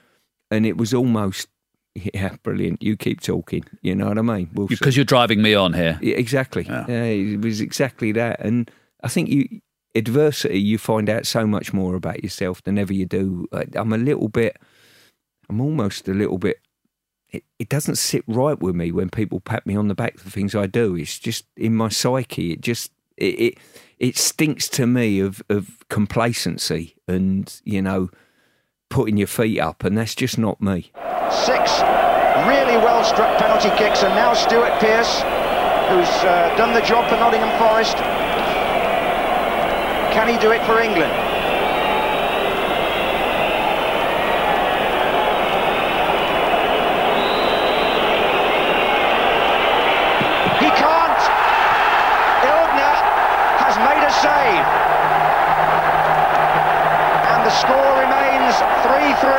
and 0.51 0.64
it 0.64 0.78
was 0.78 0.95
almost, 0.95 1.49
yeah, 1.95 2.36
brilliant. 2.43 2.82
You 2.82 2.97
keep 2.97 3.20
talking, 3.20 3.66
you 3.82 3.95
know 3.95 4.09
what 4.09 4.16
I 4.16 4.22
mean? 4.22 4.49
We'll 4.55 4.68
see. 4.68 4.76
Because 4.76 4.97
you're 4.97 5.05
driving 5.05 5.43
me 5.43 5.53
on 5.53 5.74
here. 5.74 5.99
Yeah, 6.01 6.16
exactly. 6.16 6.64
Yeah. 6.64 6.86
it 6.88 7.43
was 7.43 7.61
exactly 7.61 8.12
that. 8.12 8.40
And 8.40 8.70
I 9.03 9.09
think 9.09 9.28
you 9.28 9.61
adversity, 9.95 10.61
you 10.61 10.78
find 10.78 11.09
out 11.09 11.26
so 11.26 11.47
much 11.47 11.72
more 11.72 11.95
about 11.95 12.22
yourself 12.22 12.62
than 12.62 12.78
ever 12.78 12.93
you 12.93 13.07
do. 13.07 13.47
I'm 13.74 13.93
a 13.93 13.99
little 13.99 14.28
bit, 14.28 14.59
I'm 15.49 15.61
almost 15.61 16.09
a 16.09 16.14
little 16.14 16.38
bit. 16.38 16.61
It, 17.30 17.45
it 17.59 17.68
doesn't 17.68 17.97
sit 17.97 18.24
right 18.26 18.61
with 18.61 18.74
me 18.74 18.93
when 18.93 19.09
people 19.09 19.40
pat 19.40 19.66
me 19.66 19.74
on 19.74 19.88
the 19.88 19.95
back 19.95 20.18
for 20.18 20.28
things 20.28 20.55
I 20.55 20.66
do. 20.66 20.97
It's 20.97 21.18
just 21.18 21.47
in 21.57 21.74
my 21.74 21.88
psyche. 21.88 22.53
It 22.53 22.61
just 22.61 22.93
it 23.16 23.40
it, 23.40 23.59
it 23.99 24.16
stinks 24.18 24.68
to 24.70 24.86
me 24.86 25.20
of 25.20 25.43
of 25.49 25.88
complacency 25.88 26.97
and 27.09 27.61
you 27.64 27.80
know 27.80 28.11
putting 28.90 29.16
your 29.16 29.26
feet 29.26 29.59
up, 29.61 29.84
and 29.84 29.97
that's 29.97 30.14
just 30.14 30.36
not 30.36 30.61
me. 30.61 30.93
Six 31.30 31.80
really 32.47 32.76
well 32.76 33.05
struck 33.05 33.38
penalty 33.38 33.70
kicks, 33.76 34.03
and 34.03 34.14
now 34.14 34.34
Stuart 34.34 34.78
Pearce, 34.80 35.20
who's 35.88 36.12
uh, 36.24 36.55
done 36.57 36.74
the 36.74 36.80
job 36.82 37.09
for 37.09 37.16
Nottingham 37.16 37.57
Forest. 37.59 38.22
Can 40.13 40.29
he 40.29 40.37
do 40.37 40.53
it 40.53 40.61
for 40.67 40.79
England? 40.83 41.11
He 50.61 50.69
can't. 50.77 51.23
Illgner 52.45 52.97
has 53.57 53.75
made 53.81 54.05
a 54.05 54.13
save. 54.21 54.69
And 57.33 57.41
the 57.47 57.55
score 57.57 57.93
remains 57.97 58.55
3-3 58.85 59.33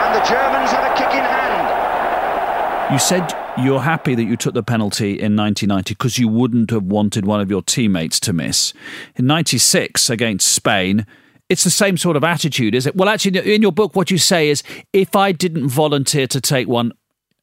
and 0.00 0.14
the 0.14 0.24
Germans 0.26 0.70
have 0.70 0.90
a 0.90 0.94
kick 0.96 1.12
in 1.12 1.24
hand. 1.24 2.90
You 2.90 2.98
said 2.98 3.43
you're 3.58 3.80
happy 3.80 4.14
that 4.14 4.24
you 4.24 4.36
took 4.36 4.54
the 4.54 4.62
penalty 4.62 5.12
in 5.12 5.36
1990 5.36 5.94
because 5.94 6.18
you 6.18 6.28
wouldn't 6.28 6.70
have 6.70 6.82
wanted 6.82 7.24
one 7.24 7.40
of 7.40 7.50
your 7.50 7.62
teammates 7.62 8.18
to 8.20 8.32
miss. 8.32 8.72
In 9.16 9.26
96 9.26 10.10
against 10.10 10.48
Spain, 10.52 11.06
it's 11.48 11.64
the 11.64 11.70
same 11.70 11.96
sort 11.96 12.16
of 12.16 12.24
attitude, 12.24 12.74
is 12.74 12.86
it? 12.86 12.96
Well, 12.96 13.08
actually, 13.08 13.54
in 13.54 13.62
your 13.62 13.72
book, 13.72 13.94
what 13.94 14.10
you 14.10 14.18
say 14.18 14.48
is 14.48 14.62
if 14.92 15.14
I 15.14 15.32
didn't 15.32 15.68
volunteer 15.68 16.26
to 16.28 16.40
take 16.40 16.66
one, 16.66 16.92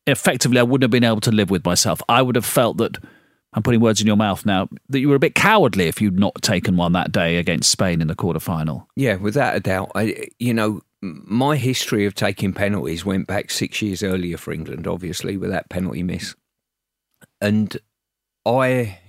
effectively, 0.08 0.60
I 0.60 0.64
wouldn't 0.64 0.84
have 0.84 0.92
been 0.92 1.04
able 1.04 1.22
to 1.22 1.32
live 1.32 1.50
with 1.50 1.64
myself. 1.64 2.02
I 2.10 2.22
would 2.22 2.36
have 2.36 2.46
felt 2.46 2.78
that. 2.78 2.98
I'm 3.54 3.64
putting 3.64 3.82
words 3.82 4.00
in 4.00 4.08
your 4.08 4.16
mouth 4.16 4.46
now. 4.46 4.70
That 4.88 5.02
you 5.02 5.10
were 5.10 5.16
a 5.16 5.20
bit 5.20 5.36
cowardly 5.36 5.88
if 5.88 6.02
you'd 6.02 6.18
not 6.18 6.42
taken 6.42 6.78
one 6.78 6.94
that 6.94 7.12
day 7.12 7.36
against 7.36 7.70
Spain 7.70 8.02
in 8.02 8.08
the 8.08 8.16
quarter 8.16 8.40
final. 8.40 8.88
Yeah, 8.96 9.16
without 9.16 9.58
a 9.58 9.60
doubt. 9.60 9.92
I, 9.94 10.28
you 10.40 10.54
know, 10.54 10.82
my 11.02 11.58
history 11.58 12.06
of 12.06 12.14
taking 12.14 12.54
penalties 12.54 13.06
went 13.06 13.28
back 13.28 13.50
six 13.50 13.82
years 13.82 14.04
earlier 14.04 14.38
for 14.38 14.52
England, 14.54 14.88
obviously, 14.88 15.38
with 15.38 15.50
that 15.50 15.70
penalty 15.70 16.04
miss. 16.04 16.36
And 17.40 17.78
I 18.46 19.00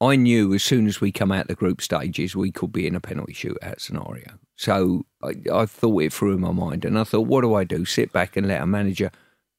I 0.00 0.16
knew 0.16 0.52
as 0.52 0.64
soon 0.64 0.88
as 0.88 1.00
we 1.00 1.12
come 1.12 1.30
out 1.30 1.46
the 1.46 1.54
group 1.54 1.80
stages, 1.80 2.34
we 2.34 2.50
could 2.50 2.72
be 2.72 2.88
in 2.88 2.96
a 2.96 3.00
penalty 3.00 3.34
shootout 3.34 3.80
scenario. 3.80 4.38
So 4.56 5.06
I, 5.22 5.34
I 5.52 5.66
thought 5.66 6.02
it 6.02 6.12
through 6.12 6.34
in 6.34 6.40
my 6.40 6.50
mind, 6.50 6.84
and 6.84 6.98
I 6.98 7.04
thought, 7.04 7.28
what 7.28 7.42
do 7.42 7.54
I 7.54 7.64
do? 7.64 7.84
Sit 7.84 8.12
back 8.12 8.36
and 8.36 8.48
let 8.48 8.62
a 8.62 8.66
manager 8.66 9.10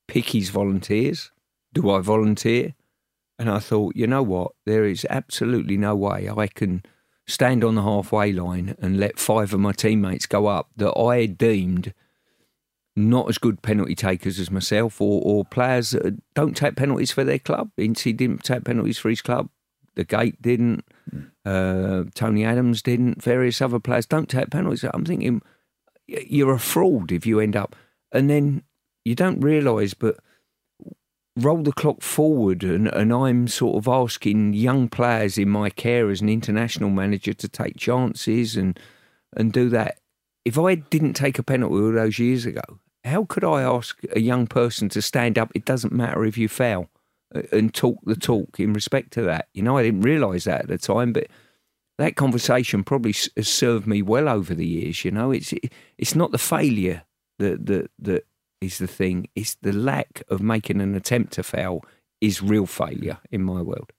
pick 0.08 0.30
his 0.30 0.50
volunteers? 0.50 1.32
Do 1.74 1.90
I 1.92 2.02
volunteer? 2.02 2.74
And 3.40 3.50
I 3.50 3.60
thought, 3.60 3.96
you 3.96 4.06
know 4.06 4.22
what? 4.22 4.52
There 4.66 4.86
is 4.86 5.08
absolutely 5.10 5.78
no 5.78 5.96
way 5.96 6.30
I 6.30 6.48
can 6.48 6.84
stand 7.26 7.64
on 7.64 7.76
the 7.76 7.84
halfway 7.84 8.32
line 8.32 8.76
and 8.80 9.00
let 9.00 9.20
five 9.20 9.54
of 9.54 9.60
my 9.60 9.72
teammates 9.72 10.26
go 10.26 10.48
up 10.48 10.70
that 10.76 10.98
I 10.98 11.26
deemed 11.26 11.94
not 12.96 13.28
as 13.28 13.38
good 13.38 13.62
penalty 13.62 13.96
takers 13.96 14.40
as 14.40 14.52
myself 14.52 15.02
or, 15.02 15.22
or 15.24 15.46
players 15.46 15.92
that 15.92 16.22
don't 16.34 16.56
take 16.56 16.76
penalties 16.76 17.12
for 17.12 17.24
their 17.24 17.40
club. 17.40 17.72
Ince 17.78 18.04
didn't 18.04 18.44
take 18.44 18.66
penalties 18.66 19.00
for 19.00 19.10
his 19.10 19.22
club. 19.22 19.50
The 19.96 20.04
Gate 20.04 20.42
didn't. 20.42 20.86
Uh, 21.46 22.04
Tony 22.14 22.44
Adams 22.44 22.82
didn't. 22.82 23.22
Various 23.22 23.62
other 23.62 23.80
players 23.80 24.06
don't 24.06 24.30
take 24.30 24.50
penalties. 24.50 24.86
I'm 24.94 25.06
thinking 25.06 25.42
you're 26.08 26.54
a 26.54 26.60
fraud 26.60 27.12
if 27.12 27.26
you 27.26 27.40
end 27.40 27.56
up. 27.56 27.76
And 28.12 28.30
then 28.30 28.64
you 29.06 29.16
don't 29.16 29.40
realise, 29.42 29.94
but 29.94 30.18
roll 31.36 31.64
the 31.64 31.74
clock 31.74 32.02
forward 32.02 32.64
and, 32.64 32.88
and 32.88 33.12
I'm 33.12 33.48
sort 33.48 33.78
of 33.78 33.88
asking 33.88 34.54
young 34.54 34.88
players 34.88 35.38
in 35.38 35.50
my 35.50 35.70
care 35.70 36.10
as 36.10 36.22
an 36.22 36.30
international 36.30 36.90
manager 36.90 37.34
to 37.34 37.48
take 37.48 37.78
chances 37.78 38.56
and 38.56 38.80
and 39.36 39.52
do 39.52 39.70
that. 39.70 39.98
If 40.46 40.60
I 40.60 40.76
didn't 40.76 41.14
take 41.14 41.40
a 41.40 41.44
penalty 41.44 41.76
all 41.76 41.92
those 41.92 42.20
years 42.20 42.46
ago, 42.46 42.62
how 43.04 43.26
could 43.26 43.44
I 43.44 43.64
ask 43.64 44.00
a 44.16 44.20
young 44.20 44.46
person 44.46 44.90
to 44.90 45.02
stand 45.02 45.40
up? 45.40 45.52
It 45.56 45.66
doesn't 45.66 45.94
matter 45.94 46.24
if 46.24 46.38
you 46.38 46.48
fail 46.48 46.90
uh, 47.34 47.42
and 47.52 47.74
talk 47.74 47.98
the 48.04 48.16
talk 48.16 48.60
in 48.60 48.74
respect 48.74 49.12
to 49.14 49.24
that. 49.24 49.48
You 49.54 49.64
know, 49.64 49.78
I 49.78 49.84
didn't 49.84 50.02
realise 50.02 50.44
that 50.44 50.62
at 50.62 50.68
the 50.68 50.78
time, 50.78 51.14
but 51.14 51.28
that 51.98 52.16
conversation 52.16 52.84
probably 52.84 53.16
has 53.36 53.48
served 53.48 53.88
me 53.88 54.02
well 54.02 54.30
over 54.30 54.54
the 54.54 54.68
years. 54.68 55.04
You 55.04 55.12
know, 55.12 55.32
it's 55.32 55.54
it's 55.98 56.16
not 56.16 56.32
the 56.32 56.38
failure 56.38 57.04
that 57.40 57.66
that 57.66 57.92
that 58.00 58.26
is 58.64 58.78
the 58.78 58.88
thing. 58.88 59.28
It's 59.36 59.56
the 59.56 59.74
lack 59.74 60.24
of 60.30 60.42
making 60.42 60.82
an 60.82 60.96
attempt 60.96 61.34
to 61.34 61.44
fail 61.44 61.84
is 62.22 62.42
real 62.42 62.66
failure 62.66 63.20
in 63.32 63.44
my 63.44 63.62
world. 63.62 63.92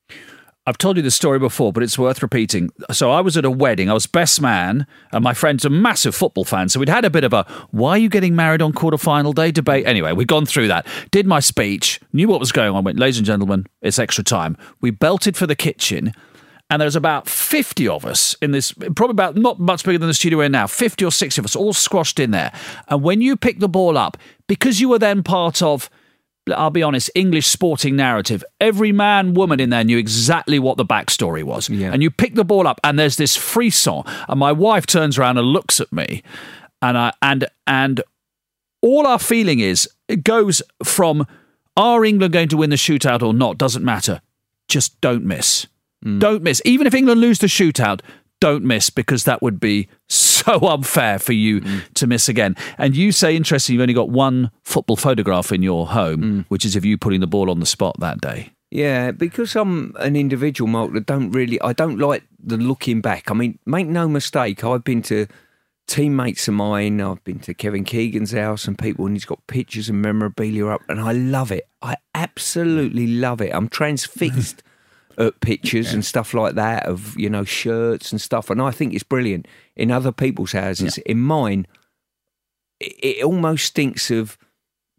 I've 0.66 0.78
told 0.78 0.96
you 0.96 1.02
this 1.02 1.14
story 1.14 1.38
before, 1.38 1.74
but 1.74 1.82
it's 1.82 1.98
worth 1.98 2.22
repeating. 2.22 2.70
So 2.90 3.10
I 3.10 3.20
was 3.20 3.36
at 3.36 3.44
a 3.44 3.50
wedding. 3.50 3.90
I 3.90 3.92
was 3.92 4.06
best 4.06 4.40
man, 4.40 4.86
and 5.12 5.22
my 5.22 5.34
friend's 5.34 5.66
a 5.66 5.70
massive 5.70 6.14
football 6.14 6.44
fan. 6.44 6.70
So 6.70 6.80
we'd 6.80 6.88
had 6.88 7.04
a 7.04 7.10
bit 7.10 7.22
of 7.22 7.34
a 7.34 7.44
"Why 7.70 7.90
are 7.90 7.98
you 7.98 8.08
getting 8.08 8.34
married 8.34 8.62
on 8.62 8.72
quarter 8.72 8.96
final 8.96 9.34
day?" 9.34 9.50
debate. 9.50 9.86
Anyway, 9.86 10.12
we'd 10.12 10.26
gone 10.26 10.46
through 10.46 10.68
that. 10.68 10.86
Did 11.10 11.26
my 11.26 11.40
speech, 11.40 12.00
knew 12.14 12.28
what 12.28 12.40
was 12.40 12.50
going 12.50 12.74
on. 12.74 12.82
Went, 12.82 12.98
ladies 12.98 13.18
and 13.18 13.26
gentlemen, 13.26 13.66
it's 13.82 13.98
extra 13.98 14.24
time. 14.24 14.56
We 14.80 14.90
belted 14.90 15.36
for 15.36 15.46
the 15.46 15.54
kitchen 15.54 16.14
and 16.70 16.80
there's 16.80 16.96
about 16.96 17.28
50 17.28 17.88
of 17.88 18.04
us 18.04 18.34
in 18.40 18.50
this, 18.52 18.72
probably 18.72 19.10
about 19.10 19.36
not 19.36 19.60
much 19.60 19.84
bigger 19.84 19.98
than 19.98 20.08
the 20.08 20.14
studio 20.14 20.38
we're 20.38 20.44
in 20.44 20.52
now, 20.52 20.66
50 20.66 21.04
or 21.04 21.12
60 21.12 21.40
of 21.40 21.44
us 21.44 21.54
all 21.54 21.72
squashed 21.72 22.18
in 22.18 22.30
there. 22.30 22.52
And 22.88 23.02
when 23.02 23.20
you 23.20 23.36
pick 23.36 23.58
the 23.58 23.68
ball 23.68 23.98
up, 23.98 24.16
because 24.46 24.80
you 24.80 24.88
were 24.88 24.98
then 24.98 25.22
part 25.22 25.62
of, 25.62 25.90
I'll 26.52 26.70
be 26.70 26.82
honest, 26.82 27.10
English 27.14 27.46
sporting 27.46 27.96
narrative, 27.96 28.42
every 28.60 28.92
man, 28.92 29.34
woman 29.34 29.60
in 29.60 29.70
there 29.70 29.84
knew 29.84 29.98
exactly 29.98 30.58
what 30.58 30.76
the 30.76 30.84
backstory 30.84 31.42
was. 31.42 31.68
Yeah. 31.68 31.92
And 31.92 32.02
you 32.02 32.10
pick 32.10 32.34
the 32.34 32.44
ball 32.44 32.66
up, 32.66 32.80
and 32.82 32.98
there's 32.98 33.16
this 33.16 33.36
frisson, 33.36 34.02
and 34.28 34.40
my 34.40 34.52
wife 34.52 34.86
turns 34.86 35.18
around 35.18 35.38
and 35.38 35.46
looks 35.46 35.80
at 35.80 35.92
me, 35.92 36.22
and 36.82 36.98
I, 36.98 37.12
and 37.22 37.46
and 37.66 38.02
all 38.82 39.06
our 39.06 39.18
feeling 39.18 39.60
is 39.60 39.88
it 40.08 40.24
goes 40.24 40.60
from 40.82 41.26
are 41.76 42.04
England 42.04 42.32
going 42.32 42.48
to 42.48 42.56
win 42.56 42.70
the 42.70 42.76
shootout 42.76 43.22
or 43.22 43.32
not? 43.32 43.58
Doesn't 43.58 43.84
matter. 43.84 44.20
Just 44.68 45.00
don't 45.00 45.24
miss. 45.24 45.66
Mm. 46.04 46.20
Don't 46.20 46.42
miss. 46.42 46.60
Even 46.64 46.86
if 46.86 46.94
England 46.94 47.20
lose 47.20 47.38
the 47.38 47.46
shootout, 47.46 48.00
don't 48.40 48.64
miss 48.64 48.90
because 48.90 49.24
that 49.24 49.40
would 49.42 49.58
be 49.58 49.88
so 50.08 50.58
unfair 50.68 51.18
for 51.18 51.32
you 51.32 51.60
mm. 51.60 51.92
to 51.94 52.06
miss 52.06 52.28
again. 52.28 52.56
And 52.78 52.96
you 52.96 53.12
say, 53.12 53.34
interesting, 53.34 53.74
you've 53.74 53.82
only 53.82 53.94
got 53.94 54.10
one 54.10 54.50
football 54.64 54.96
photograph 54.96 55.52
in 55.52 55.62
your 55.62 55.86
home, 55.86 56.22
mm. 56.22 56.44
which 56.48 56.64
is 56.64 56.76
of 56.76 56.84
you 56.84 56.98
putting 56.98 57.20
the 57.20 57.26
ball 57.26 57.50
on 57.50 57.60
the 57.60 57.66
spot 57.66 57.98
that 58.00 58.20
day. 58.20 58.50
Yeah, 58.70 59.12
because 59.12 59.54
I'm 59.54 59.94
an 60.00 60.16
individual, 60.16 60.68
Mark, 60.68 60.92
that 60.94 61.06
don't 61.06 61.30
really, 61.30 61.60
I 61.60 61.72
don't 61.72 61.98
like 61.98 62.24
the 62.42 62.56
looking 62.56 63.00
back. 63.00 63.30
I 63.30 63.34
mean, 63.34 63.58
make 63.66 63.86
no 63.86 64.08
mistake, 64.08 64.64
I've 64.64 64.82
been 64.82 65.02
to 65.02 65.28
teammates 65.86 66.48
of 66.48 66.54
mine, 66.54 67.00
I've 67.00 67.22
been 67.24 67.38
to 67.40 67.54
Kevin 67.54 67.84
Keegan's 67.84 68.32
house 68.32 68.66
and 68.66 68.76
people, 68.76 69.06
and 69.06 69.14
he's 69.14 69.24
got 69.24 69.46
pictures 69.46 69.88
and 69.88 70.02
memorabilia 70.02 70.66
up, 70.66 70.82
and 70.88 71.00
I 71.00 71.12
love 71.12 71.52
it. 71.52 71.68
I 71.82 71.96
absolutely 72.14 73.06
love 73.06 73.40
it. 73.40 73.54
I'm 73.54 73.68
transfixed 73.80 74.62
at 75.18 75.40
pictures 75.40 75.88
yeah. 75.88 75.94
and 75.94 76.04
stuff 76.04 76.34
like 76.34 76.54
that 76.54 76.86
of 76.86 77.18
you 77.18 77.28
know 77.28 77.44
shirts 77.44 78.12
and 78.12 78.20
stuff, 78.20 78.50
and 78.50 78.60
I 78.60 78.70
think 78.70 78.94
it's 78.94 79.02
brilliant. 79.02 79.46
In 79.76 79.90
other 79.90 80.12
people's 80.12 80.52
houses, 80.52 80.98
yeah. 80.98 81.12
in 81.12 81.20
mine, 81.20 81.66
it, 82.80 83.18
it, 83.18 83.24
almost 83.24 83.66
stinks 83.66 84.10
of 84.10 84.38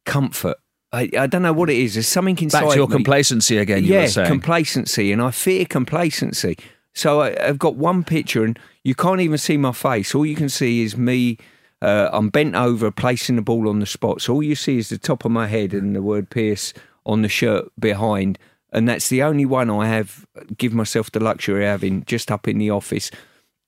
comfort. 0.06 0.58
I, 0.92 1.10
I, 1.18 1.28
don't 1.28 1.42
know 1.42 1.54
what 1.54 1.70
it 1.70 1.78
is. 1.78 1.96
There's 1.96 2.08
something 2.08 2.38
inside. 2.40 2.62
Back 2.62 2.70
to 2.72 2.76
your 2.76 2.88
me. 2.88 2.96
complacency 2.96 3.58
again. 3.58 3.84
yeah, 3.84 4.08
complacency, 4.28 5.12
and 5.12 5.22
I 5.22 5.32
fear 5.32 5.66
complacency. 5.66 6.58
So 6.94 7.22
I, 7.22 7.36
have 7.42 7.60
got 7.60 7.76
one 7.76 8.04
picture, 8.04 8.44
and 8.44 8.58
you 8.84 8.96
can't 8.96 9.22
even 9.22 9.38
see 9.38 9.58
my 9.58 9.72
face. 9.72 10.16
All 10.16 10.26
you 10.26 10.36
can 10.36 10.50
see 10.50 10.84
is 10.84 10.96
me. 10.98 11.38
Uh, 11.82 12.10
I'm 12.14 12.30
bent 12.30 12.56
over, 12.56 12.90
placing 12.90 13.36
the 13.36 13.42
ball 13.42 13.68
on 13.68 13.80
the 13.80 13.86
spot. 13.86 14.22
So 14.22 14.36
all 14.36 14.44
you 14.44 14.56
see 14.56 14.78
is 14.78 14.90
the 14.90 14.98
top 14.98 15.26
of 15.26 15.32
my 15.32 15.48
head 15.48 15.74
and 15.74 15.96
the 15.96 16.02
word 16.02 16.30
Pearce 16.30 16.74
on 17.06 17.22
the 17.22 17.30
shirt 17.30 17.70
behind 17.80 18.40
and 18.76 18.90
that's 18.90 19.08
the 19.08 19.24
only 19.24 19.46
one 19.46 19.70
I 19.70 19.88
have 19.88 20.26
give 20.58 20.74
myself 20.74 21.10
the 21.10 21.22
luxury 21.22 21.64
of 21.64 21.70
having 21.70 22.04
just 22.04 22.30
up 22.30 22.46
in 22.46 22.58
the 22.58 22.72
office. 22.72 23.10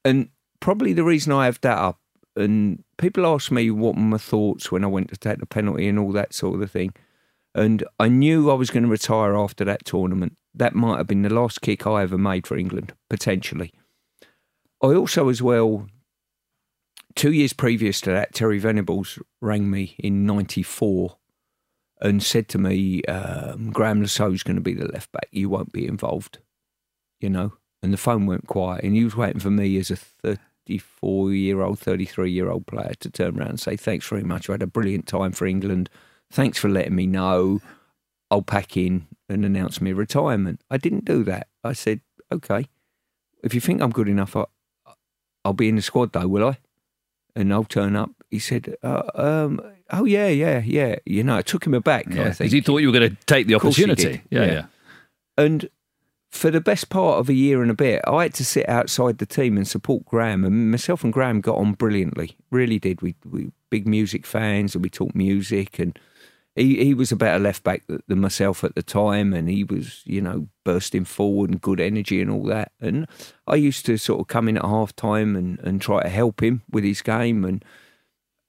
And 0.04 0.28
probably 0.60 0.92
the 0.92 1.06
reason 1.06 1.32
I 1.32 1.46
have 1.46 1.62
that 1.62 1.78
up, 1.78 2.02
and 2.36 2.84
people 2.98 3.26
ask 3.26 3.50
me 3.50 3.72
what 3.72 3.96
my 3.96 4.18
thoughts 4.18 4.70
when 4.70 4.84
I 4.84 4.88
went 4.88 5.10
to 5.10 5.18
take 5.18 5.40
the 5.40 5.46
penalty 5.46 5.88
and 5.88 5.98
all 5.98 6.12
that 6.12 6.34
sort 6.34 6.62
of 6.62 6.70
thing. 6.70 6.94
And 7.56 7.86
I 7.98 8.10
knew 8.10 8.52
I 8.52 8.56
was 8.56 8.70
going 8.70 8.84
to 8.84 8.90
retire 8.90 9.36
after 9.36 9.64
that 9.64 9.86
tournament. 9.86 10.36
That 10.54 10.76
might 10.76 10.98
have 10.98 11.08
been 11.08 11.22
the 11.22 11.34
last 11.34 11.62
kick 11.62 11.88
I 11.88 12.04
ever 12.04 12.18
made 12.18 12.46
for 12.46 12.58
England, 12.58 12.94
potentially. 13.10 13.74
I 14.84 14.88
also, 14.88 15.30
as 15.30 15.42
well, 15.42 15.88
two 17.16 17.32
years 17.32 17.54
previous 17.54 18.02
to 18.02 18.10
that, 18.10 18.34
Terry 18.34 18.60
Venables 18.60 19.20
rang 19.40 19.72
me 19.72 19.96
in 20.00 20.26
'94 20.26 21.16
and 22.02 22.22
said 22.22 22.48
to 22.50 22.58
me, 22.58 23.04
um, 23.04 23.72
Le 23.76 24.08
Saux's 24.08 24.44
going 24.44 24.56
to 24.56 24.62
be 24.62 24.74
the 24.74 24.88
left 24.88 25.12
back. 25.12 25.28
You 25.32 25.50
won't 25.50 25.72
be 25.72 25.88
involved, 25.88 26.40
you 27.20 27.30
know. 27.30 27.54
and 27.82 27.94
the 27.94 27.98
phone 27.98 28.26
went 28.26 28.48
quiet, 28.48 28.84
and 28.84 28.96
he 28.96 29.04
was 29.04 29.16
waiting 29.16 29.40
for 29.40 29.52
me 29.52 29.78
as 29.78 29.92
a 29.92 29.96
34 29.96 31.34
year 31.34 31.62
old, 31.62 31.80
33 31.80 32.32
year 32.32 32.50
old 32.50 32.68
player 32.68 32.94
to 33.00 33.10
turn 33.10 33.40
around 33.40 33.50
and 33.50 33.60
say, 33.60 33.76
Thanks 33.76 34.08
very 34.08 34.24
much. 34.24 34.50
I 34.50 34.54
had 34.54 34.64
a 34.64 34.68
brilliant 34.68 35.08
time 35.08 35.32
for 35.32 35.46
England. 35.46 35.90
Thanks 36.32 36.58
for 36.58 36.70
letting 36.70 36.96
me 36.96 37.08
know. 37.08 37.62
I'll 38.30 38.42
pack 38.42 38.76
in 38.76 39.08
and 39.30 39.46
announce 39.46 39.80
my 39.80 39.92
retirement. 39.92 40.62
I 40.70 40.78
didn't 40.78 41.06
do 41.06 41.24
that. 41.24 41.48
I 41.64 41.74
said, 41.74 42.02
Okay, 42.32 42.68
if 43.44 43.54
you 43.54 43.62
think 43.62 43.82
I'm 43.82 43.92
good 43.92 44.10
enough, 44.10 44.36
I, 44.36 44.46
I'll 45.46 45.54
be 45.54 45.70
in 45.70 45.78
the 45.78 45.82
squad 45.82 46.14
though, 46.14 46.28
will 46.28 46.48
I? 46.48 46.58
And 47.36 47.54
I'll 47.54 47.64
turn 47.64 47.96
up. 47.96 48.12
He 48.30 48.40
said, 48.40 48.76
uh, 48.84 49.04
um, 49.16 49.62
"Oh 49.90 50.06
yeah, 50.06 50.28
yeah, 50.28 50.62
yeah." 50.66 50.96
You 51.06 51.24
know, 51.24 51.38
it 51.38 51.46
took 51.46 51.66
him 51.66 51.74
aback. 51.74 52.06
Yeah, 52.10 52.28
I 52.28 52.32
think 52.32 52.52
he 52.52 52.62
thought 52.62 52.78
you 52.78 52.88
were 52.92 53.00
going 53.00 53.10
to 53.10 53.18
take 53.26 53.48
the 53.48 53.54
Of 53.54 53.62
course 53.62 53.76
he 53.78 53.84
opportunity. 53.84 54.18
did, 54.18 54.22
Yeah, 54.30 54.46
yeah. 54.46 54.66
And 55.38 55.70
for 56.30 56.52
the 56.52 56.62
best 56.62 56.90
part 56.90 57.20
of 57.20 57.30
a 57.30 57.34
year 57.34 57.62
and 57.62 57.72
a 57.72 57.76
bit, 57.76 58.02
I 58.08 58.24
had 58.24 58.34
to 58.36 58.46
sit 58.46 58.68
outside 58.68 59.18
the 59.18 59.26
team 59.26 59.56
and 59.56 59.68
support 59.68 60.06
Graeme. 60.06 60.44
And 60.44 60.72
myself 60.72 61.04
and 61.04 61.14
Graeme 61.14 61.42
got 61.42 61.58
on 61.58 61.74
brilliantly. 61.74 62.36
Really 62.52 62.80
did. 62.80 63.02
We 63.02 63.16
we 63.26 63.52
big 63.70 63.88
music 63.88 64.26
fans, 64.26 64.76
and 64.76 64.84
we 64.84 64.90
talked 64.90 65.16
music. 65.16 65.80
And 65.80 65.98
he 66.56 66.84
he 66.84 66.94
was 66.94 67.12
a 67.12 67.16
better 67.16 67.40
left 67.40 67.64
back 67.64 67.84
than 67.88 68.20
myself 68.20 68.64
at 68.64 68.76
the 68.76 68.84
time, 68.84 69.34
and 69.34 69.48
he 69.48 69.64
was 69.64 70.02
you 70.06 70.22
know 70.22 70.48
bursting 70.66 71.06
forward 71.06 71.50
and 71.50 71.62
good 71.62 71.80
energy 71.80 72.22
and 72.22 72.30
all 72.30 72.44
that. 72.46 72.72
And 72.82 73.08
I 73.48 73.56
used 73.56 73.86
to 73.86 73.98
sort 73.98 74.20
of 74.20 74.28
come 74.28 74.50
in 74.50 74.58
at 74.58 74.66
half 74.66 74.96
time 74.96 75.36
and 75.36 75.60
and 75.60 75.82
try 75.82 76.04
to 76.04 76.10
help 76.10 76.42
him 76.44 76.64
with 76.70 76.84
his 76.84 77.02
game 77.02 77.46
and. 77.46 77.64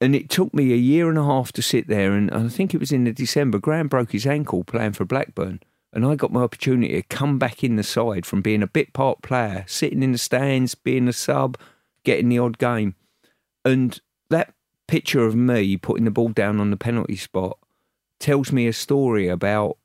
And 0.01 0.15
it 0.15 0.29
took 0.29 0.53
me 0.53 0.71
a 0.71 0.77
year 0.77 1.09
and 1.09 1.17
a 1.17 1.23
half 1.23 1.51
to 1.53 1.61
sit 1.61 1.87
there, 1.87 2.13
and 2.13 2.31
I 2.31 2.47
think 2.47 2.73
it 2.73 2.79
was 2.79 2.91
in 2.91 3.03
the 3.03 3.11
December. 3.11 3.59
Graeme 3.59 3.89
broke 3.89 4.13
his 4.13 4.25
ankle 4.25 4.63
playing 4.63 4.93
for 4.93 5.03
Blackburn, 5.03 5.59
and 5.91 6.05
I 6.05 6.15
got 6.15 6.31
my 6.31 6.41
opportunity 6.41 6.93
to 6.93 7.03
come 7.03 7.37
back 7.37 7.63
in 7.63 7.75
the 7.75 7.83
side 7.83 8.25
from 8.25 8.41
being 8.41 8.63
a 8.63 8.67
bit 8.67 8.93
part 8.93 9.21
player, 9.21 9.65
sitting 9.67 10.01
in 10.01 10.13
the 10.13 10.17
stands, 10.17 10.73
being 10.73 11.07
a 11.09 11.13
sub, 11.13 11.57
getting 12.05 12.29
the 12.29 12.39
odd 12.39 12.57
game. 12.57 12.95
And 13.65 13.99
that 14.29 14.53
picture 14.87 15.25
of 15.25 15.35
me 15.35 15.75
putting 15.75 16.05
the 16.05 16.11
ball 16.11 16.29
down 16.29 16.59
on 16.59 16.71
the 16.71 16.77
penalty 16.77 17.17
spot 17.17 17.57
tells 18.19 18.51
me 18.51 18.67
a 18.67 18.73
story 18.73 19.27
about 19.27 19.77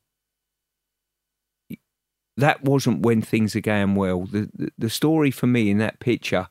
that 2.37 2.62
wasn't 2.65 3.05
when 3.05 3.23
things 3.23 3.55
are 3.55 3.61
going 3.61 3.95
well. 3.95 4.27
The, 4.27 4.51
the, 4.55 4.73
the 4.79 4.91
story 4.91 5.31
for 5.31 5.47
me 5.47 5.71
in 5.71 5.79
that 5.79 6.01
picture 6.01 6.49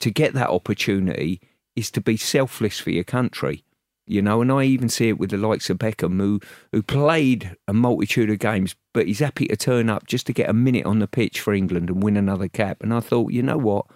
to 0.00 0.10
get 0.10 0.34
that 0.34 0.50
opportunity 0.50 1.40
is 1.76 1.90
to 1.92 2.00
be 2.00 2.16
selfless 2.16 2.78
for 2.78 2.90
your 2.90 3.04
country. 3.04 3.64
You 4.06 4.20
know, 4.20 4.42
and 4.42 4.52
I 4.52 4.64
even 4.64 4.90
see 4.90 5.08
it 5.08 5.18
with 5.18 5.30
the 5.30 5.38
likes 5.38 5.70
of 5.70 5.78
Beckham, 5.78 6.20
who 6.20 6.38
who 6.72 6.82
played 6.82 7.56
a 7.66 7.72
multitude 7.72 8.28
of 8.28 8.38
games, 8.38 8.74
but 8.92 9.06
he's 9.06 9.20
happy 9.20 9.46
to 9.46 9.56
turn 9.56 9.88
up 9.88 10.06
just 10.06 10.26
to 10.26 10.34
get 10.34 10.50
a 10.50 10.52
minute 10.52 10.84
on 10.84 10.98
the 10.98 11.08
pitch 11.08 11.40
for 11.40 11.54
England 11.54 11.88
and 11.88 12.02
win 12.02 12.18
another 12.18 12.48
cap. 12.48 12.82
And 12.82 12.92
I 12.92 13.00
thought, 13.00 13.32
you 13.32 13.42
know 13.42 13.56
what? 13.56 13.86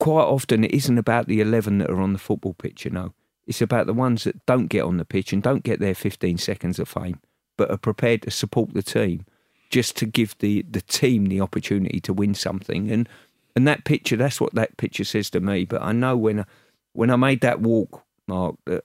Quite 0.00 0.24
often, 0.24 0.64
it 0.64 0.72
isn't 0.72 0.98
about 0.98 1.28
the 1.28 1.40
eleven 1.40 1.78
that 1.78 1.90
are 1.90 2.00
on 2.00 2.12
the 2.12 2.18
football 2.18 2.54
pitch. 2.54 2.84
You 2.84 2.90
know, 2.90 3.14
it's 3.46 3.62
about 3.62 3.86
the 3.86 3.94
ones 3.94 4.24
that 4.24 4.44
don't 4.46 4.66
get 4.66 4.82
on 4.82 4.96
the 4.96 5.04
pitch 5.04 5.32
and 5.32 5.40
don't 5.40 5.62
get 5.62 5.78
their 5.78 5.94
fifteen 5.94 6.36
seconds 6.36 6.80
of 6.80 6.88
fame, 6.88 7.20
but 7.56 7.70
are 7.70 7.76
prepared 7.76 8.22
to 8.22 8.32
support 8.32 8.74
the 8.74 8.82
team 8.82 9.26
just 9.70 9.96
to 9.98 10.06
give 10.06 10.36
the 10.38 10.62
the 10.68 10.80
team 10.80 11.26
the 11.26 11.40
opportunity 11.40 12.00
to 12.00 12.12
win 12.12 12.34
something. 12.34 12.90
And 12.90 13.08
and 13.54 13.68
that 13.68 13.84
picture, 13.84 14.16
that's 14.16 14.40
what 14.40 14.54
that 14.54 14.76
picture 14.76 15.04
says 15.04 15.30
to 15.30 15.40
me. 15.40 15.64
But 15.64 15.82
I 15.82 15.92
know 15.92 16.16
when 16.16 16.40
I, 16.40 16.44
when 16.94 17.10
I 17.10 17.16
made 17.16 17.40
that 17.42 17.60
walk, 17.60 18.02
Mark, 18.26 18.56
that 18.66 18.84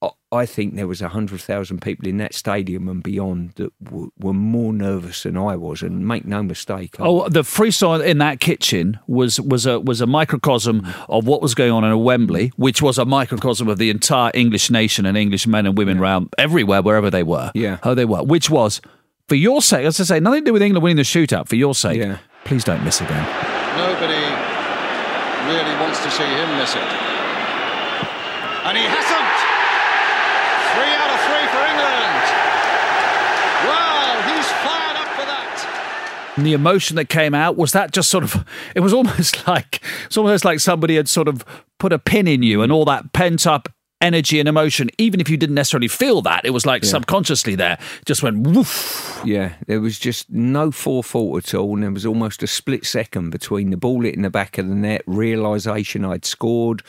I- 0.00 0.10
I 0.30 0.46
think 0.46 0.76
there 0.76 0.86
was 0.86 1.02
a 1.02 1.08
hundred 1.08 1.40
thousand 1.40 1.82
people 1.82 2.06
in 2.06 2.18
that 2.18 2.32
stadium 2.32 2.86
and 2.88 3.02
beyond 3.02 3.52
that 3.56 3.72
w- 3.82 4.12
were 4.20 4.32
more 4.32 4.72
nervous 4.72 5.24
than 5.24 5.36
I 5.36 5.56
was. 5.56 5.82
And 5.82 6.06
make 6.06 6.24
no 6.24 6.40
mistake, 6.42 6.94
I- 7.00 7.04
Oh, 7.04 7.28
the 7.28 7.42
freestyle 7.42 8.04
in 8.04 8.18
that 8.18 8.38
kitchen 8.38 8.98
was 9.08 9.40
was 9.40 9.66
a 9.66 9.80
was 9.80 10.00
a 10.00 10.06
microcosm 10.06 10.86
of 11.08 11.26
what 11.26 11.42
was 11.42 11.54
going 11.56 11.72
on 11.72 11.82
in 11.84 11.90
a 11.90 11.98
Wembley, 11.98 12.52
which 12.56 12.80
was 12.80 12.96
a 12.98 13.04
microcosm 13.04 13.66
of 13.68 13.78
the 13.78 13.90
entire 13.90 14.30
English 14.34 14.70
nation 14.70 15.04
and 15.06 15.16
English 15.18 15.46
men 15.48 15.66
and 15.66 15.76
women 15.76 15.98
around 15.98 16.28
everywhere, 16.38 16.80
wherever 16.82 17.10
they 17.10 17.24
were. 17.24 17.50
Yeah. 17.54 17.78
how 17.82 17.94
they 17.94 18.04
were. 18.04 18.22
Which 18.22 18.48
was 18.50 18.80
for 19.28 19.34
your 19.34 19.60
sake, 19.62 19.84
as 19.84 19.98
I 20.00 20.04
say, 20.04 20.20
nothing 20.20 20.42
to 20.44 20.50
do 20.50 20.52
with 20.52 20.62
England 20.62 20.82
winning 20.84 20.96
the 20.96 21.02
shootout. 21.02 21.48
For 21.48 21.56
your 21.56 21.74
sake, 21.74 21.98
Yeah. 21.98 22.18
please 22.44 22.62
don't 22.62 22.84
miss 22.84 23.00
again. 23.00 23.26
Nobody 23.76 24.22
really 25.50 25.74
wants 25.80 26.02
to 26.04 26.10
see 26.10 26.22
him 26.22 26.48
miss 26.58 26.74
it. 26.76 26.88
And 28.68 28.76
he 28.76 28.84
hasn't! 28.84 29.36
Three 30.74 30.92
out 31.00 31.10
of 31.10 31.20
three 31.24 31.46
for 31.48 31.62
England! 31.72 32.24
Wow, 33.64 34.22
he's 34.28 34.46
fired 34.62 34.96
up 34.96 35.08
for 35.18 35.24
that! 35.24 36.34
And 36.36 36.44
the 36.44 36.52
emotion 36.52 36.96
that 36.96 37.08
came 37.08 37.34
out 37.34 37.56
was 37.56 37.72
that 37.72 37.92
just 37.92 38.10
sort 38.10 38.24
of 38.24 38.44
it 38.74 38.80
was 38.80 38.92
almost 38.92 39.46
like 39.48 39.80
it's 40.04 40.16
almost 40.18 40.44
like 40.44 40.60
somebody 40.60 40.96
had 40.96 41.08
sort 41.08 41.28
of 41.28 41.44
put 41.78 41.92
a 41.94 41.98
pin 41.98 42.28
in 42.28 42.42
you 42.42 42.60
and 42.62 42.70
all 42.70 42.84
that 42.84 43.12
pent 43.14 43.46
up 43.46 43.70
energy 44.00 44.38
and 44.38 44.48
emotion 44.48 44.88
even 44.96 45.18
if 45.18 45.28
you 45.28 45.36
didn't 45.36 45.56
necessarily 45.56 45.88
feel 45.88 46.22
that 46.22 46.44
it 46.44 46.50
was 46.50 46.64
like 46.64 46.84
subconsciously 46.84 47.56
there 47.56 47.76
just 48.04 48.22
went 48.22 48.46
woof 48.46 49.20
Yeah, 49.24 49.54
there 49.66 49.80
was 49.80 49.98
just 49.98 50.30
no 50.30 50.70
forethought 50.70 51.38
at 51.38 51.54
all, 51.54 51.72
and 51.74 51.82
there 51.82 51.90
was 51.90 52.06
almost 52.06 52.42
a 52.42 52.46
split 52.46 52.84
second 52.86 53.30
between 53.30 53.70
the 53.70 53.76
ball 53.76 54.02
hitting 54.02 54.22
the 54.22 54.30
back 54.30 54.56
of 54.58 54.68
the 54.68 54.74
net, 54.74 55.02
realisation 55.06 56.04
I'd 56.04 56.24
scored, 56.24 56.84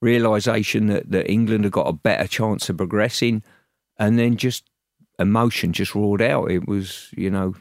realisation 0.00 0.86
that, 0.86 1.10
that 1.10 1.30
England 1.30 1.64
had 1.64 1.72
got 1.72 1.88
a 1.88 1.92
better 1.92 2.26
chance 2.26 2.68
of 2.68 2.76
progressing, 2.76 3.42
and 3.98 4.18
then 4.18 4.36
just 4.36 4.64
emotion 5.18 5.72
just 5.72 5.94
roared 5.94 6.22
out. 6.22 6.50
It 6.50 6.68
was, 6.68 7.12
you 7.16 7.30
know, 7.30 7.54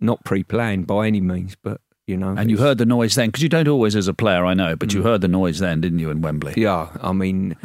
not 0.00 0.24
pre-planned 0.24 0.86
by 0.86 1.06
any 1.06 1.20
means, 1.20 1.56
but 1.60 1.80
you 2.06 2.16
know, 2.16 2.34
and 2.36 2.50
you 2.50 2.58
heard 2.58 2.78
the 2.78 2.86
noise 2.86 3.14
then 3.14 3.28
because 3.28 3.42
you 3.42 3.48
don't 3.48 3.68
always 3.68 3.96
as 3.96 4.08
a 4.08 4.14
player 4.14 4.44
I 4.44 4.52
know 4.52 4.76
but 4.76 4.92
you 4.92 5.00
mm. 5.00 5.04
heard 5.04 5.22
the 5.22 5.28
noise 5.28 5.58
then 5.58 5.80
didn't 5.80 6.00
you 6.00 6.10
in 6.10 6.20
Wembley 6.20 6.52
Yeah, 6.54 6.90
I 7.00 7.12
mean, 7.12 7.56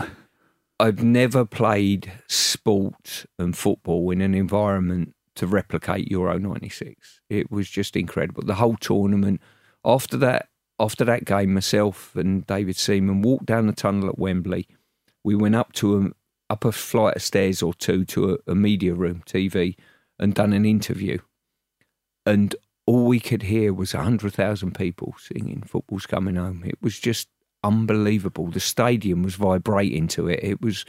I've 0.80 1.04
never 1.04 1.44
played 1.44 2.14
sport 2.28 3.26
and 3.38 3.58
football 3.58 4.12
in 4.12 4.22
an 4.22 4.34
environment 4.34 5.14
to 5.36 5.46
replicate 5.46 6.10
Euro 6.10 6.38
'96. 6.38 7.22
It 7.30 7.52
was 7.52 7.70
just 7.70 7.96
incredible. 7.96 8.44
The 8.44 8.56
whole 8.56 8.78
tournament. 8.78 9.42
After 9.86 10.18
that, 10.18 10.50
after 10.80 11.04
that 11.06 11.26
game, 11.26 11.54
myself 11.54 12.16
and 12.16 12.46
David 12.48 12.78
Seaman 12.78 13.22
walked 13.22 13.46
down 13.46 13.68
the 13.68 13.74
tunnel 13.74 14.10
at 14.10 14.20
Wembley. 14.20 14.68
We 15.24 15.36
went 15.36 15.56
up 15.56 15.74
to 15.74 15.98
a 15.98 16.10
up 16.52 16.66
a 16.66 16.72
flight 16.72 17.16
of 17.16 17.22
stairs 17.22 17.62
or 17.62 17.74
two 17.74 18.06
to 18.06 18.34
a, 18.34 18.52
a 18.52 18.56
media 18.56 18.96
room, 18.96 19.22
TV, 19.26 19.76
and 20.18 20.34
done 20.34 20.54
an 20.54 20.66
interview. 20.66 21.20
And 22.26 22.56
all 22.88 23.06
we 23.06 23.20
could 23.20 23.44
hear 23.44 23.74
was 23.74 23.92
hundred 23.92 24.34
thousand 24.34 24.76
people 24.76 25.16
singing 25.20 25.64
"Football's 25.66 26.06
Coming 26.06 26.36
Home." 26.36 26.64
It 26.66 26.82
was 26.82 27.00
just 27.00 27.28
unbelievable. 27.64 28.48
The 28.48 28.60
stadium 28.60 29.24
was 29.24 29.36
vibrating 29.36 30.08
to 30.10 30.28
it. 30.28 30.40
It 30.42 30.62
was 30.62 30.86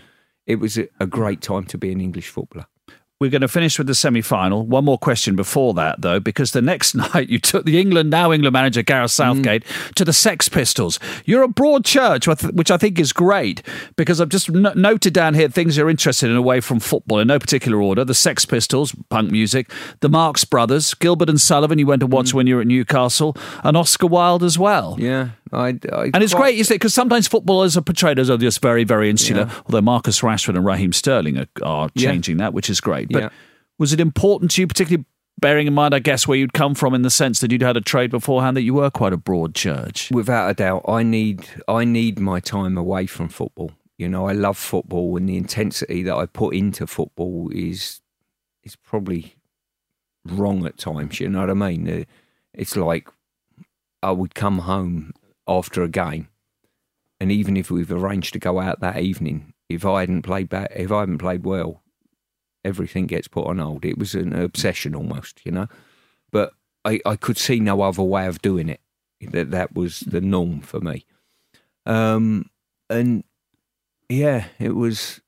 it 0.47 0.57
was 0.57 0.79
a 0.79 1.07
great 1.07 1.43
time 1.43 1.65
to 1.67 1.79
be 1.79 1.93
an 1.93 2.01
English 2.01 2.29
footballer. 2.29 2.67
We're 3.21 3.29
going 3.29 3.43
to 3.43 3.49
finish 3.49 3.77
with 3.77 3.87
the 3.87 3.95
semi 3.95 4.23
final. 4.23 4.65
One 4.65 4.87
more 4.87 4.97
question 4.97 5.37
before 5.37 5.75
that, 5.75 6.01
though, 6.01 6.21
because 6.21 6.53
the 6.53 6.63
next 6.63 6.95
night 7.15 7.29
you 7.29 7.39
took 7.39 7.67
the 7.67 7.79
England, 7.79 8.09
now 8.09 8.33
England 8.33 8.55
manager 8.55 8.81
Gareth 8.81 9.11
mm. 9.11 9.15
Southgate 9.15 9.63
to 9.97 10.07
the 10.07 10.15
Sex 10.15 10.49
Pistols. 10.49 10.99
You're 11.27 11.43
a 11.43 11.49
broad 11.49 11.85
church, 11.85 12.27
which- 12.27 12.71
I 12.71 12.79
think 12.79 12.99
is 12.99 13.13
great 13.13 13.63
because 13.97 14.21
I've 14.23 14.29
just 14.31 14.49
n- 14.49 14.73
noted 14.75 15.13
down 15.13 15.35
here 15.35 15.49
things 15.49 15.77
you're 15.77 15.91
interested 15.91 16.31
in 16.31 16.37
away 16.37 16.61
from 16.61 16.81
football 16.81 17.19
in 17.19 17.29
no 17.29 17.39
particular 17.39 17.83
order. 17.83 18.07
The 18.07 18.15
Sex 18.15 18.47
Pistols, 18.47 18.95
punk 19.11 19.31
music, 19.31 19.71
the 20.01 20.09
Marx 20.09 20.45
Brothers, 20.47 20.95
Gilbert 20.95 21.29
and 21.29 21.41
Sullivan, 21.41 21.79
you 21.79 21.87
went 21.87 22.01
to 22.01 22.07
watch 22.07 22.29
mm. 22.31 22.35
when 22.35 22.47
you 22.47 22.55
were 22.55 22.61
at 22.63 22.69
Newcastle, 22.69 23.37
and 23.65 23.77
Oscar 23.77 24.07
Wilde 24.07 24.45
as 24.45 24.59
well. 24.59 24.97
Yeah, 24.99 25.31
I, 25.53 25.79
I 25.93 26.11
And 26.15 26.23
it's 26.23 26.33
quite- 26.33 26.53
great, 26.53 26.59
isn't 26.61 26.75
it? 26.75 26.79
Because 26.79 26.95
sometimes 26.95 27.27
footballers 27.27 27.77
are 27.77 27.83
portrayed 27.83 28.19
as 28.19 28.31
are 28.31 28.37
just 28.39 28.61
very, 28.63 28.85
very 28.85 29.11
insular. 29.11 29.51
Although 29.67 29.81
Marcus 29.83 30.21
Rashford 30.21 30.57
and 30.57 30.65
Raheem 30.65 30.93
Sterling 30.93 31.39
are, 31.39 31.47
are 31.63 31.91
Yeah. 31.95 32.11
changing 32.11 32.37
that, 32.39 32.53
which 32.55 32.71
is 32.71 32.81
great. 32.81 33.09
But 33.11 33.23
Yeah. 33.23 33.29
was 33.79 33.93
it 33.93 34.01
important 34.01 34.51
to 34.53 34.63
you, 34.63 34.67
particularly 34.67 35.05
bearing 35.41 35.67
in 35.67 35.73
mind, 35.75 35.95
I 35.95 35.99
guess, 36.01 36.29
where 36.29 36.37
you'd 36.39 36.53
come 36.53 36.75
from 36.75 36.95
in 36.95 37.03
the 37.03 37.11
sense 37.11 37.41
that 37.41 37.51
you'd 37.51 37.63
had 37.63 37.77
a 37.77 37.81
trade 37.81 38.11
beforehand, 38.11 38.57
that 38.57 38.63
you 38.63 38.75
were 38.75 38.91
quite 38.91 39.13
a 39.13 39.17
broad 39.17 39.55
church? 39.55 40.11
Without 40.13 40.51
a 40.51 40.55
doubt, 40.55 40.85
I 40.87 41.03
need 41.03 41.47
I 41.67 41.85
need 41.85 42.19
my 42.21 42.41
time 42.41 42.77
away 42.77 43.07
from 43.07 43.29
football. 43.29 43.73
You 43.97 44.09
know, 44.09 44.27
I 44.29 44.33
love 44.33 44.57
football, 44.59 45.17
and 45.17 45.29
the 45.29 45.37
intensity 45.37 46.03
that 46.05 46.15
I 46.15 46.27
put 46.27 46.55
into 46.55 46.87
football 46.87 47.51
is 47.55 48.01
is 48.63 48.77
probably 48.77 49.35
wrong 50.27 50.67
at 50.67 50.77
times. 50.79 51.19
You 51.21 51.29
know 51.31 51.41
what 51.41 51.51
I 51.51 51.55
mean? 51.55 51.89
Uh, 51.89 52.05
It's 52.53 52.77
like 52.77 53.09
I 54.03 54.11
would 54.11 54.35
come 54.35 54.59
home 54.61 55.13
after 55.51 55.83
a 55.83 55.89
game, 55.89 56.29
and 57.21 57.31
even 57.31 57.57
if 57.57 57.71
we've 57.71 57.93
arranged 57.93 58.33
to 58.33 58.39
go 58.39 58.61
out 58.61 58.81
that 58.81 58.99
evening, 58.99 59.53
if 59.69 59.85
I 59.85 60.01
hadn't 60.01 60.23
played 60.23 60.49
back, 60.49 60.73
if 60.75 60.91
I 60.91 61.01
hadn't 61.01 61.19
played 61.19 61.45
well, 61.45 61.83
everything 62.65 63.07
gets 63.07 63.29
put 63.29 63.47
on 63.47 63.59
hold. 63.59 63.85
It 63.85 63.99
was 63.99 64.15
an 64.15 64.33
obsession 64.33 64.95
almost, 64.95 65.41
you 65.45 65.53
know. 65.53 65.67
But 66.31 66.53
I, 66.85 67.01
I 67.05 67.17
could 67.17 67.37
see 67.37 67.61
no 67.61 67.83
other 67.83 68.03
way 68.03 68.27
of 68.27 68.41
doing 68.41 68.69
it. 68.71 68.81
That 69.21 69.51
that 69.51 69.75
was 69.75 70.01
the 70.01 70.23
norm 70.23 70.61
for 70.63 70.81
me. 70.81 71.05
Um, 71.85 72.49
and 72.89 73.25
yeah, 74.09 74.47
it 74.59 74.75
was 74.75 75.21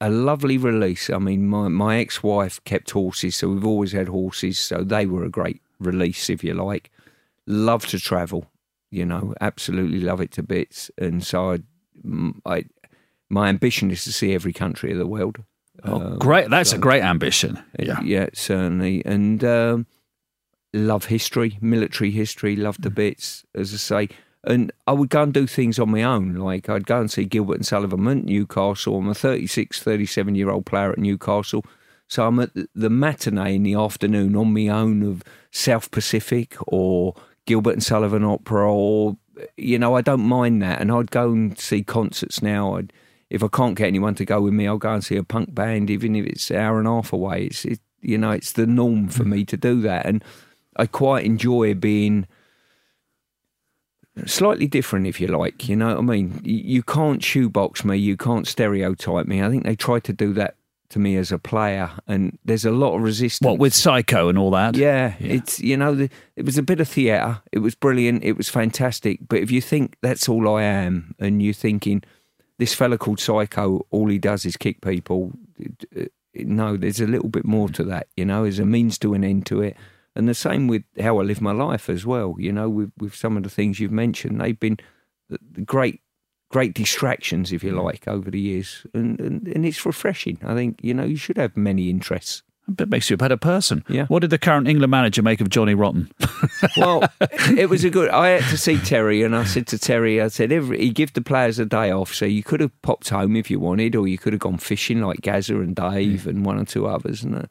a 0.00 0.08
lovely 0.08 0.58
release. 0.58 1.10
I 1.10 1.18
mean, 1.18 1.46
my, 1.48 1.68
my 1.68 1.98
ex 1.98 2.22
wife 2.22 2.62
kept 2.64 2.90
horses, 2.90 3.36
so 3.36 3.48
we've 3.48 3.66
always 3.66 3.92
had 3.92 4.08
horses, 4.08 4.58
so 4.58 4.82
they 4.82 5.06
were 5.06 5.24
a 5.24 5.28
great 5.28 5.60
release, 5.78 6.30
if 6.30 6.42
you 6.42 6.54
like. 6.54 6.90
love 7.46 7.86
to 7.86 7.98
travel. 7.98 8.46
You 8.92 9.06
know, 9.06 9.34
absolutely 9.40 10.00
love 10.00 10.20
it 10.20 10.30
to 10.32 10.42
bits. 10.42 10.90
And 10.98 11.24
so 11.24 11.52
I, 11.52 11.58
I 12.44 12.64
my 13.30 13.48
ambition 13.48 13.90
is 13.90 14.04
to 14.04 14.12
see 14.12 14.34
every 14.34 14.52
country 14.52 14.92
of 14.92 14.98
the 14.98 15.06
world. 15.06 15.38
Oh, 15.84 16.00
um, 16.00 16.18
great! 16.18 16.50
That's 16.50 16.70
so, 16.70 16.76
a 16.76 16.80
great 16.80 17.02
ambition. 17.02 17.58
Yeah, 17.78 18.00
yeah, 18.02 18.28
certainly. 18.34 19.02
And 19.06 19.42
um, 19.42 19.86
love 20.74 21.06
history, 21.06 21.58
military 21.60 22.10
history, 22.10 22.54
love 22.54 22.80
the 22.82 22.90
bits. 22.90 23.44
As 23.54 23.72
I 23.72 23.78
say, 23.78 24.08
and 24.44 24.72
I 24.86 24.92
would 24.92 25.08
go 25.08 25.22
and 25.22 25.32
do 25.32 25.46
things 25.46 25.78
on 25.78 25.90
my 25.90 26.02
own. 26.02 26.34
Like 26.34 26.68
I'd 26.68 26.86
go 26.86 27.00
and 27.00 27.10
see 27.10 27.24
Gilbert 27.24 27.56
and 27.56 27.66
Sullivan 27.66 28.06
at 28.06 28.24
Newcastle. 28.24 28.98
I'm 28.98 29.08
a 29.08 29.14
36, 29.14 29.82
37 29.82 30.34
year 30.34 30.50
old 30.50 30.66
player 30.66 30.92
at 30.92 30.98
Newcastle. 30.98 31.64
So 32.08 32.26
I'm 32.26 32.40
at 32.40 32.50
the 32.74 32.90
matinee 32.90 33.54
in 33.54 33.62
the 33.62 33.74
afternoon 33.74 34.36
on 34.36 34.52
my 34.52 34.68
own 34.68 35.02
of 35.02 35.22
South 35.50 35.90
Pacific 35.90 36.56
or 36.66 37.14
Gilbert 37.46 37.72
and 37.72 37.82
Sullivan 37.82 38.24
Opera 38.24 38.72
or, 38.72 39.16
you 39.56 39.78
know, 39.78 39.96
I 39.96 40.00
don't 40.00 40.22
mind 40.22 40.62
that. 40.62 40.80
And 40.80 40.90
I'd 40.92 41.10
go 41.10 41.30
and 41.32 41.58
see 41.58 41.82
concerts 41.82 42.42
now. 42.42 42.76
I'd, 42.76 42.92
if 43.30 43.42
I 43.42 43.48
can't 43.48 43.76
get 43.76 43.88
anyone 43.88 44.14
to 44.16 44.24
go 44.24 44.40
with 44.40 44.52
me, 44.52 44.66
I'll 44.66 44.78
go 44.78 44.94
and 44.94 45.04
see 45.04 45.16
a 45.16 45.24
punk 45.24 45.54
band, 45.54 45.90
even 45.90 46.16
if 46.16 46.26
it's 46.26 46.50
an 46.50 46.56
hour 46.56 46.78
and 46.78 46.88
a 46.88 46.92
half 46.92 47.12
away. 47.12 47.44
It's, 47.46 47.64
it, 47.64 47.80
you 48.00 48.18
know, 48.18 48.30
it's 48.30 48.52
the 48.52 48.66
norm 48.66 49.08
for 49.08 49.24
me 49.24 49.44
to 49.44 49.56
do 49.56 49.80
that. 49.82 50.06
And 50.06 50.22
I 50.76 50.86
quite 50.86 51.24
enjoy 51.24 51.74
being– 51.74 52.26
slightly 54.26 54.66
different, 54.66 55.06
if 55.06 55.20
you 55.20 55.26
like. 55.26 55.68
You 55.68 55.76
know 55.76 55.88
what 55.88 55.98
I 55.98 56.02
mean? 56.02 56.40
You 56.44 56.82
can't 56.82 57.22
shoebox 57.22 57.84
me. 57.84 57.96
You 57.96 58.16
can't 58.16 58.46
stereotype 58.46 59.26
me. 59.26 59.42
I 59.42 59.48
think 59.48 59.64
they 59.64 59.76
tried 59.76 60.04
to 60.04 60.12
do 60.12 60.32
that 60.34 60.56
to 60.92 60.98
me 60.98 61.16
as 61.16 61.32
a 61.32 61.38
player, 61.38 61.90
and 62.06 62.38
there's 62.44 62.64
a 62.64 62.70
lot 62.70 62.94
of 62.94 63.02
resistance. 63.02 63.46
What 63.46 63.58
with 63.58 63.74
Psycho 63.74 64.28
and 64.28 64.38
all 64.38 64.50
that? 64.52 64.76
Yeah, 64.76 65.14
yeah. 65.18 65.34
it's 65.34 65.60
you 65.60 65.76
know, 65.76 65.94
the, 65.94 66.10
it 66.36 66.44
was 66.44 66.58
a 66.58 66.62
bit 66.62 66.80
of 66.80 66.88
theatre. 66.88 67.42
It 67.50 67.58
was 67.58 67.74
brilliant. 67.74 68.24
It 68.24 68.36
was 68.36 68.48
fantastic. 68.48 69.20
But 69.28 69.40
if 69.40 69.50
you 69.50 69.60
think 69.60 69.96
that's 70.02 70.28
all 70.28 70.48
I 70.48 70.62
am, 70.62 71.14
and 71.18 71.42
you're 71.42 71.54
thinking 71.54 72.02
this 72.58 72.74
fella 72.74 72.98
called 72.98 73.20
Psycho, 73.20 73.86
all 73.90 74.08
he 74.08 74.18
does 74.18 74.44
is 74.44 74.56
kick 74.56 74.80
people. 74.80 75.32
No, 76.34 76.76
there's 76.76 77.00
a 77.00 77.06
little 77.06 77.28
bit 77.28 77.44
more 77.44 77.68
to 77.70 77.84
that. 77.84 78.06
You 78.16 78.24
know, 78.24 78.44
there's 78.44 78.58
a 78.58 78.64
means 78.64 78.98
to 78.98 79.14
an 79.14 79.24
end 79.24 79.46
to 79.46 79.60
it. 79.60 79.76
And 80.14 80.28
the 80.28 80.34
same 80.34 80.68
with 80.68 80.84
how 81.00 81.18
I 81.18 81.22
live 81.22 81.40
my 81.40 81.52
life 81.52 81.88
as 81.88 82.04
well. 82.06 82.36
You 82.38 82.52
know, 82.52 82.68
with, 82.68 82.92
with 82.98 83.14
some 83.14 83.36
of 83.36 83.42
the 83.42 83.50
things 83.50 83.80
you've 83.80 83.90
mentioned, 83.90 84.40
they've 84.40 84.58
been 84.58 84.78
great, 85.64 86.00
great 86.52 86.74
distractions, 86.74 87.50
if 87.50 87.64
you 87.64 87.72
mm. 87.72 87.82
like, 87.82 88.06
over 88.06 88.30
the 88.30 88.38
years. 88.38 88.86
And, 88.94 89.18
and, 89.18 89.48
and 89.48 89.66
it's 89.66 89.84
refreshing. 89.84 90.38
I 90.44 90.54
think, 90.54 90.78
you 90.82 90.94
know, 90.94 91.04
you 91.04 91.16
should 91.16 91.38
have 91.38 91.56
many 91.56 91.90
interests. 91.90 92.42
It 92.78 92.88
makes 92.88 93.10
you 93.10 93.14
a 93.14 93.18
better 93.18 93.36
person. 93.36 93.84
Yeah. 93.88 94.06
What 94.06 94.20
did 94.20 94.30
the 94.30 94.38
current 94.38 94.68
England 94.68 94.90
manager 94.90 95.20
make 95.20 95.40
of 95.40 95.48
Johnny 95.48 95.74
Rotten? 95.74 96.12
well, 96.76 97.02
it 97.20 97.68
was 97.68 97.82
a 97.82 97.90
good. 97.90 98.08
I 98.10 98.28
had 98.28 98.50
to 98.50 98.56
see 98.56 98.78
Terry, 98.78 99.24
and 99.24 99.34
I 99.34 99.44
said 99.44 99.66
to 99.68 99.78
Terry, 99.78 100.20
I 100.20 100.28
said, 100.28 100.52
every, 100.52 100.78
he 100.78 100.90
give 100.90 101.12
the 101.14 101.22
players 101.22 101.58
a 101.58 101.66
day 101.66 101.90
off, 101.90 102.14
so 102.14 102.24
you 102.24 102.44
could 102.44 102.60
have 102.60 102.70
popped 102.82 103.08
home 103.08 103.34
if 103.34 103.50
you 103.50 103.58
wanted, 103.58 103.96
or 103.96 104.06
you 104.06 104.16
could 104.16 104.32
have 104.32 104.40
gone 104.40 104.58
fishing 104.58 105.00
like 105.00 105.22
Gazza 105.22 105.58
and 105.58 105.74
Dave 105.74 106.26
and 106.28 106.46
one 106.46 106.58
or 106.58 106.64
two 106.64 106.86
others. 106.86 107.24
And 107.24 107.34
uh, 107.34 107.42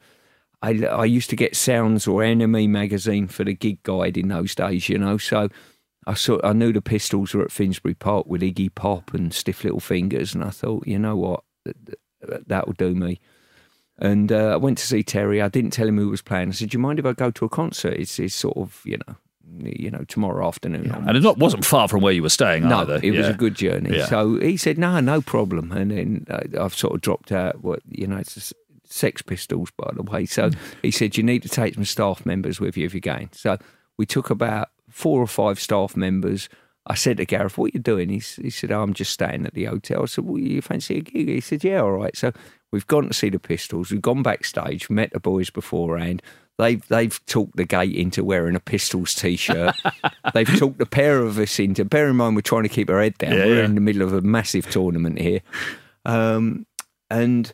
I, 0.62 0.82
I 0.86 1.04
used 1.04 1.28
to 1.30 1.36
get 1.36 1.56
Sounds 1.56 2.06
or 2.06 2.20
NME 2.20 2.68
magazine 2.70 3.28
for 3.28 3.44
the 3.44 3.52
gig 3.52 3.82
guide 3.82 4.16
in 4.16 4.28
those 4.28 4.54
days, 4.54 4.88
you 4.88 4.96
know. 4.96 5.18
So 5.18 5.50
I 6.06 6.14
saw 6.14 6.40
I 6.42 6.52
knew 6.52 6.72
the 6.72 6.82
Pistols 6.82 7.34
were 7.34 7.44
at 7.44 7.52
Finsbury 7.52 7.94
Park 7.94 8.26
with 8.26 8.42
Iggy 8.42 8.74
Pop 8.74 9.14
and 9.14 9.32
Stiff 9.32 9.64
Little 9.64 9.80
Fingers, 9.80 10.34
and 10.34 10.42
I 10.42 10.50
thought, 10.50 10.86
you 10.86 10.98
know 10.98 11.16
what, 11.16 11.44
that'll 12.46 12.72
do 12.72 12.94
me. 12.94 13.20
And 13.98 14.32
uh, 14.32 14.54
I 14.54 14.56
went 14.56 14.78
to 14.78 14.86
see 14.86 15.02
Terry. 15.02 15.40
I 15.40 15.48
didn't 15.48 15.70
tell 15.70 15.86
him 15.86 15.98
who 15.98 16.08
was 16.08 16.22
playing. 16.22 16.48
I 16.48 16.52
said, 16.52 16.70
"Do 16.70 16.76
you 16.76 16.80
mind 16.80 16.98
if 16.98 17.06
I 17.06 17.12
go 17.12 17.30
to 17.30 17.44
a 17.44 17.48
concert? 17.48 17.94
It's, 17.94 18.18
it's 18.18 18.34
sort 18.34 18.56
of, 18.56 18.80
you 18.84 18.98
know, 19.06 19.16
you 19.64 19.90
know, 19.90 20.04
tomorrow 20.08 20.46
afternoon. 20.46 20.84
Yeah. 20.86 21.04
And 21.06 21.16
it 21.16 21.22
not, 21.22 21.38
wasn't 21.38 21.64
far 21.64 21.86
from 21.86 22.00
where 22.00 22.12
you 22.12 22.22
were 22.22 22.30
staying 22.30 22.68
no, 22.68 22.78
either. 22.78 22.96
it 22.96 23.12
yeah. 23.12 23.18
was 23.18 23.28
a 23.28 23.34
good 23.34 23.54
journey. 23.54 23.96
Yeah. 23.96 24.06
So 24.06 24.36
he 24.36 24.56
said, 24.56 24.78
no, 24.78 24.98
no 25.00 25.20
problem. 25.20 25.72
And 25.72 25.90
then 25.90 26.26
uh, 26.30 26.64
I've 26.64 26.74
sort 26.74 26.94
of 26.94 27.00
dropped 27.00 27.32
out. 27.32 27.62
What 27.62 27.80
you 27.88 28.06
know, 28.06 28.16
it's 28.16 28.52
Sex 28.92 29.22
Pistols, 29.22 29.70
by 29.76 29.90
the 29.94 30.02
way. 30.02 30.26
So 30.26 30.50
he 30.82 30.90
said, 30.90 31.16
You 31.16 31.22
need 31.22 31.42
to 31.42 31.48
take 31.48 31.74
some 31.74 31.84
staff 31.84 32.26
members 32.26 32.60
with 32.60 32.76
you 32.76 32.86
if 32.86 32.94
you're 32.94 33.00
going. 33.00 33.30
So 33.32 33.58
we 33.96 34.06
took 34.06 34.30
about 34.30 34.70
four 34.92 35.20
or 35.20 35.26
five 35.26 35.58
staff 35.60 35.96
members. 35.96 36.48
I 36.86 36.94
said 36.94 37.18
to 37.18 37.24
Gareth, 37.24 37.58
What 37.58 37.66
are 37.66 37.74
you 37.74 37.80
doing? 37.80 38.08
He, 38.08 38.18
he 38.18 38.50
said, 38.50 38.72
oh, 38.72 38.82
I'm 38.82 38.94
just 38.94 39.12
staying 39.12 39.46
at 39.46 39.54
the 39.54 39.64
hotel. 39.64 40.02
I 40.02 40.06
said, 40.06 40.24
Well, 40.24 40.38
you 40.38 40.60
fancy 40.60 40.98
a 40.98 41.00
gig? 41.00 41.28
He 41.28 41.40
said, 41.40 41.64
Yeah, 41.64 41.82
all 41.82 41.92
right. 41.92 42.16
So 42.16 42.32
we've 42.72 42.86
gone 42.86 43.06
to 43.08 43.14
see 43.14 43.28
the 43.28 43.38
Pistols. 43.38 43.90
We've 43.90 44.02
gone 44.02 44.22
backstage, 44.22 44.90
met 44.90 45.12
the 45.12 45.20
boys 45.20 45.50
beforehand. 45.50 46.22
They've 46.58 46.86
they've 46.88 47.24
talked 47.26 47.56
the 47.56 47.64
gate 47.64 47.94
into 47.94 48.24
wearing 48.24 48.56
a 48.56 48.60
Pistols 48.60 49.14
t-shirt. 49.14 49.74
they've 50.34 50.58
talked 50.58 50.78
the 50.78 50.86
pair 50.86 51.20
of 51.20 51.38
us 51.38 51.58
into. 51.58 51.84
Bear 51.84 52.08
in 52.08 52.16
mind, 52.16 52.36
we're 52.36 52.42
trying 52.42 52.64
to 52.64 52.68
keep 52.68 52.90
our 52.90 53.00
head 53.00 53.16
down. 53.18 53.32
Yeah, 53.32 53.46
we're 53.46 53.58
yeah. 53.58 53.64
in 53.64 53.74
the 53.74 53.80
middle 53.80 54.02
of 54.02 54.12
a 54.12 54.20
massive 54.20 54.68
tournament 54.70 55.18
here, 55.18 55.40
um, 56.04 56.66
and 57.10 57.52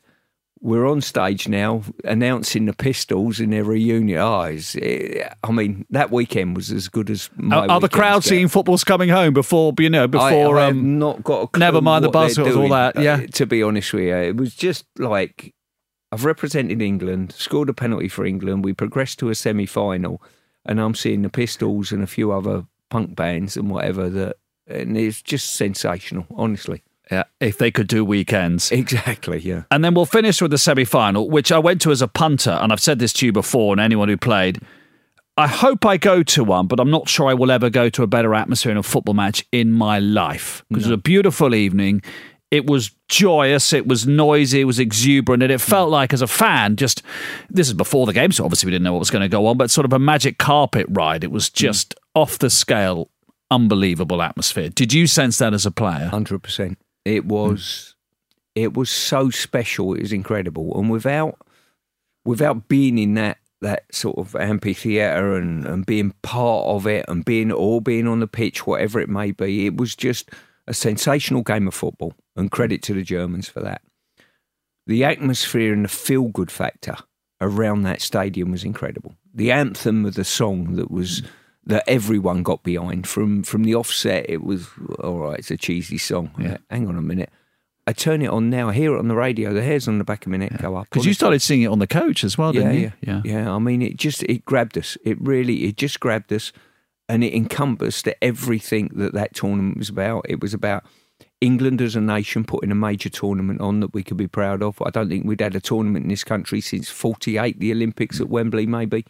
we're 0.60 0.86
on 0.86 1.00
stage 1.00 1.48
now 1.48 1.82
announcing 2.04 2.66
the 2.66 2.72
Pistols 2.72 3.40
in 3.40 3.50
their 3.50 3.64
reunion. 3.64 4.18
Oh, 4.18 4.42
it, 4.44 5.32
I 5.42 5.52
mean, 5.52 5.86
that 5.90 6.10
weekend 6.10 6.56
was 6.56 6.70
as 6.70 6.88
good 6.88 7.10
as 7.10 7.30
my 7.36 7.56
Are, 7.56 7.70
are 7.72 7.80
the 7.80 7.88
crowd 7.88 8.24
seeing 8.24 8.48
football's 8.48 8.84
coming 8.84 9.08
home 9.08 9.34
before, 9.34 9.72
you 9.78 9.90
know, 9.90 10.08
before. 10.08 10.58
I, 10.58 10.64
I 10.64 10.68
um, 10.68 10.98
not 10.98 11.22
got 11.22 11.56
Never 11.56 11.80
mind 11.80 12.04
the 12.04 12.10
buzzwords, 12.10 12.56
all 12.56 12.68
that. 12.70 12.96
Uh, 12.96 13.00
yeah. 13.00 13.26
to 13.26 13.46
be 13.46 13.62
honest 13.62 13.92
with 13.92 14.04
you, 14.04 14.16
it 14.16 14.36
was 14.36 14.54
just 14.54 14.86
like 14.98 15.54
I've 16.10 16.24
represented 16.24 16.82
England, 16.82 17.32
scored 17.32 17.68
a 17.68 17.74
penalty 17.74 18.08
for 18.08 18.24
England. 18.24 18.64
We 18.64 18.72
progressed 18.72 19.18
to 19.20 19.30
a 19.30 19.34
semi 19.34 19.66
final, 19.66 20.22
and 20.64 20.80
I'm 20.80 20.94
seeing 20.94 21.22
the 21.22 21.28
Pistols 21.28 21.92
and 21.92 22.02
a 22.02 22.06
few 22.06 22.32
other 22.32 22.64
punk 22.90 23.14
bands 23.14 23.56
and 23.56 23.70
whatever 23.70 24.08
that. 24.10 24.36
And 24.66 24.98
it's 24.98 25.22
just 25.22 25.54
sensational, 25.54 26.26
honestly. 26.30 26.82
Yeah, 27.10 27.24
if 27.40 27.58
they 27.58 27.70
could 27.70 27.88
do 27.88 28.04
weekends. 28.04 28.70
Exactly, 28.70 29.38
yeah. 29.40 29.62
And 29.70 29.84
then 29.84 29.94
we'll 29.94 30.06
finish 30.06 30.42
with 30.42 30.50
the 30.50 30.58
semi 30.58 30.84
final, 30.84 31.30
which 31.30 31.50
I 31.50 31.58
went 31.58 31.80
to 31.82 31.90
as 31.90 32.02
a 32.02 32.08
punter, 32.08 32.50
and 32.50 32.72
I've 32.72 32.80
said 32.80 32.98
this 32.98 33.12
to 33.14 33.26
you 33.26 33.32
before, 33.32 33.72
and 33.72 33.80
anyone 33.80 34.08
who 34.08 34.16
played. 34.16 34.60
I 35.38 35.46
hope 35.46 35.86
I 35.86 35.98
go 35.98 36.24
to 36.24 36.42
one, 36.42 36.66
but 36.66 36.80
I'm 36.80 36.90
not 36.90 37.08
sure 37.08 37.28
I 37.28 37.34
will 37.34 37.52
ever 37.52 37.70
go 37.70 37.88
to 37.90 38.02
a 38.02 38.08
better 38.08 38.34
atmosphere 38.34 38.72
in 38.72 38.78
a 38.78 38.82
football 38.82 39.14
match 39.14 39.44
in 39.52 39.70
my 39.70 40.00
life. 40.00 40.64
Because 40.68 40.84
no. 40.84 40.88
it 40.88 40.90
was 40.90 40.98
a 40.98 41.02
beautiful 41.02 41.54
evening. 41.54 42.02
It 42.50 42.68
was 42.68 42.90
joyous, 43.08 43.72
it 43.72 43.86
was 43.86 44.06
noisy, 44.06 44.62
it 44.62 44.64
was 44.64 44.80
exuberant, 44.80 45.42
and 45.42 45.52
it 45.52 45.60
felt 45.60 45.90
like, 45.90 46.12
as 46.12 46.22
a 46.22 46.26
fan, 46.26 46.76
just 46.76 47.02
this 47.50 47.68
is 47.68 47.74
before 47.74 48.04
the 48.06 48.12
game, 48.12 48.32
so 48.32 48.44
obviously 48.44 48.66
we 48.66 48.72
didn't 48.72 48.84
know 48.84 48.94
what 48.94 49.00
was 49.00 49.10
going 49.10 49.22
to 49.22 49.28
go 49.28 49.46
on, 49.46 49.56
but 49.56 49.70
sort 49.70 49.84
of 49.84 49.92
a 49.92 49.98
magic 49.98 50.38
carpet 50.38 50.86
ride. 50.88 51.22
It 51.22 51.30
was 51.30 51.50
just 51.50 51.94
mm. 51.94 52.20
off 52.20 52.38
the 52.38 52.50
scale, 52.50 53.10
unbelievable 53.50 54.22
atmosphere. 54.22 54.70
Did 54.70 54.92
you 54.92 55.06
sense 55.06 55.38
that 55.38 55.54
as 55.54 55.66
a 55.66 55.70
player? 55.70 56.10
100%. 56.12 56.76
It 57.08 57.24
was 57.24 57.94
mm. 57.96 58.62
it 58.62 58.74
was 58.74 58.90
so 58.90 59.30
special. 59.30 59.94
It 59.94 60.02
was 60.02 60.12
incredible, 60.12 60.78
and 60.78 60.90
without 60.90 61.38
without 62.24 62.68
being 62.68 62.98
in 62.98 63.14
that 63.14 63.38
that 63.60 63.92
sort 63.92 64.18
of 64.18 64.36
amphitheatre 64.36 65.34
and, 65.34 65.66
and 65.66 65.84
being 65.84 66.14
part 66.22 66.66
of 66.66 66.86
it 66.86 67.04
and 67.08 67.24
being 67.24 67.50
or 67.50 67.80
being 67.80 68.06
on 68.06 68.20
the 68.20 68.28
pitch, 68.28 68.66
whatever 68.66 69.00
it 69.00 69.08
may 69.08 69.32
be, 69.32 69.66
it 69.66 69.76
was 69.76 69.96
just 69.96 70.30
a 70.68 70.74
sensational 70.74 71.42
game 71.42 71.66
of 71.66 71.74
football. 71.74 72.14
And 72.36 72.52
credit 72.52 72.82
to 72.82 72.94
the 72.94 73.02
Germans 73.02 73.48
for 73.48 73.58
that. 73.60 73.82
The 74.86 75.02
atmosphere 75.02 75.72
and 75.72 75.84
the 75.84 75.88
feel 75.88 76.28
good 76.28 76.52
factor 76.52 76.94
around 77.40 77.82
that 77.82 78.00
stadium 78.00 78.52
was 78.52 78.62
incredible. 78.62 79.16
The 79.34 79.50
anthem 79.50 80.06
of 80.06 80.14
the 80.14 80.24
song 80.24 80.76
that 80.76 80.90
was. 80.90 81.22
Mm 81.22 81.28
that 81.68 81.84
everyone 81.86 82.42
got 82.42 82.62
behind 82.62 83.06
from 83.06 83.42
from 83.42 83.62
the 83.62 83.74
offset. 83.74 84.28
It 84.28 84.42
was 84.42 84.68
all 84.98 85.18
right. 85.18 85.38
It's 85.38 85.50
a 85.50 85.56
cheesy 85.56 85.98
song. 85.98 86.32
Yeah. 86.38 86.56
Hang 86.70 86.88
on 86.88 86.96
a 86.96 87.02
minute. 87.02 87.30
I 87.86 87.92
turn 87.92 88.20
it 88.20 88.28
on 88.28 88.50
now. 88.50 88.68
I 88.68 88.74
hear 88.74 88.94
it 88.94 88.98
on 88.98 89.08
the 89.08 89.14
radio. 89.14 89.54
The 89.54 89.62
hairs 89.62 89.88
on 89.88 89.96
the 89.96 90.04
back 90.04 90.26
of 90.26 90.32
my 90.32 90.38
neck 90.38 90.52
yeah. 90.52 90.62
go 90.62 90.76
up. 90.76 90.90
Because 90.90 91.06
you 91.06 91.14
started 91.14 91.40
singing 91.40 91.64
it 91.64 91.70
on 91.70 91.78
the 91.78 91.86
coach 91.86 92.24
as 92.24 92.36
well, 92.36 92.52
didn't 92.52 92.74
yeah, 92.74 92.80
you? 92.80 92.92
Yeah, 93.00 93.22
yeah. 93.24 93.54
I 93.54 93.58
mean, 93.58 93.80
it 93.80 93.96
just 93.96 94.22
it 94.24 94.44
grabbed 94.44 94.76
us. 94.76 94.98
It 95.04 95.18
really 95.20 95.64
it 95.64 95.76
just 95.76 96.00
grabbed 96.00 96.32
us, 96.32 96.52
and 97.08 97.22
it 97.22 97.34
encompassed 97.34 98.08
everything 98.20 98.90
that 98.94 99.12
that 99.14 99.34
tournament 99.34 99.78
was 99.78 99.88
about. 99.90 100.26
It 100.28 100.40
was 100.40 100.52
about 100.54 100.84
England 101.40 101.82
as 101.82 101.96
a 101.96 102.00
nation 102.00 102.44
putting 102.44 102.70
a 102.70 102.74
major 102.74 103.10
tournament 103.10 103.60
on 103.60 103.80
that 103.80 103.92
we 103.94 104.02
could 104.02 104.16
be 104.16 104.26
proud 104.26 104.62
of. 104.62 104.80
I 104.84 104.90
don't 104.90 105.08
think 105.08 105.26
we'd 105.26 105.40
had 105.40 105.54
a 105.54 105.60
tournament 105.60 106.04
in 106.04 106.10
this 106.10 106.24
country 106.24 106.62
since 106.62 106.88
'48, 106.88 107.60
the 107.60 107.72
Olympics 107.72 108.20
at 108.20 108.28
Wembley, 108.28 108.66
maybe 108.66 109.04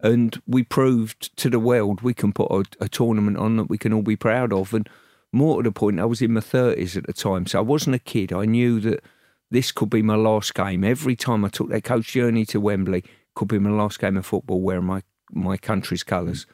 and 0.00 0.40
we 0.46 0.62
proved 0.62 1.36
to 1.36 1.50
the 1.50 1.58
world 1.58 2.02
we 2.02 2.14
can 2.14 2.32
put 2.32 2.50
a, 2.50 2.84
a, 2.84 2.88
tournament 2.88 3.36
on 3.36 3.56
that 3.56 3.64
we 3.64 3.78
can 3.78 3.92
all 3.92 4.02
be 4.02 4.16
proud 4.16 4.52
of. 4.52 4.72
And 4.72 4.88
more 5.32 5.62
to 5.62 5.68
the 5.68 5.72
point, 5.72 6.00
I 6.00 6.04
was 6.04 6.22
in 6.22 6.34
my 6.34 6.40
thirties 6.40 6.96
at 6.96 7.06
the 7.06 7.12
time, 7.12 7.46
so 7.46 7.58
I 7.58 7.62
wasn't 7.62 7.96
a 7.96 8.00
kid. 8.00 8.32
I 8.32 8.44
knew 8.44 8.80
that 8.80 9.02
this 9.50 9.72
could 9.72 9.90
be 9.90 10.02
my 10.02 10.14
last 10.14 10.54
game. 10.54 10.84
Every 10.84 11.16
time 11.16 11.44
I 11.44 11.48
took 11.48 11.68
that 11.70 11.84
coach 11.84 12.12
journey 12.12 12.44
to 12.46 12.60
Wembley, 12.60 13.04
could 13.34 13.48
be 13.48 13.58
my 13.58 13.70
last 13.70 13.98
game 13.98 14.16
of 14.16 14.26
football 14.26 14.60
wearing 14.60 14.84
my 14.84 15.02
my 15.30 15.56
country's 15.56 16.02
colours, 16.02 16.46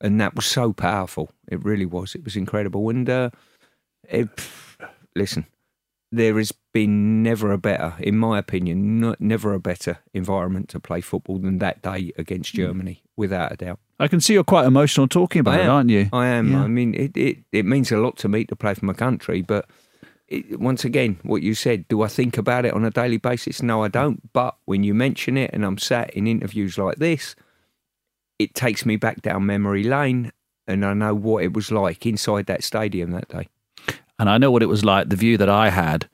and 0.00 0.20
that 0.20 0.34
was 0.34 0.46
so 0.46 0.72
powerful. 0.72 1.30
It 1.48 1.64
really 1.64 1.86
was. 1.86 2.14
It 2.14 2.24
was 2.24 2.36
incredible. 2.36 2.88
And 2.90 3.08
uh, 3.08 3.30
it, 4.04 4.28
listen, 5.16 5.46
there 6.10 6.36
has 6.38 6.52
been 6.72 7.22
never 7.22 7.52
a 7.52 7.58
better, 7.58 7.94
in 7.98 8.16
my 8.16 8.38
opinion, 8.38 8.98
not, 9.00 9.20
never 9.20 9.52
a 9.52 9.60
better 9.60 9.98
environment 10.14 10.68
to 10.70 10.80
play 10.80 11.00
football 11.00 11.38
than 11.38 11.58
that 11.58 11.82
day 11.82 12.12
against 12.16 12.52
Hmm. 12.52 12.58
Germany, 12.62 13.02
without 13.16 13.52
a 13.52 13.56
doubt. 13.56 13.78
I 14.00 14.08
can 14.08 14.20
see 14.20 14.32
you're 14.34 14.44
quite 14.44 14.64
emotional 14.66 15.08
talking 15.08 15.40
about 15.40 15.60
it, 15.60 15.66
aren't 15.66 15.90
you? 15.90 16.08
I 16.12 16.28
am. 16.28 16.52
Yeah. 16.52 16.62
I 16.62 16.68
mean, 16.68 16.94
it, 16.94 17.16
it, 17.16 17.38
it 17.52 17.66
means 17.66 17.90
a 17.92 17.98
lot 17.98 18.16
to 18.18 18.28
me 18.28 18.44
to 18.44 18.56
play 18.56 18.74
for 18.74 18.86
my 18.86 18.92
country, 18.92 19.42
but 19.42 19.68
it, 20.28 20.60
once 20.60 20.84
again, 20.84 21.18
what 21.24 21.42
you 21.42 21.54
said, 21.54 21.86
do 21.88 22.02
I 22.02 22.08
think 22.08 22.38
about 22.38 22.64
it 22.64 22.72
on 22.74 22.84
a 22.84 22.90
daily 22.90 23.16
basis? 23.16 23.60
No, 23.60 23.82
I 23.82 23.88
don't. 23.88 24.32
But 24.32 24.56
when 24.66 24.84
you 24.84 24.94
mention 24.94 25.36
it 25.36 25.50
and 25.52 25.64
I'm 25.64 25.78
sat 25.78 26.10
in 26.10 26.26
interviews 26.26 26.78
like 26.78 26.96
this, 26.96 27.34
it 28.38 28.54
takes 28.54 28.86
me 28.86 28.96
back 28.96 29.20
down 29.20 29.44
memory 29.46 29.82
lane 29.82 30.32
and 30.66 30.84
I 30.86 30.94
know 30.94 31.14
what 31.14 31.42
it 31.42 31.54
was 31.54 31.72
like 31.72 32.06
inside 32.06 32.46
that 32.46 32.62
stadium 32.62 33.10
that 33.10 33.28
day. 33.28 33.48
And 34.18 34.28
I 34.28 34.38
know 34.38 34.50
what 34.50 34.62
it 34.62 34.66
was 34.66 34.84
like, 34.84 35.08
the 35.08 35.16
view 35.16 35.36
that 35.38 35.48
I 35.48 35.70
had 35.70 36.08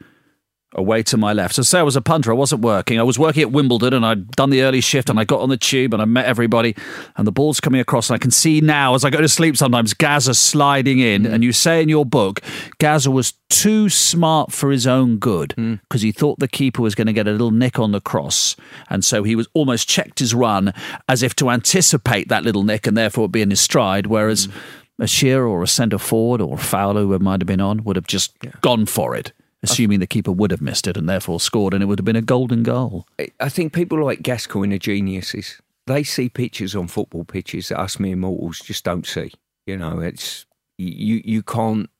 away 0.74 1.02
to 1.04 1.16
my 1.16 1.32
left. 1.32 1.54
So 1.54 1.62
say 1.62 1.78
I 1.78 1.82
was 1.82 1.96
a 1.96 2.02
punter, 2.02 2.30
I 2.30 2.34
wasn't 2.34 2.62
working. 2.62 2.98
I 2.98 3.02
was 3.02 3.18
working 3.18 3.42
at 3.42 3.52
Wimbledon 3.52 3.94
and 3.94 4.04
I'd 4.04 4.30
done 4.32 4.50
the 4.50 4.62
early 4.62 4.80
shift 4.80 5.08
and 5.08 5.18
I 5.18 5.24
got 5.24 5.40
on 5.40 5.48
the 5.48 5.56
tube 5.56 5.94
and 5.94 6.02
I 6.02 6.04
met 6.04 6.26
everybody 6.26 6.74
and 7.16 7.26
the 7.26 7.32
ball's 7.32 7.60
coming 7.60 7.80
across 7.80 8.10
and 8.10 8.16
I 8.16 8.18
can 8.18 8.30
see 8.30 8.60
now 8.60 8.94
as 8.94 9.04
I 9.04 9.10
go 9.10 9.20
to 9.20 9.28
sleep 9.28 9.56
sometimes 9.56 9.94
Gazza 9.94 10.34
sliding 10.34 10.98
in. 10.98 11.24
Mm. 11.24 11.32
And 11.32 11.44
you 11.44 11.52
say 11.52 11.82
in 11.82 11.88
your 11.88 12.04
book 12.04 12.40
Gazza 12.78 13.10
was 13.10 13.34
too 13.48 13.88
smart 13.88 14.52
for 14.52 14.70
his 14.72 14.86
own 14.86 15.18
good 15.18 15.54
mm. 15.56 15.80
because 15.82 16.02
he 16.02 16.10
thought 16.10 16.40
the 16.40 16.48
keeper 16.48 16.82
was 16.82 16.94
going 16.94 17.06
to 17.06 17.12
get 17.12 17.28
a 17.28 17.32
little 17.32 17.52
nick 17.52 17.78
on 17.78 17.92
the 17.92 18.00
cross. 18.00 18.56
And 18.90 19.04
so 19.04 19.22
he 19.22 19.36
was 19.36 19.48
almost 19.54 19.88
checked 19.88 20.18
his 20.18 20.34
run 20.34 20.72
as 21.08 21.22
if 21.22 21.36
to 21.36 21.50
anticipate 21.50 22.28
that 22.28 22.42
little 22.42 22.64
nick 22.64 22.86
and 22.86 22.96
therefore 22.96 23.28
be 23.28 23.42
in 23.42 23.50
his 23.50 23.60
stride. 23.60 24.08
Whereas 24.08 24.48
mm. 24.48 24.54
A 25.00 25.06
shearer 25.08 25.46
or 25.48 25.62
a 25.62 25.66
centre 25.66 25.98
forward 25.98 26.40
or 26.40 26.54
a 26.54 26.58
fowler 26.58 27.02
who 27.02 27.18
might 27.18 27.40
have 27.40 27.46
been 27.48 27.60
on 27.60 27.82
would 27.84 27.96
have 27.96 28.06
just 28.06 28.32
gone 28.60 28.86
for 28.86 29.16
it, 29.16 29.32
assuming 29.62 29.98
the 29.98 30.06
keeper 30.06 30.30
would 30.30 30.52
have 30.52 30.60
missed 30.62 30.86
it 30.86 30.96
and 30.96 31.08
therefore 31.08 31.40
scored, 31.40 31.74
and 31.74 31.82
it 31.82 31.86
would 31.86 31.98
have 31.98 32.04
been 32.04 32.14
a 32.14 32.22
golden 32.22 32.62
goal. 32.62 33.04
I- 33.18 33.28
I 33.40 33.48
think 33.48 33.72
people 33.72 34.02
like 34.04 34.22
Gascoigne 34.22 34.74
are 34.74 34.78
geniuses. 34.78 35.60
They 35.86 36.04
see 36.04 36.28
pictures 36.28 36.76
on 36.76 36.86
football 36.86 37.24
pitches 37.24 37.68
that 37.68 37.80
us 37.80 37.98
mere 37.98 38.14
mortals 38.16 38.60
just 38.60 38.84
don't 38.84 39.04
see. 39.06 39.32
You 39.66 39.76
know, 39.76 39.98
it's 39.98 40.46
you 40.78 41.20
you 41.24 41.42
can't 41.42 41.90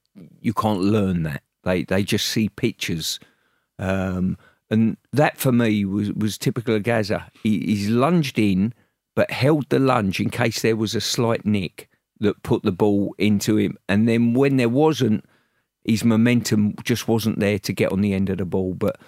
you 0.41 0.53
can't 0.53 0.81
learn 0.81 1.25
that. 1.25 1.43
They 1.65 1.83
they 1.83 2.05
just 2.05 2.27
see 2.29 2.49
pictures, 2.49 3.19
um, 3.79 4.39
and 4.71 4.97
that 5.13 5.37
for 5.39 5.53
me 5.53 5.85
was 5.85 6.13
was 6.13 6.39
typical 6.39 6.75
of 6.77 6.83
Gazza. 6.85 7.31
He, 7.43 7.59
he's 7.61 7.89
lunged 7.89 8.39
in, 8.39 8.73
but 9.17 9.31
held 9.31 9.69
the 9.69 9.79
lunge 9.79 10.21
in 10.21 10.31
case 10.31 10.63
there 10.63 10.77
was 10.77 10.95
a 10.95 11.01
slight 11.01 11.45
nick 11.45 11.89
that 12.21 12.43
put 12.43 12.63
the 12.63 12.73
ball 12.73 13.15
into 13.19 13.57
him, 13.57 13.77
and 13.89 14.09
then 14.09 14.35
when 14.35 14.57
there 14.57 14.69
wasn't, 14.69 15.25
his 15.85 16.05
momentum 16.05 16.75
just 16.85 17.09
wasn't 17.09 17.41
there 17.41 17.59
to 17.59 17.73
get 17.73 17.93
on 17.93 18.01
the 18.01 18.15
end 18.15 18.31
of 18.31 18.39
the 18.39 18.45
ball. 18.45 18.75
But 18.75 18.99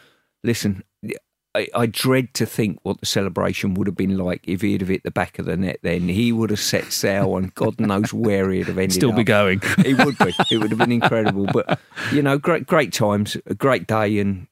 listen, 0.45 0.83
I, 1.55 1.69
I 1.75 1.87
dread 1.87 2.35
to 2.35 2.45
think 2.45 2.81
what 2.83 3.01
the 3.01 3.07
celebration 3.07 3.73
would 3.75 3.87
have 3.87 3.97
been 3.97 4.19
like 4.19 4.47
if 4.47 4.61
he'd 4.61 4.83
have 4.83 4.91
hit 4.91 5.05
the 5.05 5.11
back 5.11 5.39
of 5.39 5.47
the 5.47 5.57
net. 5.57 5.79
Then 5.83 6.09
he 6.09 6.31
would 6.33 6.51
have 6.51 6.61
set 6.61 6.93
sail, 6.93 7.37
and 7.37 7.55
God 7.55 7.81
knows 7.81 8.13
where 8.13 8.51
he'd 8.51 8.67
have 8.67 8.77
ended. 8.79 8.93
Still 8.93 9.13
be 9.13 9.23
up. 9.23 9.27
going. 9.27 9.63
It 9.79 10.05
would 10.05 10.19
be. 10.19 10.35
It 10.51 10.59
would 10.59 10.71
have 10.71 10.79
been 10.79 10.93
incredible. 10.93 11.47
But 11.47 11.79
you 12.13 12.23
know, 12.23 12.37
great, 12.39 12.67
great 12.67 12.93
times, 12.93 13.37
a 13.47 13.55
great 13.55 13.87
day, 13.87 14.19
and 14.19 14.49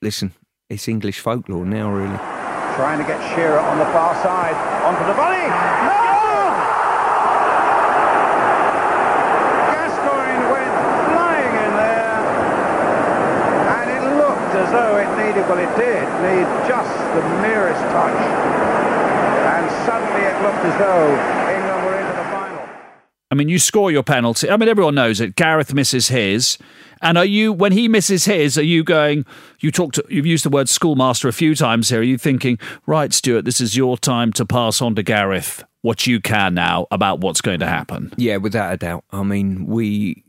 listen, 0.00 0.32
it's 0.70 0.88
English 0.88 1.20
folklore 1.20 1.66
now, 1.66 1.90
really. 1.92 2.16
Trying 2.76 2.98
to 2.98 3.04
get 3.04 3.20
Shearer 3.34 3.58
on 3.58 3.78
the 3.78 3.86
far 3.86 4.14
side. 4.22 4.54
Onto 4.84 5.04
the 5.06 5.14
volley. 5.14 5.46
No! 5.88 6.02
Gascoigne 9.72 10.44
went 10.52 10.74
flying 11.08 11.54
in 11.64 11.72
there. 11.80 12.20
And 13.78 13.88
it 13.90 14.02
looked 14.18 14.54
as 14.66 14.72
though 14.72 14.96
it 14.98 15.08
needed, 15.16 15.48
well, 15.48 15.58
it 15.58 15.76
did 15.76 16.02
need 16.22 16.46
just 16.68 16.90
the 17.14 17.22
merest 17.40 17.80
touch. 17.92 18.18
And 19.46 19.70
suddenly 19.86 20.22
it 20.26 20.42
looked 20.42 20.64
as 20.64 20.78
though 20.78 21.08
England 21.54 21.86
were 21.86 21.96
into 22.00 22.12
the 22.12 22.24
final. 22.30 22.68
I 23.30 23.34
mean, 23.34 23.48
you 23.48 23.58
score 23.58 23.90
your 23.90 24.02
penalty. 24.02 24.50
I 24.50 24.56
mean, 24.56 24.68
everyone 24.68 24.94
knows 24.94 25.20
it. 25.20 25.36
Gareth 25.36 25.72
misses 25.72 26.08
his. 26.08 26.58
And 27.02 27.18
are 27.18 27.24
you, 27.24 27.52
when 27.52 27.72
he 27.72 27.88
misses 27.88 28.24
his, 28.24 28.56
are 28.56 28.62
you 28.62 28.82
going, 28.82 29.26
you 29.60 29.70
talked, 29.70 30.00
you've 30.08 30.26
used 30.26 30.44
the 30.44 30.50
word 30.50 30.68
schoolmaster 30.68 31.28
a 31.28 31.32
few 31.32 31.54
times 31.54 31.90
here. 31.90 32.00
Are 32.00 32.02
you 32.02 32.18
thinking, 32.18 32.58
right, 32.86 33.12
Stuart, 33.12 33.44
this 33.44 33.60
is 33.60 33.76
your 33.76 33.98
time 33.98 34.32
to 34.32 34.46
pass 34.46 34.80
on 34.80 34.94
to 34.96 35.02
Gareth 35.02 35.62
what 35.82 36.06
you 36.06 36.20
can 36.20 36.54
now 36.54 36.86
about 36.90 37.20
what's 37.20 37.40
going 37.40 37.60
to 37.60 37.66
happen? 37.66 38.12
Yeah, 38.16 38.38
without 38.38 38.72
a 38.72 38.76
doubt. 38.76 39.04
I 39.12 39.22
mean, 39.22 39.66
we. 39.66 40.24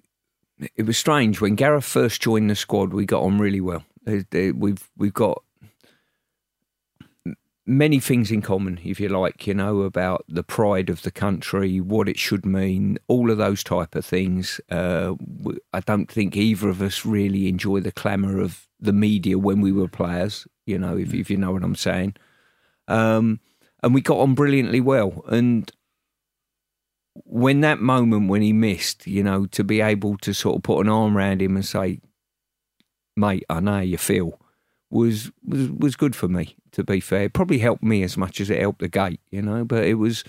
It 0.76 0.86
was 0.86 0.98
strange 0.98 1.40
when 1.40 1.56
Gareth 1.56 1.86
first 1.86 2.22
joined 2.22 2.50
the 2.50 2.56
squad. 2.56 2.92
We 2.92 3.06
got 3.06 3.24
on 3.24 3.38
really 3.38 3.62
well. 3.62 3.84
We've 4.08 4.90
we've 4.98 5.14
got 5.14 5.44
many 7.66 8.00
things 8.00 8.32
in 8.32 8.42
common, 8.42 8.80
if 8.84 9.00
you 9.00 9.10
like. 9.10 9.46
You 9.46 9.54
know 9.54 9.82
about 9.82 10.24
the 10.30 10.44
pride 10.44 10.90
of 10.90 11.02
the 11.02 11.12
country, 11.12 11.82
what 11.82 12.08
it 12.08 12.18
should 12.18 12.46
mean, 12.46 12.98
all 13.08 13.30
of 13.30 13.38
those 13.38 13.64
type 13.64 13.96
of 13.96 14.06
things. 14.06 14.62
Uh, 14.72 15.16
I 15.74 15.82
don't 15.82 16.10
think 16.10 16.38
either 16.38 16.70
of 16.70 16.82
us 16.82 17.06
really 17.06 17.50
enjoy 17.50 17.82
the 17.82 17.92
clamour 17.92 18.40
of 18.40 18.68
the 18.80 18.94
media 18.94 19.38
when 19.38 19.60
we 19.60 19.72
were 19.72 19.90
players. 19.90 20.48
You 20.66 20.80
know, 20.80 20.98
if 20.98 21.14
if 21.14 21.30
you 21.30 21.38
know 21.38 21.52
what 21.52 21.64
I'm 21.64 21.76
saying. 21.76 22.16
Um, 22.88 23.42
and 23.84 23.94
we 23.94 24.02
got 24.02 24.20
on 24.20 24.34
brilliantly 24.34 24.80
well, 24.82 25.24
and 25.28 25.70
when 27.26 27.62
that 27.62 27.80
moment 27.80 28.30
when 28.30 28.42
he 28.42 28.54
missed, 28.54 29.08
you 29.08 29.24
know, 29.24 29.46
to 29.48 29.64
be 29.64 29.82
able 29.82 30.18
to 30.18 30.34
sort 30.34 30.56
of 30.56 30.64
put 30.64 30.80
an 30.80 30.90
arm 30.90 31.18
around 31.18 31.42
him 31.42 31.56
and 31.56 31.66
say, 31.66 32.00
"Mate, 33.18 33.44
I 33.50 33.60
know 33.60 33.74
how 33.74 33.80
you 33.80 33.98
feel," 33.98 34.40
was 34.90 35.32
was 35.44 35.70
was 35.72 35.96
good 35.96 36.16
for 36.16 36.28
me. 36.28 36.56
To 36.74 36.84
be 36.84 37.00
fair, 37.00 37.24
it 37.24 37.34
probably 37.34 37.58
helped 37.58 37.84
me 37.84 38.04
as 38.04 38.16
much 38.16 38.40
as 38.40 38.50
it 38.50 38.60
helped 38.62 38.80
the 38.80 38.88
gate, 38.88 39.20
you 39.32 39.42
know. 39.42 39.66
But 39.66 39.86
it 39.86 39.96
was. 39.96 40.24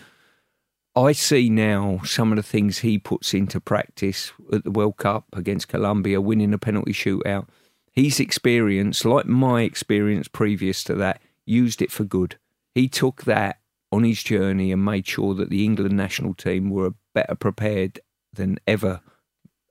I 0.96 1.12
see 1.12 1.48
now 1.48 2.00
some 2.04 2.32
of 2.32 2.36
the 2.36 2.42
things 2.42 2.78
he 2.78 2.98
puts 2.98 3.32
into 3.32 3.60
practice 3.60 4.32
at 4.52 4.64
the 4.64 4.70
World 4.70 4.96
Cup 4.96 5.26
against 5.32 5.68
Colombia, 5.68 6.20
winning 6.20 6.52
a 6.52 6.58
penalty 6.58 6.92
shootout. 6.92 7.46
His 7.92 8.18
experience, 8.18 9.04
like 9.04 9.26
my 9.26 9.62
experience 9.62 10.26
previous 10.26 10.82
to 10.84 10.94
that, 10.96 11.20
used 11.44 11.82
it 11.82 11.92
for 11.92 12.04
good. 12.04 12.36
He 12.74 12.88
took 12.88 13.24
that 13.24 13.60
on 13.92 14.04
his 14.04 14.22
journey 14.22 14.72
and 14.72 14.84
made 14.84 15.06
sure 15.06 15.34
that 15.34 15.50
the 15.50 15.64
England 15.64 15.96
national 15.96 16.34
team 16.34 16.70
were 16.70 16.94
better 17.14 17.34
prepared 17.34 18.00
than 18.32 18.58
ever 18.66 19.00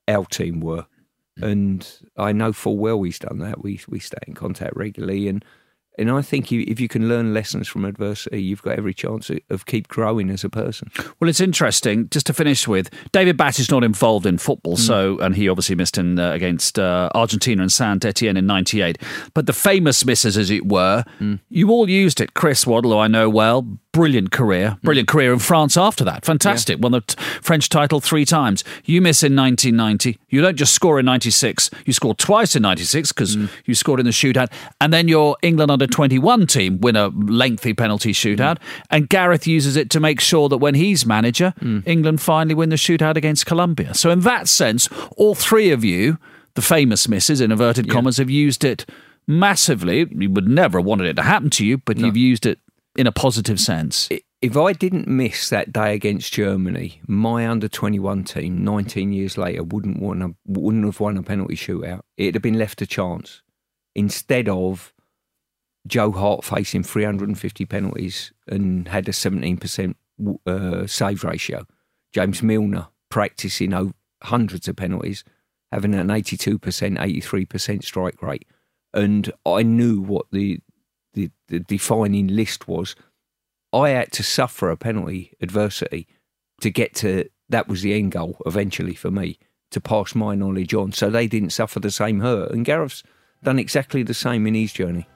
our 0.07 0.26
team 0.26 0.59
were. 0.61 0.86
And 1.41 1.88
I 2.17 2.31
know 2.31 2.53
full 2.53 2.77
well 2.77 3.01
he's 3.03 3.19
done 3.19 3.39
that. 3.39 3.63
We 3.63 3.79
we 3.88 3.99
stay 3.99 4.17
in 4.27 4.33
contact 4.33 4.75
regularly, 4.75 5.27
and 5.27 5.43
and 5.97 6.11
I 6.11 6.21
think 6.21 6.51
you, 6.51 6.63
if 6.67 6.79
you 6.79 6.88
can 6.88 7.09
learn 7.09 7.33
lessons 7.33 7.67
from 7.67 7.83
adversity, 7.83 8.41
you've 8.41 8.61
got 8.61 8.77
every 8.77 8.93
chance 8.93 9.31
of, 9.49 9.65
keep 9.65 9.88
growing 9.88 10.29
as 10.29 10.43
a 10.43 10.49
person. 10.49 10.91
Well, 11.19 11.29
it's 11.29 11.39
interesting. 11.39 12.07
Just 12.09 12.27
to 12.27 12.33
finish 12.33 12.67
with, 12.67 12.91
David 13.11 13.35
Batty 13.35 13.63
is 13.63 13.71
not 13.71 13.83
involved 13.83 14.25
in 14.25 14.38
football, 14.38 14.77
so 14.77 15.17
and 15.19 15.35
he 15.35 15.49
obviously 15.49 15.75
missed 15.75 15.97
in 15.97 16.19
uh, 16.19 16.31
against 16.31 16.77
uh, 16.77 17.09
Argentina 17.15 17.63
and 17.63 17.71
Saint 17.71 18.05
Etienne 18.05 18.38
in 18.38 18.45
'98. 18.45 18.99
But 19.33 19.47
the 19.47 19.53
famous 19.53 20.05
misses, 20.05 20.38
as 20.38 20.51
it 20.51 20.67
were, 20.67 21.03
you 21.49 21.71
all 21.71 21.89
used 21.89 22.21
it. 22.21 22.35
Chris 22.35 22.67
Waddle, 22.67 22.91
who 22.91 22.99
I 22.99 23.07
know 23.07 23.29
well, 23.29 23.67
brilliant 23.97 24.29
career, 24.29 24.77
mm. 24.77 24.81
brilliant 24.83 25.07
career 25.07 25.33
in 25.33 25.39
France 25.39 25.75
after 25.75 26.03
that, 26.03 26.23
fantastic. 26.23 26.77
Won 26.79 26.91
the 26.91 27.01
t- 27.01 27.15
French 27.41 27.67
title 27.67 27.99
three 27.99 28.25
times. 28.25 28.63
You 28.85 29.01
miss 29.01 29.23
in 29.23 29.35
1990. 29.35 30.19
You 30.29 30.41
don't 30.41 30.55
just 30.55 30.73
score 30.73 30.99
in 30.99 31.05
'96. 31.05 31.71
You 31.83 31.93
scored 31.93 32.19
twice 32.19 32.55
in 32.55 32.61
'96 32.61 33.11
because 33.11 33.35
mm. 33.35 33.49
you 33.65 33.73
scored 33.73 33.99
in 33.99 34.05
the 34.05 34.11
shootout, 34.11 34.51
and 34.79 34.93
then 34.93 35.07
your 35.07 35.35
England 35.41 35.71
under 35.71 35.87
21 35.87 36.45
team 36.45 36.79
win 36.79 36.95
a 36.95 37.07
lengthy 37.07 37.73
penalty 37.73 38.13
shootout. 38.13 38.57
Mm. 38.57 38.61
And 38.91 39.09
Gareth 39.09 39.47
uses 39.47 39.75
it 39.75 39.89
to 39.89 39.99
make 39.99 40.21
sure 40.21 40.47
that 40.47 40.57
when 40.57 40.75
he's 40.75 41.03
manager, 41.03 41.55
England 41.85 42.21
finally 42.21 42.53
win 42.53 42.69
the 42.69 42.75
shootout 42.75 43.17
against 43.17 43.47
Colombia. 43.47 43.95
So, 43.95 44.11
in 44.11 44.19
that 44.21 44.47
sense, 44.47 44.89
all 45.15 45.33
three 45.33 45.71
of 45.71 45.83
you, 45.83 46.19
the 46.53 46.61
famous 46.61 47.07
misses 47.07 47.41
in 47.41 47.51
inverted 47.51 47.89
commas, 47.89 48.17
have 48.17 48.29
used 48.29 48.63
it 48.63 48.85
massively. 49.25 50.07
You 50.11 50.29
would 50.29 50.47
never 50.47 50.77
have 50.77 50.85
wanted 50.85 51.07
it 51.07 51.15
to 51.15 51.23
happen 51.23 51.49
to 51.51 51.65
you, 51.65 51.79
but 51.79 51.97
you've 51.97 52.15
used 52.15 52.45
it 52.45 52.59
in 52.97 53.07
a 53.07 53.11
positive 53.11 53.59
sense. 53.59 54.09
If 54.41 54.57
I 54.57 54.73
didn't 54.73 55.07
miss 55.07 55.49
that 55.49 55.71
day 55.71 55.93
against 55.93 56.33
Germany, 56.33 57.01
my 57.07 57.47
under 57.47 57.67
twenty 57.67 57.99
one 57.99 58.23
team, 58.23 58.63
nineteen 58.63 59.11
years 59.13 59.37
later, 59.37 59.63
wouldn't 59.63 60.01
won 60.01 60.21
a, 60.21 60.29
wouldn't 60.45 60.85
have 60.85 60.99
won 60.99 61.17
a 61.17 61.23
penalty 61.23 61.55
shootout. 61.55 62.01
It'd 62.17 62.35
have 62.35 62.43
been 62.43 62.59
left 62.59 62.81
a 62.81 62.85
chance 62.85 63.41
instead 63.95 64.47
of 64.47 64.93
Joe 65.87 66.11
Hart 66.11 66.43
facing 66.43 66.83
three 66.83 67.03
hundred 67.03 67.29
and 67.29 67.39
fifty 67.39 67.65
penalties 67.65 68.31
and 68.47 68.87
had 68.87 69.07
a 69.09 69.13
seventeen 69.13 69.57
percent 69.57 69.97
uh, 70.45 70.85
save 70.85 71.23
ratio. 71.23 71.65
James 72.13 72.43
Milner 72.43 72.87
practicing 73.09 73.73
over 73.73 73.93
hundreds 74.23 74.67
of 74.67 74.76
penalties, 74.76 75.23
having 75.72 75.95
an 75.95 76.11
eighty 76.11 76.38
two 76.38 76.59
percent, 76.59 76.97
eighty 76.99 77.22
three 77.22 77.45
percent 77.45 77.84
strike 77.84 78.22
rate, 78.22 78.45
and 78.93 79.31
I 79.45 79.63
knew 79.63 80.01
what 80.01 80.27
the 80.31 80.59
the, 81.18 81.31
the 81.48 81.60
defining 81.60 82.27
list 82.27 82.68
was. 82.68 82.95
I 83.73 83.89
had 83.89 84.11
to 84.14 84.23
suffer 84.23 84.69
a 84.69 84.77
penalty 84.77 85.34
adversity 85.41 86.07
to 86.61 86.69
get 86.69 86.95
to 86.95 87.30
that 87.49 87.68
was 87.68 87.81
the 87.81 87.94
end 87.94 88.11
goal 88.11 88.38
eventually 88.45 88.94
for 88.94 89.11
me 89.11 89.39
to 89.72 89.81
pass 89.81 90.15
my 90.15 90.35
knowledge 90.35 90.73
on, 90.73 90.91
so 90.94 91.10
they 91.10 91.27
didn't 91.27 91.49
suffer 91.49 91.80
the 91.80 91.91
same 91.91 92.22
hurt. 92.22 92.52
And 92.52 92.65
Gareth's 92.65 93.03
done 93.44 93.60
exactly 93.60 94.03
the 94.03 94.14
same 94.14 94.48
in 94.48 94.53
his 94.53 94.72
journey. 94.72 95.07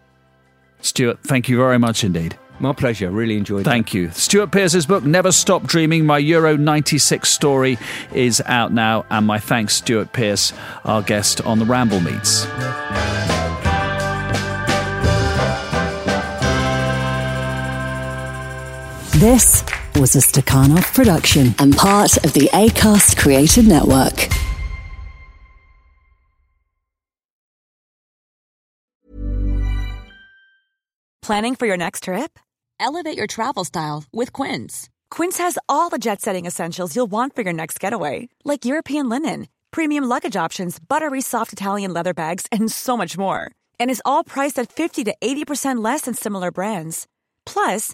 Stuart, 0.82 1.19
thank 1.23 1.48
you 1.48 1.57
very 1.57 1.80
much 1.80 2.03
indeed. 2.03 2.38
My 2.60 2.73
pleasure. 2.73 3.10
Really 3.10 3.38
enjoyed 3.38 3.65
Thank 3.65 3.88
that. 3.88 3.98
you. 3.98 4.11
Stuart 4.11 4.52
Pearce's 4.52 4.86
book, 4.86 5.03
Never 5.03 5.32
Stop 5.32 5.64
Dreaming, 5.64 6.06
My 6.06 6.19
Euro 6.19 6.57
96 6.57 7.28
Story, 7.28 7.80
is 8.14 8.41
out 8.45 8.72
now. 8.72 9.03
And 9.10 9.26
my 9.26 9.40
thanks, 9.40 9.76
Stuart 9.76 10.14
Pearce, 10.14 10.53
our 10.86 11.02
guest 11.02 11.41
on 11.41 11.57
the 11.57 11.65
Ramble 11.65 12.02
Meets. 12.02 12.45
This 19.22 19.64
was 19.98 20.15
a 20.15 20.18
Stakhanov 20.18 20.95
production 20.95 21.53
and 21.60 21.76
part 21.76 22.18
of 22.26 22.34
the 22.34 22.49
ACAST 22.53 23.18
Creative 23.18 23.68
Network. 23.68 24.27
Planning 31.22 31.53
for 31.53 31.68
your 31.68 31.77
next 31.77 32.06
trip? 32.06 32.39
Elevate 32.80 33.15
your 33.15 33.27
travel 33.27 33.64
style 33.64 34.06
with 34.11 34.34
Quince. 34.34 34.89
Quince 35.11 35.38
has 35.38 35.60
all 35.69 35.89
the 35.89 35.99
jet 35.99 36.19
setting 36.19 36.48
essentials 36.48 36.95
you'll 36.95 37.06
want 37.06 37.35
for 37.35 37.43
your 37.43 37.53
next 37.53 37.80
getaway, 37.80 38.27
like 38.43 38.65
European 38.65 39.07
linen, 39.07 39.48
premium 39.69 40.03
luggage 40.06 40.35
options, 40.35 40.80
buttery 40.80 41.22
soft 41.22 41.53
Italian 41.53 41.93
leather 41.93 42.15
bags, 42.15 42.48
and 42.52 42.72
so 42.72 42.98
much 42.98 43.19
more. 43.19 43.52
And 43.80 43.91
is 43.91 44.02
all 44.03 44.23
priced 44.23 44.57
at 44.57 44.73
50 44.73 45.03
to 45.03 45.15
80% 45.22 45.84
less 45.84 46.02
than 46.02 46.15
similar 46.15 46.52
brands. 46.52 47.06
Plus, 47.45 47.93